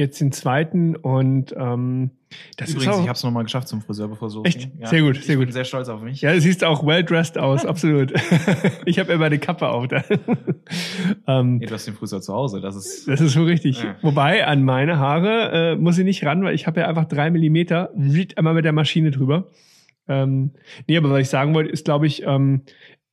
jetzt 0.00 0.20
den 0.20 0.32
zweiten 0.32 0.96
und 0.96 1.54
ähm, 1.56 2.10
das 2.56 2.70
Übrigens, 2.70 2.86
ist 2.86 2.92
auch, 2.92 3.02
ich 3.02 3.08
habe 3.08 3.16
es 3.16 3.22
nochmal 3.24 3.42
geschafft 3.42 3.68
zum 3.68 3.82
Friseur, 3.82 4.08
bevor 4.08 4.30
so 4.30 4.44
Echt? 4.44 4.68
Ja, 4.78 4.86
sehr 4.86 5.02
gut, 5.02 5.16
sehr 5.22 5.36
gut. 5.36 5.44
Ich 5.44 5.48
bin 5.48 5.52
sehr 5.52 5.64
stolz 5.64 5.88
auf 5.88 6.00
mich. 6.00 6.20
Ja, 6.20 6.32
du 6.32 6.40
siehst 6.40 6.62
auch 6.64 6.86
well 6.86 7.02
dressed 7.04 7.38
aus, 7.38 7.66
absolut. 7.66 8.12
ich 8.84 8.98
habe 8.98 9.12
immer 9.12 9.26
eine 9.26 9.38
Kappe 9.38 9.68
auf 9.68 9.88
da. 9.88 10.04
ähm, 11.26 11.58
nee, 11.58 11.66
du 11.66 11.74
hast 11.74 11.86
den 11.86 11.94
Friseur 11.94 12.20
zu 12.20 12.32
Hause, 12.32 12.60
das 12.60 12.76
ist. 12.76 13.08
Das 13.08 13.20
ist 13.20 13.32
so 13.32 13.44
richtig. 13.44 13.82
Ja. 13.82 13.96
Wobei 14.02 14.46
an 14.46 14.64
meine 14.64 14.98
Haare 14.98 15.72
äh, 15.72 15.76
muss 15.76 15.98
ich 15.98 16.04
nicht 16.04 16.24
ran, 16.24 16.42
weil 16.44 16.54
ich 16.54 16.66
habe 16.66 16.80
ja 16.80 16.86
einfach 16.86 17.06
drei 17.06 17.30
Millimeter, 17.30 17.90
einmal 18.36 18.54
mit 18.54 18.64
der 18.64 18.72
Maschine 18.72 19.10
drüber. 19.10 19.50
Ähm, 20.08 20.52
nee, 20.86 20.96
aber 20.96 21.10
was 21.10 21.20
ich 21.20 21.28
sagen 21.28 21.54
wollte, 21.54 21.70
ist, 21.70 21.84
glaube 21.84 22.06
ich, 22.06 22.22
ähm, 22.24 22.62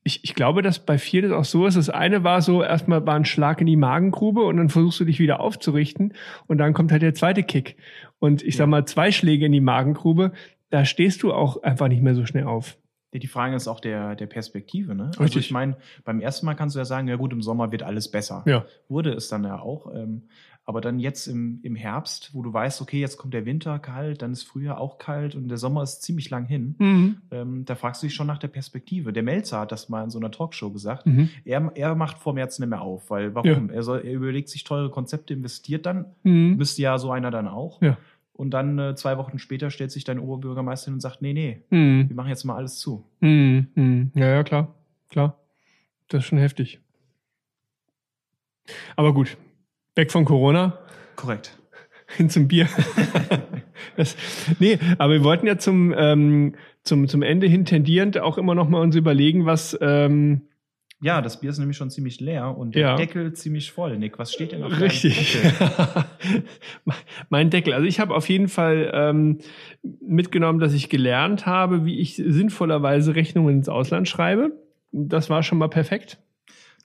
ich, 0.08 0.24
ich 0.24 0.34
glaube, 0.34 0.62
dass 0.62 0.80
bei 0.80 0.98
vielen 0.98 1.34
auch 1.34 1.44
so 1.44 1.66
ist. 1.68 1.76
Das 1.76 1.90
eine 1.90 2.24
war 2.24 2.42
so, 2.42 2.64
erstmal 2.64 3.06
war 3.06 3.16
ein 3.16 3.26
Schlag 3.26 3.60
in 3.60 3.68
die 3.68 3.76
Magengrube 3.76 4.42
und 4.44 4.58
dann 4.58 4.70
versuchst 4.70 5.00
du 5.02 5.06
dich 5.06 5.20
wieder 5.20 5.42
aufzurichten 5.42 6.14
und 6.48 6.58
dann 6.58 6.74
kommt 6.74 6.92
halt 6.92 7.02
der 7.02 7.14
zweite 7.14 7.44
Kick. 7.44 7.76
Und 8.18 8.42
ich 8.42 8.56
ja. 8.56 8.60
sag 8.60 8.70
mal, 8.70 8.86
zwei 8.86 9.12
Schläge 9.12 9.46
in 9.46 9.52
die 9.52 9.60
Magengrube, 9.60 10.32
da 10.70 10.86
stehst 10.86 11.24
du 11.24 11.34
auch 11.34 11.62
einfach 11.62 11.90
nicht 11.90 12.02
mehr 12.02 12.16
so 12.16 12.26
schnell 12.26 12.46
auf. 12.46 12.78
Die 13.14 13.28
Frage 13.28 13.56
ist 13.56 13.68
auch 13.68 13.80
der, 13.80 14.16
der 14.16 14.28
Perspektive. 14.28 14.96
Ne? 14.96 15.06
Also 15.08 15.24
Richtig. 15.24 15.48
ich 15.48 15.52
meine, 15.52 15.78
beim 16.04 16.20
ersten 16.20 16.46
Mal 16.46 16.56
kannst 16.56 16.76
du 16.76 16.80
ja 16.80 16.86
sagen, 16.86 17.08
ja 17.08 17.16
gut, 17.16 17.34
im 17.34 17.42
Sommer 17.42 17.72
wird 17.72 17.84
alles 17.84 18.10
besser. 18.12 18.44
Ja. 18.46 18.66
Wurde 18.90 19.12
es 19.14 19.28
dann 19.28 19.44
ja 19.44 19.60
auch. 19.60 19.94
Ähm, 19.94 20.24
aber 20.68 20.82
dann 20.82 21.00
jetzt 21.00 21.28
im, 21.28 21.62
im 21.64 21.78
Herbst, 21.78 22.32
wo 22.34 22.44
du 22.44 22.52
weißt, 22.52 22.82
okay, 22.82 23.00
jetzt 23.00 23.16
kommt 23.16 23.34
der 23.34 23.46
Winter 23.46 23.80
kalt, 23.80 24.22
dann 24.22 24.34
ist 24.34 24.44
Frühjahr 24.44 24.82
auch 24.82 24.98
kalt 24.98 25.34
und 25.34 25.48
der 25.48 25.58
Sommer 25.58 25.82
ist 25.82 26.02
ziemlich 26.02 26.30
lang 26.30 26.46
hin, 26.46 26.76
mhm. 26.78 27.18
ähm, 27.32 27.64
da 27.64 27.76
fragst 27.76 28.04
du 28.04 28.08
dich 28.08 28.14
schon 28.14 28.28
nach 28.28 28.38
der 28.38 28.50
Perspektive. 28.50 29.14
Der 29.14 29.24
Melzer 29.24 29.62
hat 29.62 29.72
das 29.72 29.88
mal 29.88 30.04
in 30.04 30.10
so 30.10 30.20
einer 30.20 30.30
Talkshow 30.30 30.70
gesagt. 30.70 31.06
Mhm. 31.06 31.30
Er, 31.46 31.72
er 31.74 31.96
macht 31.96 32.20
vor 32.20 32.34
März 32.34 32.60
nicht 32.60 32.68
mehr 32.68 32.82
auf, 32.82 33.10
weil 33.10 33.34
warum? 33.34 33.70
Ja. 33.70 33.76
Er, 33.76 33.84
soll, 33.84 34.02
er 34.04 34.12
überlegt 34.12 34.50
sich 34.50 34.66
teure 34.66 34.90
Konzepte, 34.92 35.34
investiert 35.34 35.86
dann, 35.86 36.08
mhm. 36.24 36.58
müsste 36.58 36.82
ja 36.82 36.98
so 36.98 37.12
einer 37.12 37.32
dann 37.32 37.48
auch. 37.48 37.82
Ja. 37.82 37.98
Und 38.34 38.52
dann 38.52 38.78
äh, 38.78 38.96
zwei 38.96 39.18
Wochen 39.18 39.40
später 39.40 39.72
stellt 39.72 39.92
sich 39.92 40.04
dein 40.04 40.20
Oberbürgermeister 40.20 40.88
hin 40.88 40.96
und 40.96 41.00
sagt, 41.00 41.22
nee, 41.22 41.32
nee, 41.32 41.64
mhm. 41.70 42.10
wir 42.10 42.16
machen 42.16 42.30
jetzt 42.30 42.44
mal 42.44 42.58
alles 42.58 42.78
zu. 42.78 43.06
Mhm. 43.22 43.68
Mhm. 43.74 44.12
Ja, 44.16 44.28
ja, 44.28 44.44
klar, 44.44 44.76
klar. 45.08 45.40
Das 46.10 46.24
ist 46.24 46.26
schon 46.26 46.40
heftig. 46.40 46.82
Aber 48.98 49.14
gut, 49.14 49.38
Weg 49.98 50.12
von 50.12 50.26
Corona. 50.26 50.78
Korrekt. 51.16 51.58
Hin 52.16 52.30
zum 52.30 52.48
Bier. 52.48 52.70
das, 53.98 54.16
nee, 54.60 54.80
aber 54.98 55.14
wir 55.14 55.24
wollten 55.24 55.48
ja 55.48 55.58
zum, 55.58 55.94
ähm, 55.98 56.56
zum, 56.84 57.08
zum 57.08 57.22
Ende 57.22 57.48
hin 57.48 57.66
tendierend 57.66 58.20
auch 58.20 58.38
immer 58.38 58.56
noch 58.56 58.70
mal 58.70 58.80
uns 58.80 58.96
überlegen, 58.96 59.46
was. 59.46 59.78
Ähm, 59.82 60.44
ja, 61.02 61.22
das 61.22 61.40
Bier 61.42 61.50
ist 61.50 61.60
nämlich 61.60 61.78
schon 61.78 61.92
ziemlich 61.92 62.20
leer 62.22 62.58
und 62.58 62.74
der 62.76 62.82
ja. 62.82 62.96
Deckel 62.96 63.34
ziemlich 63.34 63.72
voll. 63.72 63.98
Nick, 63.98 64.18
was 64.18 64.34
steht 64.34 64.52
denn 64.52 64.64
auf 64.64 64.80
Richtig. 64.80 65.38
Deckel? 65.42 66.06
mein 67.30 67.50
Deckel. 67.50 67.74
Also 67.74 67.86
ich 67.86 68.00
habe 68.00 68.16
auf 68.16 68.30
jeden 68.30 68.48
Fall 68.48 68.92
ähm, 68.94 69.40
mitgenommen, 69.84 70.60
dass 70.60 70.74
ich 70.74 70.90
gelernt 70.90 71.46
habe, 71.46 71.86
wie 71.86 72.00
ich 72.00 72.16
sinnvollerweise 72.16 73.14
Rechnungen 73.14 73.58
ins 73.58 73.70
Ausland 73.70 74.08
schreibe. 74.08 74.54
Das 74.92 75.30
war 75.30 75.44
schon 75.44 75.60
mal 75.60 75.70
perfekt. 75.70 76.20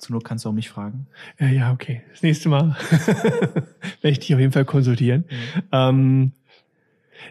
Zur 0.02 0.14
Not 0.14 0.24
kannst 0.24 0.44
du 0.44 0.48
auch 0.48 0.52
mich 0.52 0.68
fragen. 0.68 1.06
Ja, 1.38 1.46
ja, 1.46 1.72
okay. 1.72 2.02
Das 2.10 2.24
nächste 2.24 2.48
Mal 2.48 2.76
werde 4.00 4.10
ich 4.10 4.18
dich 4.18 4.34
auf 4.34 4.40
jeden 4.40 4.50
Fall 4.50 4.64
konsultieren. 4.64 5.24
Mhm. 5.30 5.62
Ähm, 5.70 6.32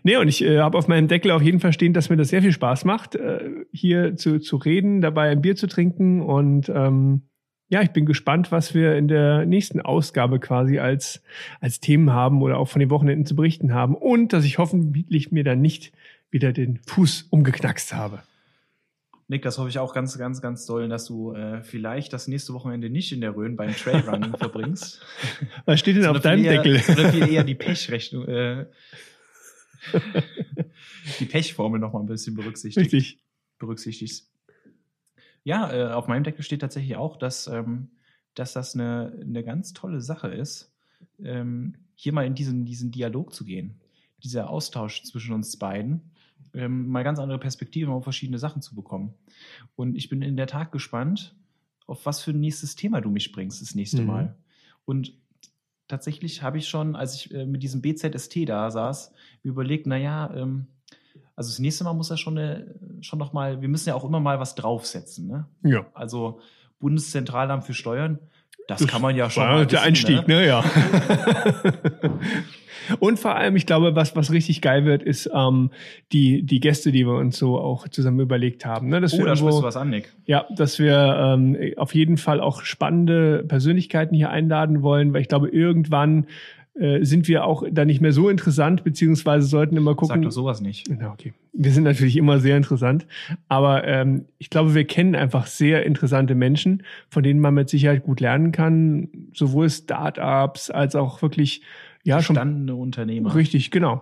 nee, 0.03 0.15
und 0.15 0.30
ich 0.30 0.41
äh, 0.41 0.59
habe 0.59 0.78
auf 0.78 0.88
meinem 0.88 1.09
Deckel 1.09 1.32
auf 1.32 1.41
jeden 1.41 1.59
Fall 1.59 1.74
stehen, 1.74 1.91
dass 1.91 2.09
mir 2.09 2.15
das 2.15 2.30
sehr 2.30 2.41
viel 2.41 2.53
Spaß 2.53 2.86
macht, 2.86 3.15
äh, 3.15 3.41
hier 3.74 4.15
zu, 4.15 4.39
zu 4.39 4.55
reden, 4.55 5.01
dabei 5.01 5.30
ein 5.30 5.41
Bier 5.41 5.57
zu 5.57 5.67
trinken. 5.67 6.22
Und 6.22 6.69
ähm, 6.74 7.24
ja, 7.67 7.82
ich 7.82 7.91
bin 7.91 8.05
gespannt, 8.05 8.53
was 8.53 8.74
wir 8.74 8.95
in 8.95 9.09
der 9.09 9.45
nächsten 9.45 9.82
Ausgabe 9.82 10.39
quasi 10.39 10.80
als, 10.80 11.22
als 11.59 11.82
Themen 11.82 12.13
haben 12.13 12.41
oder 12.41 12.57
auch 12.57 12.69
von 12.69 12.80
den 12.80 12.89
Wochenenden 12.89 13.26
zu 13.26 13.36
berichten 13.36 13.74
haben. 13.74 13.95
Und 13.95 14.32
dass 14.32 14.45
ich 14.45 14.59
hoffentlich 14.59 15.34
mir 15.34 15.43
dann 15.43 15.59
nicht 15.59 15.91
wieder 16.30 16.53
den 16.53 16.80
Fuß 16.88 17.28
umgeknackst 17.32 17.93
habe. 17.93 18.24
Nick, 19.32 19.44
das 19.44 19.58
hoffe 19.58 19.70
ich 19.70 19.80
auch 19.80 19.94
ganz, 19.94 20.18
ganz, 20.18 20.42
ganz 20.42 20.66
doll, 20.66 20.90
dass 20.90 21.06
du 21.06 21.32
äh, 21.32 21.64
vielleicht 21.64 22.12
das 22.12 22.28
nächste 22.28 22.54
Wochenende 22.54 22.90
nicht 22.90 23.14
in 23.14 23.22
der 23.22 23.34
Rhön 23.34 23.56
beim 23.56 23.74
Trailrunning 23.74 24.36
verbringst. 24.36 25.00
Was 25.66 25.80
steht 25.80 25.96
denn 25.96 26.06
auf 26.06 26.20
deinem 26.20 26.44
eher, 26.44 26.62
Deckel? 26.62 26.82
Oder 26.92 27.14
viel 27.14 27.30
eher 27.30 27.46
die 27.46 27.56
Pechrechnung, 27.56 28.28
äh, 28.28 28.66
die 31.22 31.26
Pechformel 31.28 31.80
noch 31.80 31.94
mal 31.94 32.02
ein 32.02 32.08
bisschen 32.08 32.36
berücksichtigt. 32.36 32.94
Richtig. 32.94 33.20
Berücksichtigst. 33.58 34.30
Ja, 35.46 35.72
äh, 35.72 35.94
auf 35.94 36.10
meinem 36.10 36.26
Deckel 36.26 36.44
steht 36.44 36.60
tatsächlich 36.60 36.98
auch, 36.98 37.16
dass, 37.16 37.48
ähm, 37.48 37.92
dass 38.36 38.52
das 38.52 38.76
eine, 38.76 39.18
eine 39.18 39.46
ganz 39.46 39.72
tolle 39.72 40.02
Sache 40.02 40.28
ist, 40.28 40.74
ähm, 41.24 41.78
hier 41.96 42.12
mal 42.12 42.26
in 42.26 42.36
diesen, 42.36 42.66
diesen 42.66 42.92
Dialog 42.92 43.34
zu 43.34 43.46
gehen. 43.46 43.80
Dieser 44.26 44.50
Austausch 44.50 45.04
zwischen 45.04 45.34
uns 45.34 45.56
beiden 45.56 46.11
ähm, 46.54 46.88
mal 46.88 47.04
ganz 47.04 47.20
andere 47.20 47.39
Perspektiven 47.39 47.93
auf 47.93 48.04
verschiedene 48.04 48.39
Sachen 48.39 48.62
zu 48.62 48.76
bekommen. 48.76 49.14
Und 49.76 49.95
ich 49.95 50.10
bin 50.10 50.22
in 50.22 50.38
der 50.38 50.47
Tat 50.47 50.72
gespannt, 50.72 51.36
auf 51.88 52.06
was 52.06 52.22
für 52.22 52.32
ein 52.32 52.39
nächstes 52.39 52.76
Thema 52.76 53.02
du 53.02 53.10
mich 53.10 53.32
bringst 53.32 53.62
das 53.62 53.76
nächste 53.76 54.02
mhm. 54.02 54.08
Mal. 54.08 54.36
Und 54.86 55.14
tatsächlich 55.88 56.41
habe 56.41 56.58
ich 56.58 56.68
schon, 56.68 56.95
als 56.95 57.16
ich 57.16 57.34
äh, 57.34 57.45
mit 57.45 57.64
diesem 57.64 57.82
BZST 57.82 58.47
da 58.47 58.72
saß, 58.72 59.14
mir 59.43 59.49
überlegt, 59.49 59.88
naja, 59.88 60.34
ähm, 60.36 60.68
also 61.36 61.49
das 61.49 61.60
nächste 61.60 61.84
Mal 61.84 61.93
muss 61.93 62.10
er 62.10 62.18
schon, 62.18 62.38
eine, 62.38 62.76
schon 63.02 63.20
noch 63.20 63.34
mal, 63.34 63.62
wir 63.62 63.70
müssen 63.70 63.89
ja 63.89 63.95
auch 63.95 64.04
immer 64.04 64.20
mal 64.20 64.39
was 64.39 64.56
draufsetzen. 64.56 65.28
Ne? 65.28 65.47
Ja. 65.64 65.86
Also 65.93 66.39
Bundeszentralamt 66.80 67.64
für 67.64 67.74
Steuern, 67.74 68.20
das, 68.68 68.80
das 68.80 68.88
kann 68.88 69.02
man 69.02 69.16
ja 69.16 69.30
schon. 69.30 69.43
War 69.43 69.66
der 69.66 69.82
Einstieg, 69.82 70.28
ne? 70.28 70.36
ne? 70.36 70.47
Ja. 70.47 70.64
Und 72.99 73.20
vor 73.20 73.36
allem, 73.36 73.56
ich 73.56 73.66
glaube, 73.66 73.95
was, 73.95 74.16
was 74.16 74.32
richtig 74.32 74.62
geil 74.62 74.86
wird, 74.86 75.04
ist 75.04 75.30
ähm, 75.34 75.72
die, 76.12 76.43
die 76.43 76.60
Gäste, 76.60 76.91
die 76.91 77.06
wir 77.06 77.16
uns 77.16 77.38
so 77.38 77.60
auch 77.60 77.88
zusammen 77.88 78.20
überlegt 78.20 78.66
haben. 78.66 78.89
Ne? 78.89 78.99
Dass 78.99 79.14
oh, 79.14 79.20
wir 79.20 79.26
da 79.26 79.36
sprichst 79.36 79.60
du 79.60 79.64
was 79.64 79.78
an, 79.78 79.89
Nick. 79.89 80.12
Ja, 80.26 80.45
dass 80.56 80.80
wir 80.80 80.95
ähm, 81.20 81.58
auf 81.78 81.93
jeden 81.93 82.18
Fall 82.18 82.39
auch 82.39 82.64
spannende 82.64 83.43
Persönlichkeiten 83.47 84.16
hier 84.16 84.30
einladen 84.30 84.82
wollen, 84.82 85.14
weil 85.14 85.22
ich 85.22 85.28
glaube, 85.28 85.49
irgendwann 85.49 86.28
äh, 86.74 87.03
sind 87.03 87.28
wir 87.28 87.43
auch 87.45 87.63
da 87.69 87.84
nicht 87.84 87.99
mehr 87.99 88.13
so 88.13 88.30
interessant, 88.30 88.84
beziehungsweise 88.84 89.45
sollten 89.45 89.76
immer 89.76 89.93
gucken. 89.93 90.15
Sag 90.15 90.22
doch 90.22 90.32
sowas 90.32 90.61
nicht. 90.61 90.89
Na, 90.89 91.11
okay. 91.11 91.34
Wir 91.53 91.72
sind 91.72 91.84
natürlich 91.84 92.15
immer 92.15 92.39
sehr 92.39 92.55
interessant, 92.55 93.05
aber 93.49 93.86
ähm, 93.86 94.26
ich 94.38 94.49
glaube, 94.49 94.74
wir 94.74 94.86
kennen 94.86 95.15
einfach 95.15 95.47
sehr 95.47 95.86
interessante 95.86 96.34
Menschen, 96.34 96.84
von 97.09 97.24
denen 97.24 97.41
man 97.41 97.53
mit 97.53 97.69
Sicherheit 97.69 98.03
gut 98.03 98.22
lernen 98.22 98.53
kann, 98.53 99.09
sowohl 99.34 99.69
Startups 99.69 100.69
als 100.69 100.95
auch 100.95 101.22
wirklich 101.22 101.61
ja, 102.03 102.17
Gestandene 102.17 102.74
Unternehmer. 102.76 103.36
Richtig, 103.36 103.69
genau. 103.72 104.01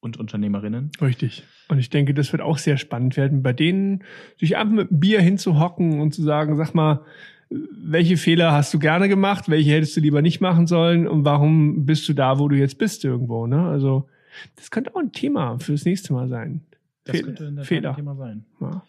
Und 0.00 0.16
Unternehmerinnen. 0.16 0.90
Richtig. 1.00 1.44
Und 1.68 1.78
ich 1.78 1.90
denke, 1.90 2.14
das 2.14 2.32
wird 2.32 2.42
auch 2.42 2.58
sehr 2.58 2.78
spannend 2.78 3.16
werden, 3.16 3.42
bei 3.42 3.52
denen 3.52 4.04
sich 4.38 4.56
einfach 4.56 4.74
mit 4.74 4.90
einem 4.90 5.00
Bier 5.00 5.20
hinzuhocken 5.20 6.00
und 6.00 6.14
zu 6.14 6.22
sagen, 6.22 6.56
sag 6.56 6.74
mal, 6.74 7.04
welche 7.50 8.16
Fehler 8.16 8.52
hast 8.52 8.74
du 8.74 8.78
gerne 8.78 9.08
gemacht, 9.08 9.48
welche 9.48 9.70
hättest 9.70 9.96
du 9.96 10.00
lieber 10.00 10.22
nicht 10.22 10.40
machen 10.40 10.66
sollen 10.66 11.08
und 11.08 11.24
warum 11.24 11.86
bist 11.86 12.08
du 12.08 12.12
da, 12.12 12.38
wo 12.38 12.48
du 12.48 12.56
jetzt 12.56 12.78
bist 12.78 13.04
irgendwo, 13.04 13.46
ne? 13.46 13.66
Also, 13.68 14.08
das 14.56 14.70
könnte 14.70 14.94
auch 14.94 15.00
ein 15.00 15.12
Thema 15.12 15.58
fürs 15.58 15.84
nächste 15.84 16.12
Mal 16.12 16.28
sein. 16.28 16.66
Das 17.04 17.16
Fe 17.16 17.22
könnte 17.22 17.46
in 17.46 17.56
der 17.56 17.64
Fehler. 17.64 17.90
ein 17.90 17.96
Thema 17.96 18.14
sein. 18.16 18.44
Ja. 18.60 18.82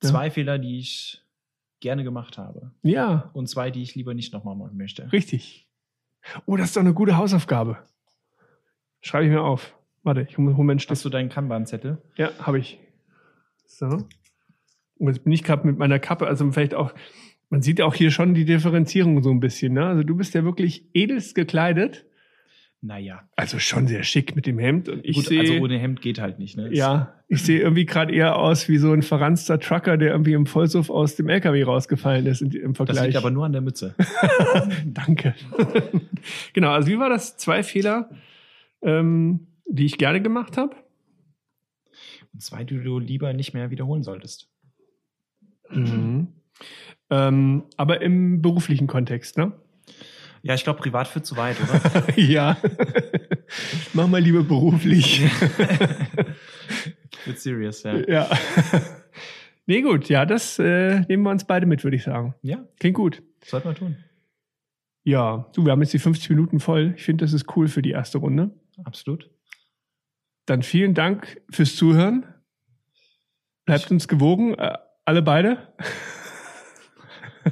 Zwei 0.00 0.26
ja. 0.26 0.30
Fehler, 0.30 0.58
die 0.58 0.78
ich 0.78 1.24
gerne 1.80 2.04
gemacht 2.04 2.38
habe. 2.38 2.70
Ja. 2.82 3.30
Und 3.32 3.48
zwei, 3.48 3.70
die 3.70 3.82
ich 3.82 3.94
lieber 3.94 4.14
nicht 4.14 4.32
nochmal 4.32 4.54
machen 4.54 4.76
möchte. 4.76 5.10
Richtig. 5.12 5.68
Oh, 6.46 6.56
das 6.56 6.68
ist 6.68 6.76
doch 6.76 6.80
eine 6.80 6.94
gute 6.94 7.16
Hausaufgabe. 7.16 7.78
Schreibe 9.00 9.26
ich 9.26 9.30
mir 9.30 9.42
auf. 9.42 9.74
Warte, 10.02 10.26
ich 10.28 10.38
hole 10.38 10.52
meinen 10.64 10.78
Stift. 10.78 10.92
Hast 10.92 11.04
du 11.04 11.08
deinen 11.08 11.28
Kanban-Zettel? 11.28 11.98
Ja, 12.16 12.30
habe 12.38 12.58
ich. 12.58 12.78
So. 13.66 13.86
Und 13.86 15.06
jetzt 15.06 15.24
bin 15.24 15.32
ich 15.32 15.44
gerade 15.44 15.66
mit 15.66 15.78
meiner 15.78 15.98
Kappe, 15.98 16.26
also 16.26 16.50
vielleicht 16.50 16.74
auch, 16.74 16.92
man 17.50 17.62
sieht 17.62 17.80
auch 17.80 17.94
hier 17.94 18.10
schon 18.10 18.34
die 18.34 18.44
Differenzierung 18.44 19.22
so 19.22 19.30
ein 19.30 19.40
bisschen, 19.40 19.74
ne? 19.74 19.86
Also 19.86 20.02
du 20.02 20.16
bist 20.16 20.34
ja 20.34 20.44
wirklich 20.44 20.84
edelst 20.94 21.34
gekleidet. 21.34 22.04
Naja. 22.80 23.28
Also 23.34 23.58
schon 23.58 23.88
sehr 23.88 24.04
schick 24.04 24.36
mit 24.36 24.46
dem 24.46 24.58
Hemd. 24.58 24.88
Und 24.88 25.04
ich 25.04 25.16
Gut, 25.16 25.26
sehe, 25.26 25.40
also 25.40 25.54
ohne 25.54 25.78
Hemd 25.78 26.00
geht 26.00 26.20
halt 26.20 26.38
nicht, 26.38 26.56
ne? 26.56 26.72
ja, 26.72 27.14
ich 27.26 27.42
sehe 27.42 27.58
irgendwie 27.58 27.86
gerade 27.86 28.14
eher 28.14 28.36
aus 28.36 28.68
wie 28.68 28.78
so 28.78 28.92
ein 28.92 29.02
verranzter 29.02 29.58
Trucker, 29.58 29.96
der 29.96 30.12
irgendwie 30.12 30.32
im 30.34 30.46
Vollsuff 30.46 30.88
aus 30.88 31.16
dem 31.16 31.28
LKW 31.28 31.62
rausgefallen 31.64 32.26
ist 32.26 32.40
im 32.40 32.50
Das 32.50 32.76
Vergleich. 32.76 33.06
liegt 33.06 33.16
aber 33.16 33.30
nur 33.32 33.44
an 33.46 33.52
der 33.52 33.62
Mütze. 33.62 33.96
Danke. 34.84 35.34
genau, 36.52 36.70
also 36.70 36.88
wie 36.88 36.98
war 36.98 37.08
das? 37.08 37.36
Zwei 37.36 37.64
Fehler, 37.64 38.10
ähm, 38.82 39.48
die 39.66 39.84
ich 39.84 39.98
gerne 39.98 40.22
gemacht 40.22 40.56
habe. 40.56 40.76
Und 42.32 42.42
zwei, 42.42 42.62
die 42.62 42.80
du 42.80 42.98
lieber 43.00 43.32
nicht 43.32 43.54
mehr 43.54 43.70
wiederholen 43.70 44.04
solltest. 44.04 44.48
Mhm. 45.70 46.28
Ähm, 47.10 47.64
aber 47.76 48.00
im 48.02 48.42
beruflichen 48.42 48.86
Kontext, 48.86 49.38
ne? 49.38 49.52
Ja, 50.42 50.54
ich 50.54 50.62
glaube, 50.64 50.80
privat 50.80 51.08
führt 51.08 51.26
zu 51.26 51.36
weit, 51.36 51.56
oder? 51.60 52.18
ja. 52.20 52.56
Mach 53.92 54.06
mal 54.06 54.20
lieber 54.20 54.44
beruflich. 54.44 55.22
Wird 57.24 57.38
serious, 57.38 57.82
ja. 57.82 57.96
ja. 58.08 58.30
nee, 59.66 59.82
gut, 59.82 60.08
ja, 60.08 60.24
das 60.24 60.58
äh, 60.58 61.00
nehmen 61.08 61.24
wir 61.24 61.30
uns 61.30 61.44
beide 61.44 61.66
mit, 61.66 61.82
würde 61.82 61.96
ich 61.96 62.04
sagen. 62.04 62.34
Ja, 62.42 62.64
Klingt 62.78 62.96
gut. 62.96 63.22
sollte 63.44 63.66
man 63.66 63.74
tun. 63.74 63.96
Ja, 65.02 65.50
du, 65.54 65.64
wir 65.64 65.72
haben 65.72 65.80
jetzt 65.80 65.92
die 65.94 65.98
50 65.98 66.30
Minuten 66.30 66.60
voll. 66.60 66.94
Ich 66.96 67.04
finde, 67.04 67.24
das 67.24 67.32
ist 67.32 67.56
cool 67.56 67.66
für 67.68 67.82
die 67.82 67.90
erste 67.90 68.18
Runde. 68.18 68.50
Absolut. 68.84 69.30
Dann 70.46 70.62
vielen 70.62 70.94
Dank 70.94 71.40
fürs 71.50 71.76
Zuhören. 71.76 72.26
Bleibt 73.64 73.90
uns 73.90 74.08
gewogen, 74.08 74.54
äh, 74.54 74.78
alle 75.04 75.22
beide. 75.22 75.74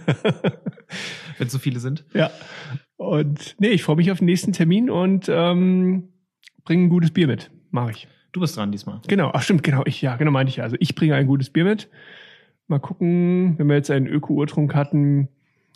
Wenn 1.38 1.49
so 1.49 1.59
viele 1.59 1.80
sind. 1.80 2.05
Ja. 2.14 2.30
Und 2.97 3.57
nee, 3.59 3.68
ich 3.68 3.82
freue 3.82 3.97
mich 3.97 4.11
auf 4.11 4.18
den 4.18 4.24
nächsten 4.26 4.53
Termin 4.53 4.88
und 4.90 5.28
ähm, 5.28 6.09
bringe 6.64 6.84
ein 6.84 6.88
gutes 6.88 7.11
Bier 7.12 7.26
mit. 7.26 7.51
Mache 7.70 7.90
ich. 7.92 8.09
Du 8.32 8.40
bist 8.40 8.57
dran 8.57 8.72
diesmal. 8.72 9.01
Genau, 9.09 9.30
ach 9.32 9.42
stimmt, 9.42 9.62
genau. 9.62 9.82
Ich, 9.86 10.01
ja, 10.03 10.16
genau 10.16 10.30
meinte 10.30 10.51
ich 10.51 10.57
ja. 10.57 10.64
Also 10.64 10.76
ich 10.80 10.94
bringe 10.94 11.14
ein 11.14 11.26
gutes 11.26 11.51
Bier 11.51 11.64
mit. 11.64 11.88
Mal 12.68 12.78
gucken, 12.80 13.59
wenn 13.59 13.68
wir 13.68 13.76
jetzt 13.76 13.90
einen 13.90 14.07
Öko-Urtrunk 14.07 14.74
hatten. 14.74 15.28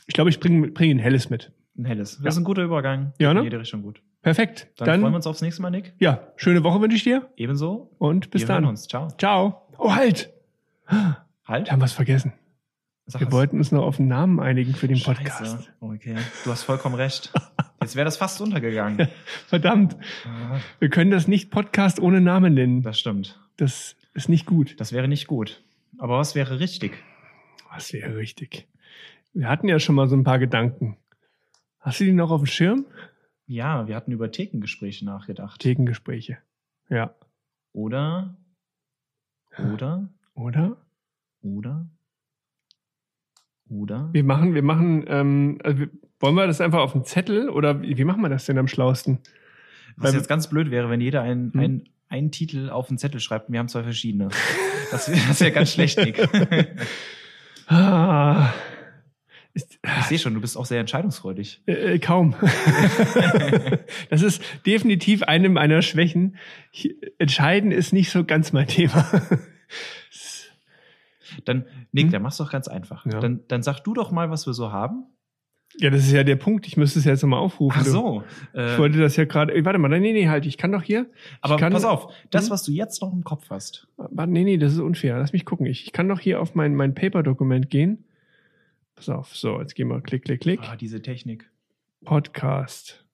Ich 0.06 0.14
glaube, 0.14 0.30
ich 0.30 0.40
bringe 0.40 0.68
bring 0.68 0.90
ein 0.90 0.98
helles 0.98 1.30
mit. 1.30 1.52
Ein 1.78 1.84
helles. 1.84 2.16
Das 2.16 2.24
Ja. 2.24 2.28
ist 2.30 2.36
ein 2.38 2.44
guter 2.44 2.62
Übergang. 2.64 3.12
Ja, 3.20 3.32
ne? 3.32 3.40
In 3.40 3.44
jede 3.44 3.60
Richtung 3.60 3.82
gut. 3.82 4.02
Perfekt. 4.22 4.68
Dann, 4.76 4.86
Dann, 4.86 5.00
freuen 5.00 5.12
wir 5.12 5.16
uns 5.16 5.26
aufs 5.26 5.40
nächste 5.40 5.62
Mal, 5.62 5.70
Nick. 5.70 5.94
ja, 5.98 6.32
schöne 6.36 6.62
Woche 6.64 6.80
wünsche 6.80 6.96
ich 6.96 7.04
dir 7.04 7.30
Ebenso. 7.36 7.90
und 7.98 8.30
bis 8.30 8.42
wir 8.42 8.48
dann. 8.48 8.56
hören 8.64 8.70
uns. 8.70 8.86
Ciao. 8.88 9.08
Ciao. 9.16 9.62
Oh, 9.78 9.94
halt. 9.94 10.30
Halt. 11.46 11.66
Wir 11.68 11.72
haben 11.72 11.80
was 11.80 11.92
vergessen. 11.92 12.32
Sag 13.10 13.20
Wir 13.22 13.32
wollten 13.32 13.58
uns 13.58 13.72
noch 13.72 13.82
auf 13.84 13.98
einen 13.98 14.06
Namen 14.08 14.38
einigen 14.38 14.72
für 14.74 14.86
den 14.86 14.96
Scheiße. 14.96 15.20
Podcast. 15.22 15.72
Okay. 15.80 16.16
Du 16.44 16.50
hast 16.50 16.62
vollkommen 16.62 16.94
recht. 16.94 17.32
Jetzt 17.80 17.96
wäre 17.96 18.04
das 18.04 18.16
fast 18.16 18.40
untergegangen. 18.40 19.08
Verdammt. 19.48 19.96
Ah, 20.24 20.58
Wir 20.78 20.90
können 20.90 21.10
das 21.10 21.26
nicht 21.26 21.50
Podcast 21.50 21.98
ohne 21.98 22.20
Namen 22.20 22.54
nennen. 22.54 22.82
das 22.82 23.00
stimmt. 23.00 23.40
Das 23.56 23.96
ist 24.14 24.28
nicht 24.28 24.46
gut. 24.46 24.78
Das 24.80 24.92
wäre 24.92 25.08
nicht 25.08 25.26
gut. 25.26 25.62
Aber 25.98 26.18
was 26.18 26.34
wäre 26.36 26.60
richtig? 26.60 26.92
Was 27.72 27.92
wäre 27.92 28.16
richtig? 28.16 28.68
Wir 29.32 29.48
hatten 29.48 29.66
ja 29.68 29.78
schon 29.80 29.96
mal 29.96 30.06
so 30.08 30.16
ein 30.16 30.24
paar 30.24 30.38
Gedanken. 30.38 30.96
Hast 31.80 31.98
du 32.00 32.04
die 32.04 32.12
noch 32.12 32.30
auf 32.30 32.42
dem 32.42 32.46
Schirm? 32.46 32.84
Ja, 33.46 33.88
wir 33.88 33.96
hatten 33.96 34.12
über 34.12 34.30
Thekengespräche 34.30 35.04
nachgedacht. 35.04 35.60
Thekengespräche. 35.60 36.38
Ja. 36.88 37.14
Oder, 37.72 38.36
oder, 39.72 40.08
Oder? 40.34 40.76
oder, 41.42 41.86
oder. 43.70 44.10
Wir 44.12 44.24
machen, 44.24 44.54
wir 44.54 44.62
machen, 44.62 45.04
ähm, 45.08 45.58
also 45.64 45.78
wir, 45.80 45.88
wollen 46.18 46.34
wir 46.34 46.46
das 46.46 46.60
einfach 46.60 46.80
auf 46.80 46.94
einen 46.94 47.04
Zettel 47.04 47.48
oder 47.48 47.80
wie, 47.82 47.96
wie 47.96 48.04
machen 48.04 48.20
wir 48.22 48.28
das 48.28 48.44
denn 48.46 48.58
am 48.58 48.68
schlausten? 48.68 49.18
Was 49.96 50.10
beim- 50.12 50.18
jetzt 50.20 50.28
ganz 50.28 50.48
blöd 50.50 50.70
wäre, 50.70 50.90
wenn 50.90 51.00
jeder 51.00 51.22
einen, 51.22 51.52
Hm? 51.52 51.60
einen, 51.60 51.88
einen 52.08 52.30
Titel 52.32 52.68
auf 52.70 52.88
den 52.88 52.98
Zettel 52.98 53.20
schreibt 53.20 53.48
und 53.48 53.52
wir 53.52 53.58
haben 53.60 53.68
zwei 53.68 53.82
verschiedene. 53.84 54.28
Das 54.90 55.08
wäre 55.08 55.20
das 55.28 55.40
wär 55.40 55.50
ganz 55.52 55.72
schlecht, 55.72 55.98
Nick. 55.98 56.18
Ah, 57.72 58.52
ist, 59.54 59.78
Ich 60.00 60.04
sehe 60.06 60.18
schon, 60.18 60.34
du 60.34 60.40
bist 60.40 60.56
auch 60.56 60.66
sehr 60.66 60.80
entscheidungsfreudig. 60.80 61.62
äh, 61.66 61.98
kaum. 62.00 62.34
das 64.10 64.22
ist 64.22 64.42
definitiv 64.66 65.22
eine 65.22 65.48
meiner 65.48 65.80
Schwächen. 65.82 66.36
Ich, 66.72 66.96
entscheiden 67.18 67.70
ist 67.70 67.92
nicht 67.92 68.10
so 68.10 68.24
ganz 68.24 68.52
mein 68.52 68.66
Thema. 68.66 69.08
Dann, 71.44 71.66
Nick, 71.92 72.04
Hm? 72.06 72.12
dann 72.12 72.22
mach's 72.22 72.36
doch 72.38 72.50
ganz 72.50 72.68
einfach. 72.68 73.06
Ja. 73.06 73.20
Dann, 73.20 73.40
dann 73.48 73.62
sag 73.62 73.80
du 73.80 73.94
doch 73.94 74.10
mal, 74.10 74.30
was 74.30 74.46
wir 74.46 74.52
so 74.54 74.72
haben. 74.72 75.04
ja, 75.78 75.88
das 75.90 76.00
ist 76.02 76.12
ja 76.12 76.24
der 76.24 76.36
Punkt. 76.36 76.66
Ich 76.66 76.76
müsste 76.76 76.98
es 76.98 77.04
jetzt 77.04 77.22
nochmal 77.22 77.38
aufrufen. 77.40 77.80
Ach 77.82 77.86
so. 77.86 78.24
Äh, 78.54 78.72
Ich 78.72 78.78
wollte 78.78 78.98
das 78.98 79.16
ja 79.16 79.24
gerade. 79.24 79.54
Ey, 79.54 79.64
Warte 79.64 79.78
mal, 79.78 79.88
nee, 79.88 80.00
nee, 80.12 80.28
halt. 80.28 80.44
Ich 80.46 80.56
kann 80.58 80.72
doch 80.72 80.82
hier. 80.82 81.06
aber 81.40 81.56
kann, 81.56 81.72
pass 81.72 81.84
auf, 81.84 82.12
das, 82.30 82.44
Hm? 82.46 82.50
was 82.50 82.62
du 82.64 82.72
jetzt 82.72 83.00
noch 83.02 83.12
im 83.12 83.22
Kopf 83.24 83.48
hast. 83.50 83.86
Warte, 83.96 84.32
nee, 84.32 84.44
nee, 84.44 84.56
das 84.58 84.72
ist 84.72 84.80
unfair. 84.80 85.18
Lass 85.18 85.32
mich 85.32 85.44
gucken. 85.44 85.66
Ich, 85.66 85.84
ich 85.84 85.92
kann 85.92 86.08
doch 86.08 86.18
hier 86.20 86.40
auf 86.40 86.54
mein, 86.54 86.74
mein 86.74 86.94
Paper-Dokument 86.94 87.70
gehen. 87.70 88.04
Pass 88.96 89.08
auf. 89.08 89.36
So, 89.36 89.60
jetzt 89.60 89.74
gehen 89.76 89.88
wir. 89.88 90.00
Klick, 90.00 90.24
klick, 90.24 90.40
klick. 90.40 90.60
Ah, 90.62 90.76
diese 90.76 91.00
Technik. 91.02 91.48
Podcast. 92.04 93.06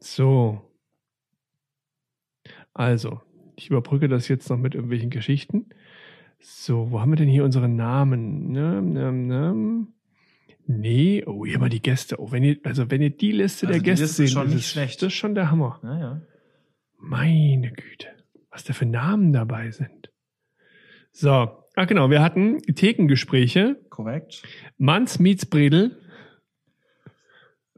So. 0.00 0.60
Also, 2.74 3.20
ich 3.56 3.70
überbrücke 3.70 4.08
das 4.08 4.28
jetzt 4.28 4.48
noch 4.50 4.56
mit 4.58 4.74
irgendwelchen 4.74 5.10
Geschichten. 5.10 5.66
So, 6.40 6.90
wo 6.90 7.00
haben 7.00 7.10
wir 7.10 7.16
denn 7.16 7.28
hier 7.28 7.44
unsere 7.44 7.68
Namen? 7.68 8.52
Nam, 8.52 8.92
nam, 8.92 9.26
nam. 9.26 9.94
Nee, 10.66 11.24
oh, 11.26 11.46
hier 11.46 11.58
mal 11.58 11.70
die 11.70 11.82
Gäste. 11.82 12.20
Oh, 12.20 12.30
wenn 12.30 12.44
ihr, 12.44 12.58
also 12.62 12.90
wenn 12.90 13.00
ihr 13.00 13.10
die 13.10 13.32
Liste 13.32 13.66
Also 13.66 13.72
der 13.72 13.80
die 13.80 13.84
Gäste 13.90 14.04
Liste 14.04 14.22
ist 14.24 14.30
seht, 14.30 14.34
schon 14.34 14.46
das 14.46 14.54
ist, 14.54 14.68
schlecht. 14.68 15.02
das 15.02 15.06
ist 15.08 15.14
schon 15.14 15.34
der 15.34 15.50
Hammer. 15.50 15.80
Naja. 15.82 16.20
Meine 16.98 17.72
Güte, 17.72 18.08
was 18.50 18.64
da 18.64 18.74
für 18.74 18.84
Namen 18.86 19.32
dabei 19.32 19.70
sind. 19.70 20.10
So, 21.10 21.30
ach 21.74 21.86
genau, 21.86 22.10
wir 22.10 22.20
hatten 22.22 22.60
Thekengespräche, 22.62 23.80
Korrekt. 23.88 24.42
Manns 24.76 25.18
meets 25.18 25.46
Bredel 25.46 25.96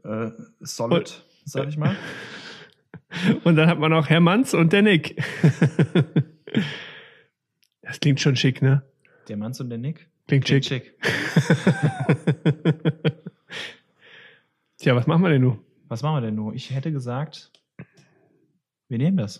Äh, 0.03 0.31
solid, 0.59 1.23
sag 1.45 1.69
ich 1.69 1.77
mal. 1.77 1.95
und 3.43 3.55
dann 3.55 3.69
hat 3.69 3.79
man 3.79 3.93
auch 3.93 4.09
Herr 4.09 4.19
Manns 4.19 4.53
und 4.53 4.73
der 4.73 4.81
Nick. 4.81 5.23
Das 7.91 7.99
klingt 7.99 8.21
schon 8.21 8.37
schick, 8.37 8.61
ne? 8.61 8.83
Der 9.27 9.35
Manns 9.35 9.59
und 9.59 9.67
der 9.69 9.77
Nick. 9.77 10.07
Klingt 10.25 10.45
Klingt 10.45 10.63
schick. 10.65 10.95
schick. 11.03 11.53
Tja, 14.77 14.95
was 14.95 15.07
machen 15.07 15.21
wir 15.23 15.29
denn 15.29 15.41
nun? 15.41 15.59
Was 15.89 16.01
machen 16.01 16.15
wir 16.15 16.21
denn 16.21 16.35
nur? 16.35 16.53
Ich 16.53 16.71
hätte 16.73 16.93
gesagt, 16.93 17.51
wir 18.87 18.97
nehmen 18.97 19.17
das. 19.17 19.39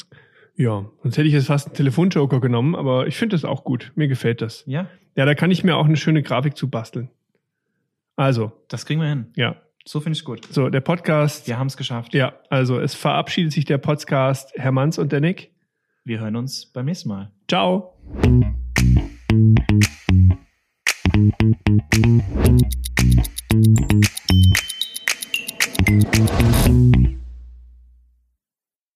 Ja, 0.58 0.86
sonst 1.02 1.18
hätte 1.18 1.30
ich 1.30 1.34
jetzt 1.34 1.48
fast 1.48 1.68
einen 1.68 1.76
Telefonjoker 1.76 2.42
genommen, 2.42 2.76
aber 2.76 3.08
ich 3.08 3.16
finde 3.16 3.36
das 3.36 3.46
auch 3.46 3.64
gut. 3.64 3.94
Mir 3.96 4.10
gefällt 4.10 4.42
das. 4.42 4.66
Ja, 4.68 4.88
Ja, 5.16 5.24
da 5.26 5.34
kann 5.34 5.50
ich 5.50 5.64
mir 5.64 5.78
auch 5.78 5.86
eine 5.86 5.96
schöne 5.96 6.22
Grafik 6.24 6.58
zu 6.58 6.70
basteln. 6.70 7.10
Also, 8.18 8.52
das 8.68 8.86
kriegen 8.86 9.00
wir 9.00 9.08
hin. 9.08 9.28
ja. 9.36 9.56
So 9.86 10.02
finde 10.02 10.18
ich 10.18 10.26
gut. 10.26 10.46
So, 10.52 10.70
der 10.70 10.82
Podcast. 10.82 11.48
Wir 11.48 11.58
haben 11.58 11.68
es 11.68 11.78
geschafft. 11.78 12.14
Ja, 12.14 12.34
also 12.50 12.80
es 12.82 12.94
verabschiedet 12.96 13.54
sich 13.54 13.64
der 13.64 13.78
Podcast 13.80 14.52
Herr 14.56 14.74
Manns 14.74 15.00
und 15.00 15.14
der 15.14 15.22
Nick. 15.22 15.51
Wir 16.04 16.20
hören 16.20 16.36
uns 16.36 16.66
beim 16.66 16.86
nächsten 16.86 17.10
Mal. 17.10 17.32
Ciao. 17.48 17.94